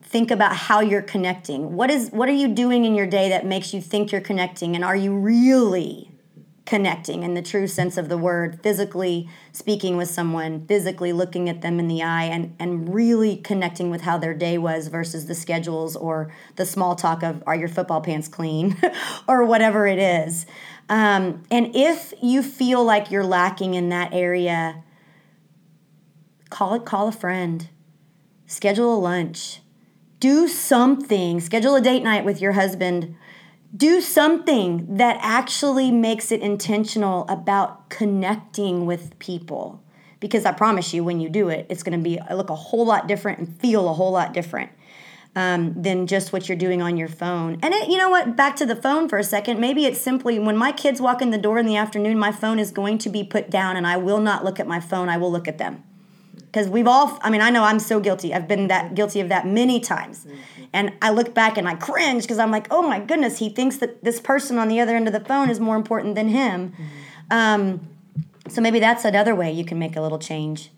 think 0.01 0.31
about 0.31 0.55
how 0.55 0.81
you're 0.81 1.03
connecting. 1.03 1.75
What 1.75 1.91
is 1.91 2.11
what 2.11 2.29
are 2.29 2.35
you 2.35 2.49
doing 2.49 2.85
in 2.85 2.95
your 2.95 3.07
day 3.07 3.31
that 3.31 3.47
makes 3.47 3.75
you 3.75 3.81
think 3.81 4.13
you're 4.13 4.21
connecting 4.21 4.75
and 4.75 4.85
are 4.85 4.97
you 4.97 5.15
really 5.15 6.12
connecting 6.65 7.23
in 7.23 7.35
the 7.35 7.43
true 7.43 7.67
sense 7.67 7.97
of 7.97 8.09
the 8.09 8.17
word, 8.17 8.61
physically 8.63 9.29
speaking 9.51 9.97
with 9.97 10.09
someone, 10.09 10.65
physically 10.67 11.13
looking 11.13 11.49
at 11.49 11.61
them 11.61 11.81
in 11.81 11.89
the 11.89 12.03
eye 12.03 12.25
and 12.25 12.55
and 12.59 12.95
really 12.95 13.37
connecting 13.37 13.91
with 13.91 14.03
how 14.03 14.17
their 14.17 14.35
day 14.35 14.57
was 14.59 14.89
versus 14.89 15.27
the 15.27 15.35
schedules 15.35 15.97
or 15.97 16.33
the 16.57 16.67
small 16.67 16.95
talk 16.95 17.23
of 17.23 17.43
are 17.47 17.57
your 17.57 17.69
football 17.69 18.01
pants 18.01 18.29
clean? 18.29 18.77
or 19.29 19.45
whatever 19.45 19.87
it 19.87 19.99
is. 19.99 20.47
Um, 20.89 21.43
and 21.51 21.75
if 21.75 22.15
you 22.23 22.43
feel 22.43 22.85
like 22.85 23.11
you're 23.11 23.25
lacking 23.25 23.75
in 23.75 23.89
that 23.89 24.13
area, 24.13 24.85
call 26.51 26.75
it 26.75 26.85
call 26.85 27.09
a 27.09 27.13
friend. 27.13 27.69
Schedule 28.47 28.95
a 28.95 29.01
lunch. 29.01 29.61
Do 30.21 30.47
something. 30.47 31.41
Schedule 31.41 31.75
a 31.75 31.81
date 31.81 32.05
night 32.05 32.25
with 32.25 32.41
your 32.41 32.53
husband 32.53 33.17
do 33.75 34.01
something 34.01 34.97
that 34.97 35.19
actually 35.21 35.91
makes 35.91 36.31
it 36.31 36.41
intentional 36.41 37.27
about 37.29 37.89
connecting 37.89 38.87
with 38.87 39.19
people 39.19 39.83
because 40.21 40.45
i 40.45 40.53
promise 40.53 40.93
you 40.93 41.03
when 41.03 41.21
you 41.21 41.29
do 41.29 41.49
it 41.49 41.67
it's 41.71 41.83
going 41.83 41.99
to 41.99 42.03
be 42.03 42.19
look 42.35 42.51
a 42.51 42.55
whole 42.55 42.85
lot 42.85 43.07
different 43.07 43.39
and 43.39 43.61
feel 43.61 43.89
a 43.89 43.93
whole 43.93 44.13
lot 44.13 44.33
different 44.33 44.71
um, 45.35 45.81
than 45.81 46.07
just 46.07 46.33
what 46.33 46.47
you're 46.47 46.59
doing 46.59 46.83
on 46.83 46.99
your 46.99 47.09
phone. 47.09 47.59
And 47.63 47.73
it, 47.73 47.89
you 47.89 47.97
know 47.97 48.11
what? 48.11 48.37
Back 48.37 48.55
to 48.57 48.67
the 48.67 48.77
phone 48.77 49.09
for 49.09 49.17
a 49.17 49.25
second. 49.25 49.59
Maybe 49.59 49.87
it's 49.87 49.99
simply 49.99 50.39
when 50.39 50.59
my 50.59 50.73
kids 50.73 51.01
walk 51.01 51.23
in 51.23 51.31
the 51.31 51.39
door 51.39 51.57
in 51.59 51.65
the 51.65 51.75
afternoon, 51.75 52.19
my 52.19 52.33
phone 52.33 52.59
is 52.59 52.71
going 52.71 52.99
to 52.99 53.09
be 53.09 53.25
put 53.25 53.49
down, 53.49 53.75
and 53.75 53.87
I 53.87 53.97
will 53.97 54.21
not 54.21 54.45
look 54.45 54.61
at 54.61 54.67
my 54.67 54.79
phone. 54.79 55.09
I 55.09 55.17
will 55.17 55.33
look 55.33 55.49
at 55.49 55.57
them 55.57 55.85
because 56.53 56.69
we've 56.69 56.87
all. 56.87 57.19
I 57.23 57.31
mean, 57.31 57.41
I 57.41 57.51
know 57.51 57.65
I'm 57.65 57.79
so 57.79 57.99
guilty. 57.99 58.35
I've 58.35 58.47
been 58.47 58.69
that 58.69 58.87
mm-hmm. 58.87 58.95
guilty 58.95 59.21
of 59.21 59.31
that 59.31 59.47
many 59.47 59.81
times, 59.81 60.25
mm-hmm. 60.25 60.65
and 60.73 60.93
I 61.01 61.11
look 61.11 61.35
back 61.35 61.57
and 61.57 61.67
I 61.67 61.75
cringe 61.75 62.25
because 62.25 62.39
I'm 62.39 62.51
like, 62.51 62.67
oh 62.71 62.83
my 62.83 63.01
goodness, 63.01 63.39
he 63.39 63.49
thinks 63.49 63.79
that 63.79 64.05
this 64.05 64.21
person 64.21 64.59
on 64.59 64.69
the 64.69 64.79
other 64.79 64.95
end 64.95 65.07
of 65.07 65.15
the 65.15 65.21
phone 65.21 65.49
is 65.49 65.59
more 65.59 65.77
important 65.77 66.15
than 66.15 66.29
him. 66.29 66.71
Mm-hmm. 66.71 67.33
Um, 67.33 67.89
so 68.49 68.61
maybe 68.61 68.81
that's 68.81 69.05
another 69.05 69.35
way 69.35 69.51
you 69.51 69.65
can 69.65 69.79
make 69.79 69.97
a 69.97 70.01
little 70.01 70.19
change. 70.19 70.71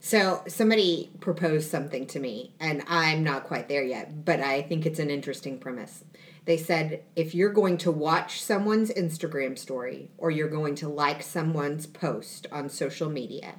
So 0.00 0.42
somebody 0.48 1.10
proposed 1.20 1.70
something 1.70 2.06
to 2.08 2.20
me, 2.20 2.52
and 2.60 2.82
I'm 2.88 3.22
not 3.22 3.44
quite 3.44 3.68
there 3.68 3.84
yet, 3.84 4.24
but 4.24 4.40
I 4.40 4.62
think 4.62 4.84
it's 4.84 4.98
an 4.98 5.08
interesting 5.08 5.58
premise. 5.58 6.04
They 6.44 6.58
said 6.58 7.04
if 7.16 7.34
you're 7.34 7.52
going 7.52 7.78
to 7.78 7.90
watch 7.90 8.42
someone's 8.42 8.90
Instagram 8.90 9.56
story 9.56 10.10
or 10.18 10.30
you're 10.30 10.48
going 10.48 10.74
to 10.76 10.88
like 10.88 11.22
someone's 11.22 11.86
post 11.86 12.46
on 12.52 12.68
social 12.68 13.08
media, 13.08 13.54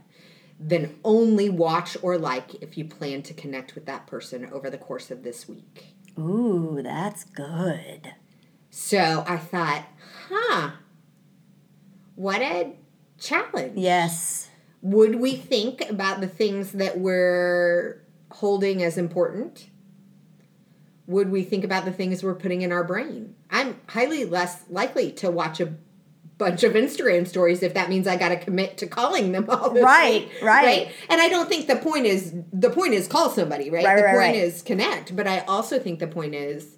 then 0.60 0.98
only 1.04 1.50
watch 1.50 1.98
or 2.02 2.18
like 2.18 2.56
if 2.56 2.78
you 2.78 2.86
plan 2.86 3.22
to 3.24 3.34
connect 3.34 3.76
with 3.76 3.86
that 3.86 4.08
person 4.08 4.50
over 4.52 4.70
the 4.70 4.78
course 4.78 5.12
of 5.12 5.24
this 5.24 5.48
week. 5.50 5.96
Ooh, 6.18 6.80
that's 6.82 7.24
good. 7.26 8.14
So 8.70 9.24
I 9.28 9.38
thought, 9.38 9.86
huh, 10.30 10.72
what 12.16 12.42
a 12.42 12.74
challenge. 13.20 13.78
Yes. 13.78 14.50
would 14.82 15.16
we 15.16 15.36
think 15.36 15.82
about 15.90 16.22
the 16.22 16.28
things 16.28 16.74
that 16.74 17.00
we're 17.00 18.02
holding 18.32 18.84
as 18.84 18.98
important? 18.98 19.70
Would 21.08 21.30
we 21.30 21.44
think 21.44 21.64
about 21.64 21.86
the 21.86 21.92
things 21.92 22.24
we're 22.24 22.36
putting 22.36 22.62
in 22.62 22.72
our 22.72 22.84
brain? 22.84 23.36
I'm 23.50 23.80
highly 23.88 24.26
less 24.26 24.64
likely 24.70 25.12
to 25.14 25.30
watch 25.30 25.60
a 25.60 25.76
bunch 26.38 26.64
of 26.64 26.74
Instagram 26.74 27.26
stories 27.28 27.64
if 27.64 27.74
that 27.74 27.90
means 27.90 28.08
I 28.08 28.18
got 28.18 28.30
to 28.30 28.38
commit 28.38 28.78
to 28.80 28.88
calling 28.88 29.32
them 29.32 29.46
all 29.50 29.72
Right, 29.72 30.28
week, 30.28 30.42
right. 30.42 30.92
And 31.10 31.22
I 31.22 31.30
don't 31.30 31.48
think 31.48 31.68
the 31.68 31.78
point 31.78 32.06
is 32.06 32.34
the 32.52 32.70
point 32.70 32.94
is 32.94 33.08
call 33.08 33.30
somebody, 33.30 33.70
right? 33.70 33.86
Right, 33.86 33.96
the 33.96 34.04
right, 34.04 34.12
point 34.12 34.20
right. 34.20 34.36
is 34.36 34.62
connect, 34.62 35.16
but 35.16 35.28
I 35.28 35.40
also 35.42 35.80
think 35.80 36.00
the 36.00 36.08
point 36.08 36.36
is 36.36 36.78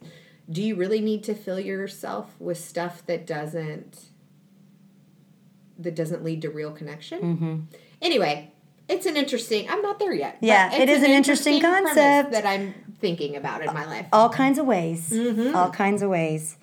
do 0.50 0.62
you 0.62 0.76
really 0.76 1.02
need 1.02 1.24
to 1.26 1.34
fill 1.34 1.60
yourself 1.60 2.36
with 2.40 2.58
stuff 2.58 3.06
that 3.08 3.26
doesn't 3.28 4.06
that 5.80 5.96
doesn't 5.96 6.24
lead 6.24 6.42
to 6.44 6.50
real 6.50 6.72
connection? 6.72 7.22
Mm-hmm. 7.22 7.56
Anyway, 8.02 8.52
it's 8.88 9.06
an 9.06 9.18
interesting. 9.18 9.70
I'm 9.70 9.82
not 9.82 10.00
there 10.00 10.14
yet. 10.14 10.38
Yeah, 10.42 10.74
it 10.74 10.90
is 10.90 11.04
an 11.04 11.12
interesting 11.12 11.60
premise 11.60 11.94
concept. 11.94 12.32
that 12.32 12.46
I'm 12.46 12.74
thinking 13.00 13.36
about 13.36 13.62
in 13.62 13.74
my 13.74 13.86
life. 13.86 14.08
all 14.12 14.30
kinds 14.30 14.58
of 14.58 14.66
ways 14.66 15.14
all 15.54 15.70
kinds 15.70 16.02
of 16.02 16.10
ways 16.10 16.58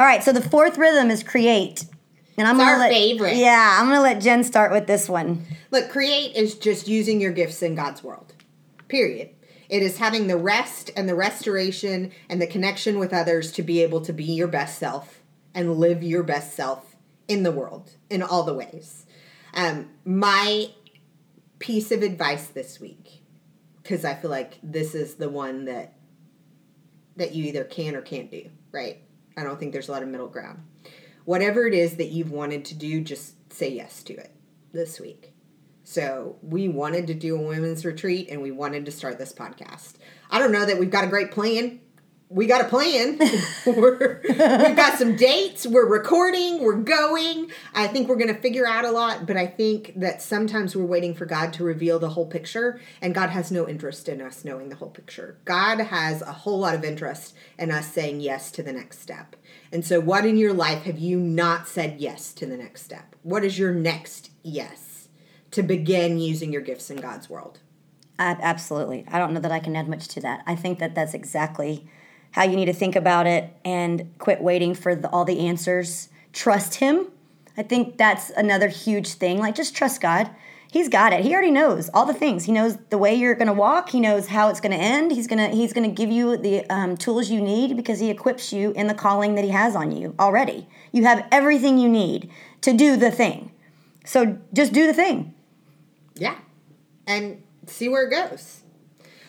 all 0.00 0.06
right 0.06 0.24
so 0.24 0.32
the 0.32 0.42
fourth 0.42 0.76
rhythm 0.78 1.10
is 1.10 1.22
create 1.22 1.84
and 2.36 2.48
i'm 2.48 2.56
It's 2.56 2.64
gonna 2.64 2.72
our 2.72 2.78
let 2.78 2.90
favorite. 2.90 3.36
yeah 3.36 3.78
i'm 3.80 3.86
gonna 3.88 4.00
let 4.00 4.20
jen 4.20 4.42
start 4.42 4.72
with 4.72 4.86
this 4.88 5.08
one 5.08 5.46
Look, 5.70 5.88
create 5.90 6.34
is 6.34 6.56
just 6.56 6.88
using 6.88 7.20
your 7.20 7.30
gifts 7.30 7.62
in 7.62 7.76
God's 7.76 8.02
world. 8.02 8.34
Period. 8.88 9.30
It 9.68 9.82
is 9.84 9.98
having 9.98 10.26
the 10.26 10.36
rest 10.36 10.90
and 10.96 11.08
the 11.08 11.14
restoration 11.14 12.10
and 12.28 12.42
the 12.42 12.46
connection 12.48 12.98
with 12.98 13.14
others 13.14 13.52
to 13.52 13.62
be 13.62 13.80
able 13.82 14.00
to 14.00 14.12
be 14.12 14.24
your 14.24 14.48
best 14.48 14.80
self 14.80 15.20
and 15.54 15.76
live 15.76 16.02
your 16.02 16.24
best 16.24 16.54
self 16.56 16.96
in 17.28 17.44
the 17.44 17.52
world 17.52 17.92
in 18.10 18.20
all 18.20 18.42
the 18.42 18.54
ways. 18.54 19.06
Um, 19.54 19.90
my 20.04 20.70
piece 21.60 21.92
of 21.92 22.02
advice 22.02 22.48
this 22.48 22.80
week, 22.80 23.22
because 23.80 24.04
I 24.04 24.14
feel 24.14 24.30
like 24.32 24.58
this 24.60 24.96
is 24.96 25.14
the 25.14 25.28
one 25.28 25.66
that 25.66 25.94
that 27.14 27.32
you 27.32 27.44
either 27.44 27.62
can 27.62 27.94
or 27.94 28.02
can't 28.02 28.28
do, 28.30 28.50
right? 28.72 29.02
I 29.40 29.44
don't 29.44 29.58
think 29.58 29.72
there's 29.72 29.88
a 29.88 29.92
lot 29.92 30.02
of 30.02 30.08
middle 30.08 30.28
ground. 30.28 30.60
Whatever 31.24 31.66
it 31.66 31.74
is 31.74 31.96
that 31.96 32.08
you've 32.08 32.30
wanted 32.30 32.64
to 32.66 32.74
do, 32.74 33.00
just 33.00 33.52
say 33.52 33.68
yes 33.70 34.02
to 34.04 34.14
it 34.14 34.32
this 34.72 35.00
week. 35.00 35.32
So 35.84 36.36
we 36.42 36.68
wanted 36.68 37.06
to 37.08 37.14
do 37.14 37.36
a 37.36 37.42
women's 37.42 37.84
retreat 37.84 38.28
and 38.30 38.42
we 38.42 38.50
wanted 38.50 38.84
to 38.86 38.92
start 38.92 39.18
this 39.18 39.32
podcast. 39.32 39.94
I 40.30 40.38
don't 40.38 40.52
know 40.52 40.64
that 40.64 40.78
we've 40.78 40.90
got 40.90 41.04
a 41.04 41.08
great 41.08 41.30
plan. 41.32 41.80
We 42.32 42.46
got 42.46 42.60
a 42.60 42.68
plan. 42.68 43.18
we're, 43.66 44.20
we've 44.22 44.76
got 44.76 44.96
some 44.96 45.16
dates. 45.16 45.66
We're 45.66 45.88
recording. 45.88 46.62
We're 46.62 46.76
going. 46.76 47.50
I 47.74 47.88
think 47.88 48.08
we're 48.08 48.16
going 48.16 48.32
to 48.32 48.40
figure 48.40 48.68
out 48.68 48.84
a 48.84 48.92
lot, 48.92 49.26
but 49.26 49.36
I 49.36 49.48
think 49.48 49.94
that 49.96 50.22
sometimes 50.22 50.76
we're 50.76 50.84
waiting 50.84 51.12
for 51.12 51.26
God 51.26 51.52
to 51.54 51.64
reveal 51.64 51.98
the 51.98 52.10
whole 52.10 52.26
picture, 52.26 52.80
and 53.02 53.16
God 53.16 53.30
has 53.30 53.50
no 53.50 53.68
interest 53.68 54.08
in 54.08 54.20
us 54.20 54.44
knowing 54.44 54.68
the 54.68 54.76
whole 54.76 54.90
picture. 54.90 55.38
God 55.44 55.80
has 55.80 56.22
a 56.22 56.32
whole 56.32 56.60
lot 56.60 56.76
of 56.76 56.84
interest 56.84 57.34
in 57.58 57.72
us 57.72 57.92
saying 57.92 58.20
yes 58.20 58.52
to 58.52 58.62
the 58.62 58.72
next 58.72 59.00
step. 59.00 59.34
And 59.72 59.84
so, 59.84 59.98
what 59.98 60.24
in 60.24 60.36
your 60.36 60.54
life 60.54 60.84
have 60.84 61.00
you 61.00 61.18
not 61.18 61.66
said 61.66 62.00
yes 62.00 62.32
to 62.34 62.46
the 62.46 62.56
next 62.56 62.82
step? 62.82 63.16
What 63.24 63.44
is 63.44 63.58
your 63.58 63.74
next 63.74 64.30
yes 64.44 65.08
to 65.50 65.64
begin 65.64 66.20
using 66.20 66.52
your 66.52 66.62
gifts 66.62 66.90
in 66.90 66.98
God's 66.98 67.28
world? 67.28 67.58
I, 68.20 68.36
absolutely 68.42 69.06
i 69.08 69.18
don't 69.18 69.32
know 69.32 69.40
that 69.40 69.50
i 69.50 69.60
can 69.60 69.74
add 69.74 69.88
much 69.88 70.06
to 70.08 70.20
that 70.20 70.42
i 70.46 70.54
think 70.54 70.78
that 70.78 70.94
that's 70.94 71.14
exactly 71.14 71.88
how 72.32 72.44
you 72.44 72.56
need 72.56 72.66
to 72.66 72.72
think 72.72 72.96
about 72.96 73.26
it 73.26 73.52
and 73.64 74.12
quit 74.18 74.40
waiting 74.40 74.74
for 74.74 74.94
the, 74.94 75.08
all 75.08 75.24
the 75.24 75.46
answers. 75.46 76.08
Trust 76.32 76.76
him. 76.76 77.06
I 77.56 77.62
think 77.62 77.98
that's 77.98 78.30
another 78.30 78.68
huge 78.68 79.14
thing. 79.14 79.38
Like 79.38 79.54
just 79.54 79.74
trust 79.74 80.00
god. 80.00 80.30
He's 80.70 80.88
got 80.88 81.12
it. 81.12 81.24
He 81.24 81.32
already 81.32 81.50
knows 81.50 81.90
all 81.92 82.06
the 82.06 82.14
things. 82.14 82.44
He 82.44 82.52
knows 82.52 82.76
the 82.90 82.98
way 82.98 83.12
you're 83.12 83.34
going 83.34 83.48
to 83.48 83.52
walk. 83.52 83.90
He 83.90 83.98
knows 83.98 84.28
how 84.28 84.48
it's 84.50 84.60
going 84.60 84.70
to 84.70 84.78
end. 84.78 85.10
He's 85.10 85.26
going 85.26 85.38
to 85.38 85.54
he's 85.54 85.72
going 85.72 85.88
to 85.88 85.94
give 85.94 86.10
you 86.10 86.36
the 86.36 86.64
um, 86.70 86.96
tools 86.96 87.28
you 87.28 87.40
need 87.40 87.76
because 87.76 87.98
he 87.98 88.08
equips 88.08 88.52
you 88.52 88.70
in 88.72 88.86
the 88.86 88.94
calling 88.94 89.34
that 89.34 89.44
he 89.44 89.50
has 89.50 89.74
on 89.74 89.90
you 89.90 90.14
already. 90.20 90.68
You 90.92 91.04
have 91.04 91.26
everything 91.32 91.78
you 91.78 91.88
need 91.88 92.30
to 92.60 92.72
do 92.72 92.96
the 92.96 93.10
thing. 93.10 93.50
So 94.04 94.38
just 94.52 94.72
do 94.72 94.86
the 94.86 94.94
thing. 94.94 95.34
Yeah. 96.14 96.36
And 97.04 97.42
see 97.66 97.88
where 97.88 98.06
it 98.06 98.10
goes. 98.10 98.62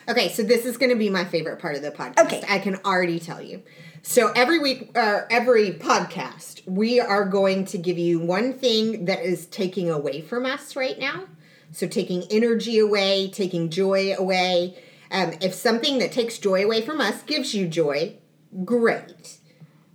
Okay, 0.08 0.28
so 0.28 0.42
this 0.42 0.66
is 0.66 0.76
going 0.76 0.90
to 0.90 0.96
be 0.96 1.08
my 1.08 1.24
favorite 1.24 1.58
part 1.58 1.76
of 1.76 1.82
the 1.82 1.90
podcast. 1.90 2.18
Okay. 2.26 2.42
I 2.48 2.58
can 2.58 2.76
already 2.84 3.20
tell 3.20 3.40
you. 3.40 3.62
So 4.02 4.32
every 4.34 4.58
week, 4.58 4.90
uh, 4.96 5.22
every 5.30 5.70
podcast, 5.72 6.66
we 6.66 6.98
are 7.00 7.24
going 7.24 7.64
to 7.66 7.78
give 7.78 7.98
you 7.98 8.18
one 8.18 8.52
thing 8.52 9.04
that 9.04 9.20
is 9.20 9.46
taking 9.46 9.88
away 9.90 10.20
from 10.20 10.44
us 10.44 10.74
right 10.74 10.98
now. 10.98 11.24
So 11.70 11.86
taking 11.86 12.24
energy 12.30 12.78
away, 12.78 13.30
taking 13.30 13.70
joy 13.70 14.14
away. 14.18 14.76
Um, 15.10 15.34
if 15.40 15.54
something 15.54 15.98
that 15.98 16.10
takes 16.10 16.38
joy 16.38 16.64
away 16.64 16.82
from 16.82 17.00
us 17.00 17.22
gives 17.22 17.54
you 17.54 17.68
joy, 17.68 18.16
great. 18.64 19.38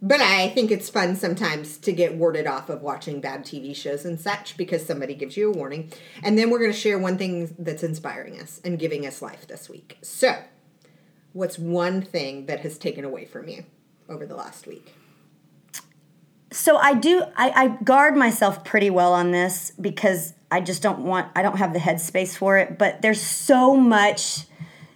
But 0.02 0.22
I 0.22 0.50
think 0.50 0.70
it's 0.70 0.90
fun 0.90 1.16
sometimes 1.16 1.78
to 1.80 1.92
get 1.92 2.16
warded 2.16 2.46
off 2.46 2.70
of 2.70 2.82
watching 2.82 3.20
bad 3.20 3.44
TV 3.44 3.76
shows 3.76 4.06
and 4.06 4.20
such 4.20 4.56
because 4.56 4.86
somebody 4.86 5.16
gives 5.16 5.36
you 5.36 5.52
a 5.52 5.56
warning. 5.56 5.92
And 6.22 6.38
then 6.38 6.50
we're 6.50 6.60
going 6.60 6.72
to 6.72 6.78
share 6.78 7.00
one 7.00 7.18
thing 7.18 7.56
that's 7.58 7.84
inspiring 7.84 8.40
us 8.40 8.62
and 8.64 8.78
giving 8.78 9.08
us 9.08 9.22
life 9.22 9.48
this 9.48 9.70
week. 9.70 9.98
So, 10.04 10.44
what's 11.34 11.58
one 11.58 12.02
thing 12.02 12.46
that 12.46 12.60
has 12.60 12.78
taken 12.78 13.04
away 13.04 13.26
from 13.26 13.48
you 13.48 13.66
over 14.08 14.26
the 14.26 14.36
last 14.36 14.68
week? 14.68 14.94
So 16.52 16.78
I 16.78 16.94
do 16.94 17.24
I, 17.36 17.50
I 17.50 17.68
guard 17.84 18.16
myself 18.16 18.64
pretty 18.64 18.90
well 18.90 19.14
on 19.14 19.32
this 19.32 19.72
because 19.82 20.34
I 20.50 20.62
just 20.62 20.82
don't 20.82 21.00
want 21.00 21.30
I 21.36 21.42
don't 21.42 21.58
have 21.58 21.74
the 21.74 21.80
headspace 21.80 22.38
for 22.38 22.58
it. 22.58 22.78
But 22.78 23.02
there's 23.02 23.22
so 23.22 23.76
much 23.76 24.46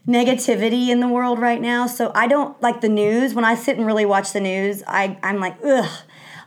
negativity 0.07 0.89
in 0.89 0.99
the 0.99 1.07
world 1.07 1.39
right 1.39 1.61
now. 1.61 1.87
So 1.87 2.11
I 2.15 2.27
don't 2.27 2.59
like 2.61 2.81
the 2.81 2.89
news. 2.89 3.33
When 3.33 3.45
I 3.45 3.55
sit 3.55 3.77
and 3.77 3.85
really 3.85 4.05
watch 4.05 4.33
the 4.33 4.39
news, 4.39 4.83
I, 4.87 5.17
I'm 5.23 5.39
like, 5.39 5.57
ugh. 5.63 5.89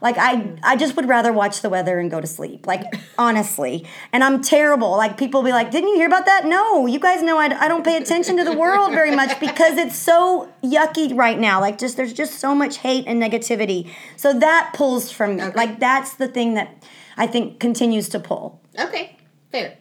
Like 0.01 0.17
I, 0.19 0.55
I 0.61 0.75
just 0.75 0.95
would 0.97 1.07
rather 1.07 1.33
watch 1.33 1.61
the 1.61 1.69
weather 1.69 1.99
and 1.99 2.11
go 2.11 2.21
to 2.21 2.27
sleep. 2.27 2.67
Like 2.67 2.83
honestly, 3.17 3.87
and 4.11 4.23
I'm 4.23 4.41
terrible. 4.41 4.91
Like 4.91 5.17
people 5.17 5.41
be 5.41 5.51
like, 5.51 5.71
"Didn't 5.71 5.89
you 5.89 5.95
hear 5.95 6.05
about 6.05 6.25
that?" 6.25 6.45
No, 6.45 6.85
you 6.85 6.99
guys 6.99 7.23
know 7.23 7.39
I, 7.39 7.45
I 7.45 7.67
don't 7.67 7.83
pay 7.83 7.97
attention 7.97 8.37
to 8.37 8.43
the 8.43 8.55
world 8.55 8.91
very 8.91 9.15
much 9.15 9.39
because 9.39 9.77
it's 9.77 9.95
so 9.95 10.51
yucky 10.61 11.17
right 11.17 11.39
now. 11.39 11.59
Like 11.59 11.79
just 11.79 11.97
there's 11.97 12.13
just 12.13 12.39
so 12.39 12.53
much 12.53 12.77
hate 12.77 13.05
and 13.07 13.19
negativity. 13.21 13.89
So 14.15 14.37
that 14.37 14.73
pulls 14.75 15.11
from 15.11 15.37
me. 15.37 15.43
Okay. 15.43 15.55
Like 15.55 15.79
that's 15.79 16.13
the 16.15 16.27
thing 16.27 16.53
that 16.55 16.83
I 17.17 17.25
think 17.25 17.59
continues 17.59 18.09
to 18.09 18.19
pull. 18.19 18.61
Okay, 18.77 19.17
fair. 19.51 19.77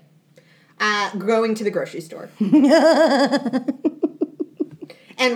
Uh, 0.80 1.14
going 1.16 1.54
to 1.54 1.64
the 1.64 1.70
grocery 1.70 2.00
store. 2.00 2.30
and 2.40 2.52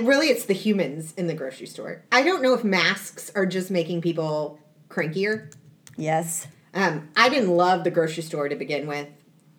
really, 0.07 0.29
it's 0.29 0.45
the 0.45 0.55
humans 0.55 1.15
in 1.17 1.27
the 1.27 1.35
grocery 1.35 1.67
store. 1.67 2.05
I 2.13 2.23
don't 2.23 2.43
know 2.43 2.55
if 2.55 2.65
masks 2.65 3.31
are 3.35 3.47
just 3.47 3.71
making 3.71 4.01
people 4.01 4.59
crankier. 4.89 5.53
Yes. 5.97 6.47
Um, 6.75 7.09
I 7.17 7.29
didn't 7.29 7.51
love 7.51 7.85
the 7.85 7.91
grocery 7.91 8.23
store 8.23 8.49
to 8.49 8.57
begin 8.57 8.87
with, 8.87 9.09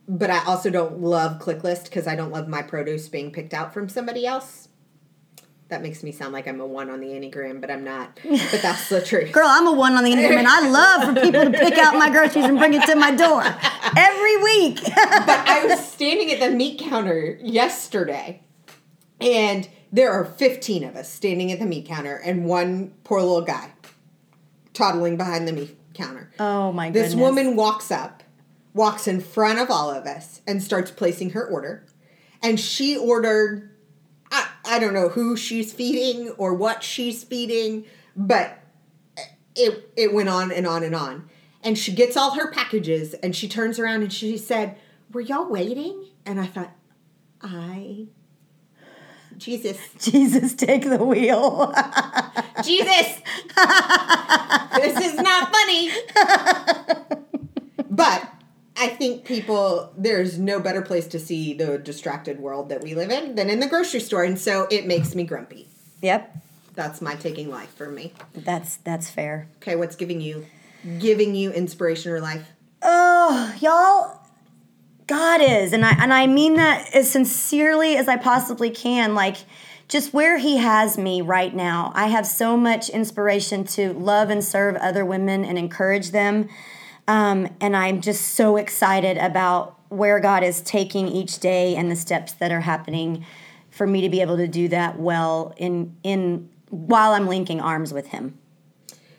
but 0.07 0.29
I 0.29 0.43
also 0.45 0.69
don't 0.69 1.01
love 1.01 1.41
ClickList 1.41 1.85
because 1.85 2.07
I 2.07 2.15
don't 2.15 2.31
love 2.31 2.47
my 2.47 2.61
produce 2.61 3.09
being 3.09 3.31
picked 3.31 3.53
out 3.53 3.73
from 3.73 3.89
somebody 3.89 4.25
else. 4.25 4.68
That 5.69 5.83
makes 5.83 6.01
me 6.01 6.11
sound 6.11 6.33
like 6.33 6.47
I'm 6.47 6.59
a 6.59 6.65
one 6.65 6.89
on 6.89 6.99
the 6.99 7.07
Enneagram, 7.07 7.61
but 7.61 7.69
I'm 7.69 7.83
not. 7.83 8.19
But 8.23 8.61
that's 8.61 8.89
the 8.89 9.01
truth. 9.01 9.31
Girl, 9.31 9.47
I'm 9.47 9.67
a 9.67 9.71
one 9.73 9.93
on 9.93 10.03
the 10.03 10.09
Enneagram, 10.11 10.39
and 10.39 10.47
I 10.47 10.67
love 10.67 11.03
for 11.15 11.21
people 11.21 11.43
to 11.43 11.51
pick 11.51 11.77
out 11.77 11.93
my 11.95 12.09
groceries 12.15 12.45
and 12.45 12.57
bring 12.57 12.73
it 12.73 12.85
to 12.87 12.95
my 12.95 13.11
door 13.15 13.43
every 13.95 14.37
week. 14.43 14.81
but 14.95 15.29
I 15.47 15.65
was 15.65 15.79
standing 15.87 16.31
at 16.31 16.39
the 16.39 16.49
meat 16.49 16.79
counter 16.79 17.37
yesterday, 17.41 18.41
and 19.21 19.69
there 19.91 20.11
are 20.11 20.25
15 20.25 20.83
of 20.83 20.95
us 20.95 21.07
standing 21.11 21.51
at 21.51 21.59
the 21.59 21.65
meat 21.65 21.85
counter, 21.85 22.15
and 22.15 22.45
one 22.45 22.93
poor 23.03 23.21
little 23.21 23.41
guy 23.43 23.71
toddling 24.73 25.17
behind 25.17 25.47
the 25.47 25.53
meat 25.53 25.77
counter. 25.93 26.31
oh 26.39 26.71
my 26.71 26.87
goodness. 26.89 27.11
This 27.11 27.15
woman 27.19 27.55
walks 27.55 27.91
up, 27.91 28.23
walks 28.73 29.07
in 29.07 29.19
front 29.21 29.59
of 29.59 29.69
all 29.69 29.91
of 29.91 30.05
us, 30.07 30.41
and 30.47 30.63
starts 30.63 30.89
placing 30.89 31.31
her 31.31 31.45
order. 31.45 31.85
And 32.41 32.59
she 32.59 32.95
ordered, 32.97 33.68
I, 34.69 34.79
don't 34.79 34.93
know 34.93 35.09
who 35.09 35.35
she's 35.35 35.73
feeding 35.73 36.29
or 36.31 36.53
what 36.53 36.83
she's 36.83 37.23
feeding, 37.23 37.85
but 38.15 38.59
it, 39.55 39.91
it 39.95 40.13
went 40.13 40.29
on 40.29 40.51
and 40.51 40.65
on 40.65 40.83
and 40.83 40.95
on. 40.95 41.29
And 41.63 41.77
she 41.77 41.91
gets 41.91 42.15
all 42.15 42.35
her 42.35 42.51
packages 42.51 43.13
and 43.15 43.35
she 43.35 43.47
turns 43.47 43.79
around 43.79 44.03
and 44.03 44.13
she 44.13 44.37
said, 44.37 44.77
Were 45.11 45.21
y'all 45.21 45.49
waiting? 45.49 46.05
And 46.25 46.39
I 46.39 46.45
thought, 46.45 46.71
I. 47.41 48.07
Jesus. 49.37 49.77
Jesus, 49.99 50.53
take 50.53 50.83
the 50.83 51.03
wheel. 51.03 51.73
Jesus! 52.63 53.21
this 54.75 55.05
is 55.05 55.15
not 55.15 55.53
funny. 55.53 55.91
but 57.89 58.38
I 58.79 58.87
think 58.87 59.25
people, 59.25 59.91
there's 59.97 60.39
no 60.39 60.59
better 60.59 60.81
place 60.81 61.05
to 61.07 61.19
see 61.19 61.53
the 61.53 61.77
distracted 61.77 62.39
world 62.39 62.69
that 62.69 62.81
we 62.81 62.95
live 62.95 63.11
in 63.11 63.35
than 63.35 63.49
in 63.49 63.59
the 63.59 63.67
grocery 63.67 63.99
store. 63.99 64.23
And 64.23 64.39
so 64.39 64.67
it 64.71 64.87
makes 64.87 65.13
me 65.15 65.23
grumpy. 65.25 65.67
yep, 66.01 66.33
That's 66.75 67.01
my 67.01 67.15
taking 67.15 67.49
life 67.49 67.73
for 67.75 67.89
me. 67.89 68.13
that's 68.33 68.77
that's 68.77 69.09
fair. 69.09 69.47
Okay, 69.57 69.75
what's 69.75 69.95
giving 69.97 70.21
you 70.21 70.45
giving 70.99 71.35
you 71.35 71.51
inspiration 71.51 72.11
or 72.13 72.21
life? 72.21 72.47
Oh, 72.81 73.53
y'all, 73.59 74.21
God 75.07 75.41
is, 75.41 75.73
and 75.73 75.85
I 75.85 75.91
and 76.01 76.13
I 76.13 76.25
mean 76.27 76.55
that 76.55 76.93
as 76.95 77.09
sincerely 77.11 77.97
as 77.97 78.07
I 78.07 78.15
possibly 78.15 78.69
can. 78.69 79.13
Like, 79.13 79.37
just 79.89 80.13
where 80.13 80.37
He 80.37 80.55
has 80.57 80.97
me 80.97 81.21
right 81.21 81.53
now, 81.53 81.91
I 81.95 82.07
have 82.07 82.25
so 82.25 82.55
much 82.55 82.87
inspiration 82.89 83.65
to 83.75 83.91
love 83.91 84.29
and 84.29 84.41
serve 84.41 84.75
other 84.77 85.03
women 85.03 85.43
and 85.43 85.57
encourage 85.57 86.11
them. 86.11 86.47
Um, 87.09 87.49
and 87.59 87.75
I'm 87.75 88.01
just 88.01 88.35
so 88.35 88.55
excited 88.55 89.17
about 89.17 89.79
where 89.89 90.19
God 90.19 90.43
is 90.43 90.61
taking 90.61 91.07
each 91.07 91.39
day 91.39 91.75
and 91.75 91.89
the 91.89 91.95
steps 91.95 92.33
that 92.33 92.51
are 92.51 92.61
happening 92.61 93.25
for 93.71 93.87
me 93.87 94.01
to 94.01 94.09
be 94.09 94.21
able 94.21 94.37
to 94.37 94.47
do 94.47 94.67
that 94.67 94.99
well 94.99 95.55
in 95.57 95.95
in 96.03 96.49
while 96.69 97.13
I'm 97.13 97.25
linking 97.25 97.61
arms 97.61 97.91
with 97.91 98.09
Him. 98.09 98.37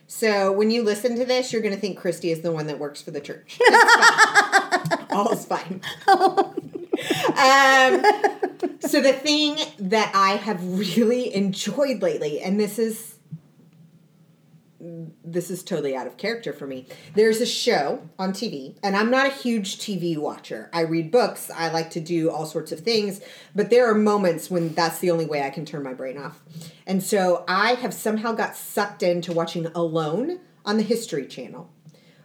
So 0.07 0.53
when 0.53 0.71
you 0.71 0.85
listen 0.85 1.17
to 1.17 1.25
this, 1.25 1.53
you're 1.53 1.63
going 1.63 1.75
to 1.75 1.81
think 1.81 1.99
Christy 1.99 2.31
is 2.31 2.43
the 2.43 2.53
one 2.53 2.69
that 2.69 2.79
works 2.79 3.03
for 3.03 3.11
the 3.11 3.21
church. 3.21 3.59
Fine. 3.59 5.07
All's 5.11 5.45
fine. 5.47 5.81
um, 6.07 6.29
so 8.81 9.01
the 9.01 9.19
thing 9.21 9.59
that 9.81 10.13
I 10.15 10.39
have 10.41 10.63
really 10.79 11.35
enjoyed 11.35 12.03
lately, 12.03 12.41
and 12.41 12.61
this 12.61 12.79
is 12.79 13.17
this 14.81 15.51
is 15.51 15.63
totally 15.63 15.95
out 15.95 16.07
of 16.07 16.17
character 16.17 16.53
for 16.53 16.67
me. 16.67 16.87
There's 17.15 17.41
a 17.41 17.47
show 17.47 18.09
on 18.19 18.33
TV, 18.33 18.77
and 18.83 18.97
I'm 18.97 19.11
not 19.11 19.27
a 19.27 19.31
huge 19.31 19.79
TV 19.79 20.17
watcher. 20.17 20.71
I 20.73 20.81
read 20.81 21.11
books, 21.11 21.51
I 21.55 21.71
like 21.71 21.91
to 21.91 22.01
do 22.01 22.31
all 22.31 22.47
sorts 22.47 22.73
of 22.73 22.81
things, 22.81 23.21
but 23.55 23.71
there 23.71 23.91
are 23.91 23.95
moments 23.95 24.51
when 24.51 24.73
that's 24.75 24.99
the 24.99 25.11
only 25.11 25.27
way 25.27 25.43
I 25.43 25.51
can 25.51 25.65
turn 25.65 25.83
my 25.83 25.95
brain 25.95 26.17
off. 26.17 26.43
And 26.87 27.03
so 27.03 27.45
I 27.47 27.75
have 27.75 27.93
somehow 27.93 28.33
got 28.33 28.57
sucked 28.57 29.03
into 29.03 29.33
watching 29.33 29.67
Alone 29.67 30.41
on 30.65 30.77
the 30.77 30.83
History 30.83 31.27
Channel. 31.27 31.71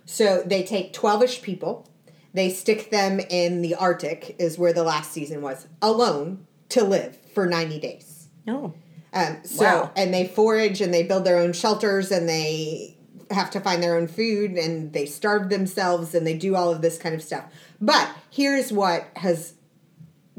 So 0.06 0.44
they 0.46 0.64
take 0.64 0.94
12 0.94 1.24
ish 1.24 1.42
people, 1.42 1.90
they 2.34 2.50
stick 2.50 2.90
them 2.90 3.20
in 3.20 3.62
the 3.62 3.76
Arctic, 3.76 4.36
is 4.40 4.58
where 4.58 4.74
the 4.74 4.84
last 4.84 5.12
season 5.12 5.42
was, 5.42 5.68
alone 5.82 6.48
to 6.70 6.84
live 6.84 7.18
for 7.34 7.46
90 7.46 7.80
days. 7.80 8.28
No. 8.46 8.76
Um, 9.16 9.38
so 9.46 9.64
Wow. 9.64 9.92
and 9.96 10.14
they 10.14 10.28
forage 10.28 10.82
and 10.82 10.94
they 10.94 11.02
build 11.04 11.24
their 11.26 11.38
own 11.38 11.54
shelters 11.54 12.12
and 12.12 12.28
they 12.30 12.98
have 13.32 13.50
to 13.52 13.60
find 13.60 13.82
their 13.82 13.96
own 13.96 14.08
food 14.08 14.52
and 14.52 14.94
they 14.94 15.06
starve 15.06 15.50
themselves 15.50 16.14
and 16.14 16.28
they 16.28 16.38
do 16.38 16.56
all 16.56 16.72
of 16.72 16.82
this 16.82 16.98
kind 17.00 17.16
of 17.16 17.24
stuff. 17.24 17.46
But 17.82 18.10
here's 18.30 18.72
what 18.72 19.08
has 19.16 19.54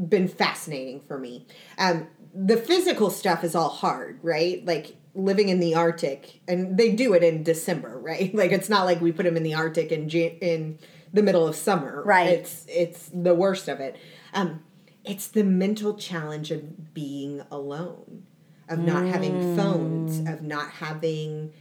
been 0.09 0.29
fascinating 0.29 1.01
for 1.09 1.19
me. 1.19 1.47
Um, 1.79 2.07
the 2.35 2.57
physical 2.57 3.11
stuff 3.11 3.43
is 3.45 3.55
all 3.55 3.71
hard, 3.71 4.19
right? 4.23 4.65
Like 4.65 4.97
living 5.15 5.49
in 5.49 5.59
the 5.61 5.75
Arctic, 5.75 6.41
and 6.47 6.77
they 6.77 6.93
do 6.95 7.15
it 7.15 7.23
in 7.25 7.43
December, 7.43 7.99
right? 8.03 8.35
Like 8.35 8.53
it's 8.53 8.69
not 8.69 8.85
like 8.85 9.01
we 9.01 9.11
put 9.11 9.25
them 9.25 9.37
in 9.37 9.43
the 9.43 9.55
Arctic 9.55 9.91
in 9.91 10.09
in 10.11 10.79
the 11.15 11.23
middle 11.23 11.49
of 11.49 11.57
summer, 11.57 12.03
Right. 12.05 12.29
It's 12.29 12.67
it's 12.69 13.11
the 13.13 13.35
worst 13.35 13.69
of 13.69 13.81
it. 13.81 13.97
Um, 14.35 14.63
it's 15.03 15.29
the 15.29 15.45
mental 15.45 15.95
challenge 15.95 16.51
of 16.51 16.93
being 16.93 17.43
alone, 17.51 18.25
of 18.69 18.79
not 18.79 19.07
having 19.07 19.57
phones, 19.57 20.21
mm. 20.21 20.33
of 20.33 20.43
not 20.43 20.71
having 20.73 21.53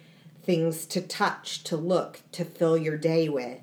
things 0.44 0.86
to 0.88 1.02
touch, 1.02 1.64
to 1.64 1.76
look, 1.76 2.22
to 2.32 2.46
fill 2.46 2.78
your 2.78 2.98
day 2.98 3.30
with. 3.30 3.62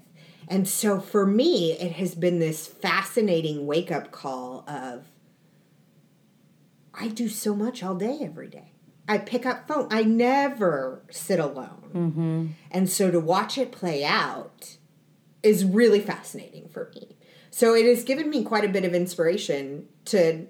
And 0.48 0.68
so 0.68 1.00
for 1.00 1.26
me, 1.26 1.72
it 1.72 1.92
has 1.92 2.14
been 2.14 2.38
this 2.38 2.66
fascinating 2.66 3.66
wake 3.66 3.90
up 3.90 4.10
call 4.10 4.68
of 4.68 5.06
I 6.94 7.08
do 7.08 7.28
so 7.28 7.54
much 7.54 7.82
all 7.82 7.94
day 7.94 8.18
every 8.20 8.48
day. 8.48 8.72
I 9.08 9.18
pick 9.18 9.46
up 9.46 9.66
phone. 9.66 9.88
I 9.90 10.02
never 10.02 11.02
sit 11.10 11.40
alone. 11.40 11.90
Mm-hmm. 11.92 12.46
And 12.70 12.88
so 12.88 13.10
to 13.10 13.18
watch 13.18 13.58
it 13.58 13.72
play 13.72 14.04
out 14.04 14.76
is 15.42 15.64
really 15.64 16.00
fascinating 16.00 16.68
for 16.68 16.90
me. 16.94 17.16
So 17.50 17.74
it 17.74 17.86
has 17.86 18.04
given 18.04 18.30
me 18.30 18.44
quite 18.44 18.64
a 18.64 18.68
bit 18.68 18.84
of 18.84 18.94
inspiration 18.94 19.86
to 20.06 20.46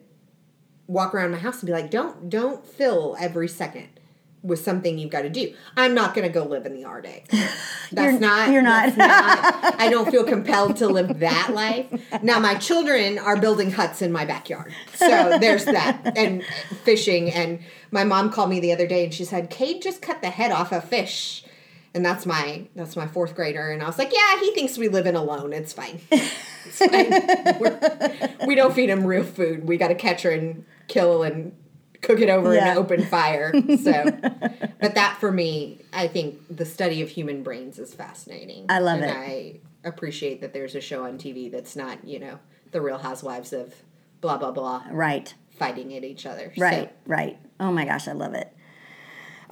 walk 0.92 1.14
around 1.14 1.30
my 1.32 1.38
house 1.38 1.60
and 1.60 1.66
be 1.66 1.72
like, 1.72 1.90
don't 1.90 2.28
don't 2.28 2.66
fill 2.66 3.16
every 3.18 3.48
second 3.48 3.88
with 4.42 4.58
something 4.58 4.98
you've 4.98 5.10
got 5.10 5.22
to 5.22 5.30
do. 5.30 5.54
I'm 5.76 5.94
not 5.94 6.14
going 6.16 6.26
to 6.26 6.32
go 6.32 6.42
live 6.44 6.66
in 6.66 6.74
the 6.74 6.84
Arctic. 6.84 7.28
That's 7.30 7.92
You're- 7.92 8.18
not. 8.18 8.50
you're 8.50 8.60
not. 8.62 8.96
not- 8.96 9.74
I 9.80 9.88
don't 9.88 10.10
feel 10.10 10.24
compelled 10.24 10.76
to 10.78 10.88
live 10.88 11.20
that 11.20 11.50
life. 11.54 11.86
Now 12.22 12.40
my 12.40 12.54
children 12.56 13.18
are 13.20 13.36
building 13.40 13.70
huts 13.70 14.02
in 14.02 14.10
my 14.10 14.24
backyard, 14.24 14.74
so 14.94 15.38
there's 15.38 15.64
that, 15.66 16.16
and 16.16 16.42
fishing. 16.84 17.30
And 17.30 17.60
my 17.92 18.02
mom 18.04 18.30
called 18.32 18.50
me 18.50 18.58
the 18.60 18.72
other 18.72 18.86
day 18.86 19.04
and 19.04 19.14
she 19.14 19.24
said, 19.24 19.48
"Cade 19.50 19.80
just 19.82 20.02
cut 20.02 20.22
the 20.22 20.30
head 20.30 20.50
off 20.50 20.72
a 20.72 20.80
fish." 20.80 21.44
And 21.94 22.04
that's 22.04 22.24
my 22.24 22.66
that's 22.74 22.96
my 22.96 23.06
fourth 23.06 23.34
grader, 23.36 23.70
and 23.70 23.82
I 23.82 23.86
was 23.86 23.98
like, 23.98 24.12
"Yeah, 24.14 24.40
he 24.40 24.52
thinks 24.54 24.78
we 24.78 24.88
live 24.88 25.06
in 25.06 25.14
alone. 25.14 25.52
It's 25.52 25.72
fine. 25.72 26.00
It's 26.64 26.78
fine. 26.78 27.58
We're, 27.60 28.46
we 28.46 28.54
don't 28.54 28.72
feed 28.72 28.88
him 28.88 29.04
real 29.04 29.24
food. 29.24 29.66
We 29.68 29.76
got 29.76 29.88
to 29.88 29.94
catch 29.96 30.22
her 30.22 30.30
and 30.30 30.64
kill 30.86 31.22
and 31.24 31.52
cook 32.02 32.20
it 32.20 32.30
over 32.30 32.54
Yeah. 32.54 32.70
an 32.72 32.78
open 32.78 33.04
fire. 33.04 33.52
So, 33.78 34.04
but 34.80 34.94
that 34.94 35.16
for 35.18 35.30
me, 35.32 35.80
I 35.92 36.06
think 36.06 36.38
the 36.56 36.64
study 36.64 37.02
of 37.02 37.08
human 37.10 37.42
brains 37.42 37.78
is 37.80 37.92
fascinating. 37.94 38.66
I 38.68 38.78
love 38.78 39.00
and 39.00 39.10
it. 39.10 39.16
I 39.16 39.60
appreciate 39.88 40.40
that 40.40 40.52
there's 40.52 40.74
a 40.76 40.80
show 40.80 41.04
on 41.04 41.18
TV 41.18 41.50
that's 41.50 41.74
not, 41.74 42.04
you 42.06 42.20
know, 42.20 42.38
the 42.70 42.80
Real 42.80 42.98
Housewives 42.98 43.52
of 43.52 43.74
blah 44.20 44.38
blah 44.38 44.52
blah 44.52 44.84
Right. 44.90 45.34
fighting 45.50 45.94
at 45.96 46.04
each 46.04 46.26
other. 46.26 46.52
Right, 46.56 46.88
So, 46.90 46.96
right. 47.06 47.38
Oh 47.58 47.72
my 47.72 47.84
gosh, 47.84 48.06
I 48.08 48.12
love 48.12 48.34
it. 48.34 48.50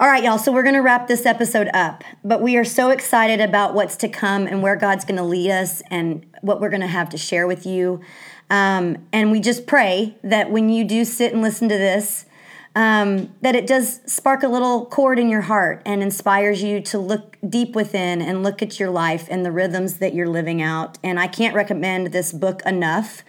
All 0.01 0.07
right, 0.07 0.23
y'all. 0.23 0.39
So 0.39 0.51
we're 0.51 0.63
going 0.63 0.73
to 0.73 0.81
wrap 0.81 1.07
this 1.07 1.27
episode 1.27 1.69
up, 1.75 2.03
but 2.23 2.41
we 2.41 2.57
are 2.57 2.65
so 2.65 2.89
excited 2.89 3.39
about 3.39 3.75
what's 3.75 3.95
to 3.97 4.09
come 4.09 4.47
and 4.47 4.63
where 4.63 4.75
God's 4.75 5.05
going 5.05 5.19
to 5.19 5.23
lead 5.23 5.51
us 5.51 5.83
and 5.91 6.25
what 6.41 6.59
we're 6.59 6.71
going 6.71 6.81
to 6.81 6.87
have 6.87 7.09
to 7.09 7.19
share 7.19 7.45
with 7.45 7.67
you. 7.67 8.01
Um, 8.49 9.05
and 9.13 9.29
we 9.29 9.39
just 9.39 9.67
pray 9.67 10.17
that 10.23 10.49
when 10.49 10.69
you 10.69 10.85
do 10.85 11.05
sit 11.05 11.33
and 11.33 11.43
listen 11.43 11.69
to 11.69 11.77
this, 11.77 12.25
um, 12.73 13.33
that 13.41 13.55
it 13.55 13.67
does 13.67 13.99
spark 14.05 14.43
a 14.43 14.47
little 14.47 14.85
chord 14.85 15.19
in 15.19 15.27
your 15.27 15.41
heart 15.41 15.81
and 15.85 16.01
inspires 16.01 16.63
you 16.63 16.79
to 16.81 16.99
look 16.99 17.37
deep 17.47 17.75
within 17.75 18.21
and 18.21 18.43
look 18.43 18.61
at 18.61 18.79
your 18.79 18.89
life 18.89 19.27
and 19.29 19.45
the 19.45 19.51
rhythms 19.51 19.97
that 19.97 20.13
you're 20.13 20.29
living 20.29 20.61
out. 20.61 20.97
And 21.03 21.19
I 21.19 21.27
can't 21.27 21.53
recommend 21.53 22.07
this 22.07 22.31
book 22.31 22.61
enough. 22.65 23.23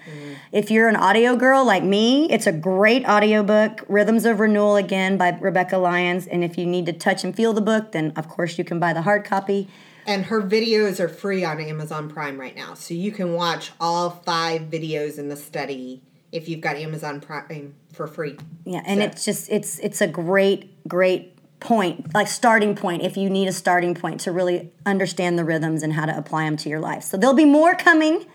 If 0.52 0.70
you're 0.70 0.88
an 0.88 0.96
audio 0.96 1.34
girl 1.34 1.64
like 1.64 1.82
me, 1.82 2.30
it's 2.30 2.46
a 2.46 2.52
great 2.52 3.04
audiobook, 3.04 3.84
Rhythms 3.88 4.26
of 4.26 4.38
Renewal 4.38 4.76
again 4.76 5.16
by 5.16 5.30
Rebekah 5.30 5.78
Lyons. 5.78 6.28
And 6.28 6.44
if 6.44 6.56
you 6.56 6.66
need 6.66 6.86
to 6.86 6.92
touch 6.92 7.24
and 7.24 7.34
feel 7.34 7.52
the 7.52 7.60
book, 7.60 7.92
then 7.92 8.12
of 8.16 8.28
course 8.28 8.58
you 8.58 8.64
can 8.64 8.78
buy 8.78 8.92
the 8.92 9.02
hard 9.02 9.24
copy. 9.24 9.68
And 10.06 10.26
her 10.26 10.42
videos 10.42 11.00
are 11.00 11.08
free 11.08 11.44
on 11.44 11.60
Amazon 11.60 12.08
Prime 12.08 12.38
right 12.38 12.54
now. 12.54 12.74
So 12.74 12.94
you 12.94 13.10
can 13.10 13.34
watch 13.34 13.72
all 13.80 14.10
five 14.10 14.62
videos 14.62 15.18
in 15.18 15.28
the 15.28 15.36
study 15.36 16.02
if 16.32 16.48
you've 16.48 16.60
got 16.60 16.76
Amazon 16.76 17.20
Prime 17.20 17.74
for 17.92 18.06
free. 18.06 18.36
Yeah, 18.64 18.82
and 18.84 19.00
So- 19.00 19.06
it's 19.06 19.24
just 19.24 19.50
it's 19.50 19.78
it's 19.78 20.00
a 20.00 20.06
great 20.08 20.86
great 20.88 21.38
point, 21.60 22.12
like 22.12 22.26
starting 22.26 22.74
point 22.74 23.02
if 23.02 23.16
you 23.16 23.30
need 23.30 23.46
a 23.46 23.52
starting 23.52 23.94
point 23.94 24.20
to 24.22 24.32
really 24.32 24.72
understand 24.84 25.38
the 25.38 25.44
rhythms 25.44 25.84
and 25.84 25.92
how 25.92 26.04
to 26.06 26.16
apply 26.16 26.44
them 26.44 26.56
to 26.56 26.68
your 26.68 26.80
life. 26.80 27.04
So 27.04 27.16
there'll 27.16 27.36
be 27.36 27.44
more 27.44 27.74
coming. 27.76 28.26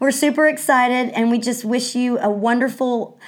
We're 0.00 0.10
super 0.10 0.46
excited 0.46 1.10
and 1.14 1.30
we 1.30 1.38
just 1.38 1.64
wish 1.64 1.94
you 1.94 2.18
a 2.18 2.28
wonderful 2.28 3.18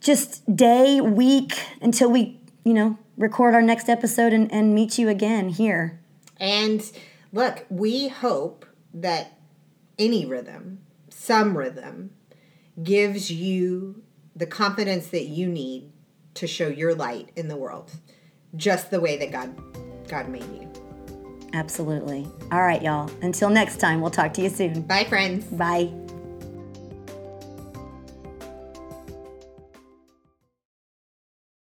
just 0.00 0.56
day, 0.56 1.00
week 1.00 1.64
until 1.80 2.10
we, 2.10 2.40
you 2.64 2.74
know, 2.74 2.98
record 3.16 3.54
our 3.54 3.62
next 3.62 3.88
episode 3.88 4.32
and, 4.32 4.50
and 4.52 4.74
meet 4.74 4.98
you 4.98 5.08
again 5.08 5.48
here. 5.48 6.00
And 6.38 6.82
look, 7.32 7.66
we 7.68 8.08
hope 8.08 8.66
that 8.94 9.38
any 9.98 10.26
rhythm, 10.26 10.80
some 11.08 11.56
rhythm, 11.56 12.10
gives 12.82 13.30
you 13.30 14.02
the 14.34 14.46
confidence 14.46 15.08
that 15.08 15.24
you 15.24 15.48
need 15.48 15.92
to 16.34 16.46
show 16.46 16.68
your 16.68 16.94
light 16.94 17.30
in 17.36 17.48
the 17.48 17.56
world, 17.56 17.90
just 18.54 18.90
the 18.90 19.00
way 19.00 19.16
that 19.16 19.32
God 19.32 19.56
God 20.08 20.28
made 20.28 20.42
you. 20.42 20.70
Absolutely. 21.52 22.28
All 22.52 22.62
right, 22.62 22.82
y'all. 22.82 23.10
Until 23.22 23.48
next 23.48 23.78
time, 23.78 24.00
we'll 24.00 24.10
talk 24.10 24.34
to 24.34 24.42
you 24.42 24.50
soon. 24.50 24.82
Bye, 24.82 25.04
friends. 25.04 25.44
Bye. 25.46 26.05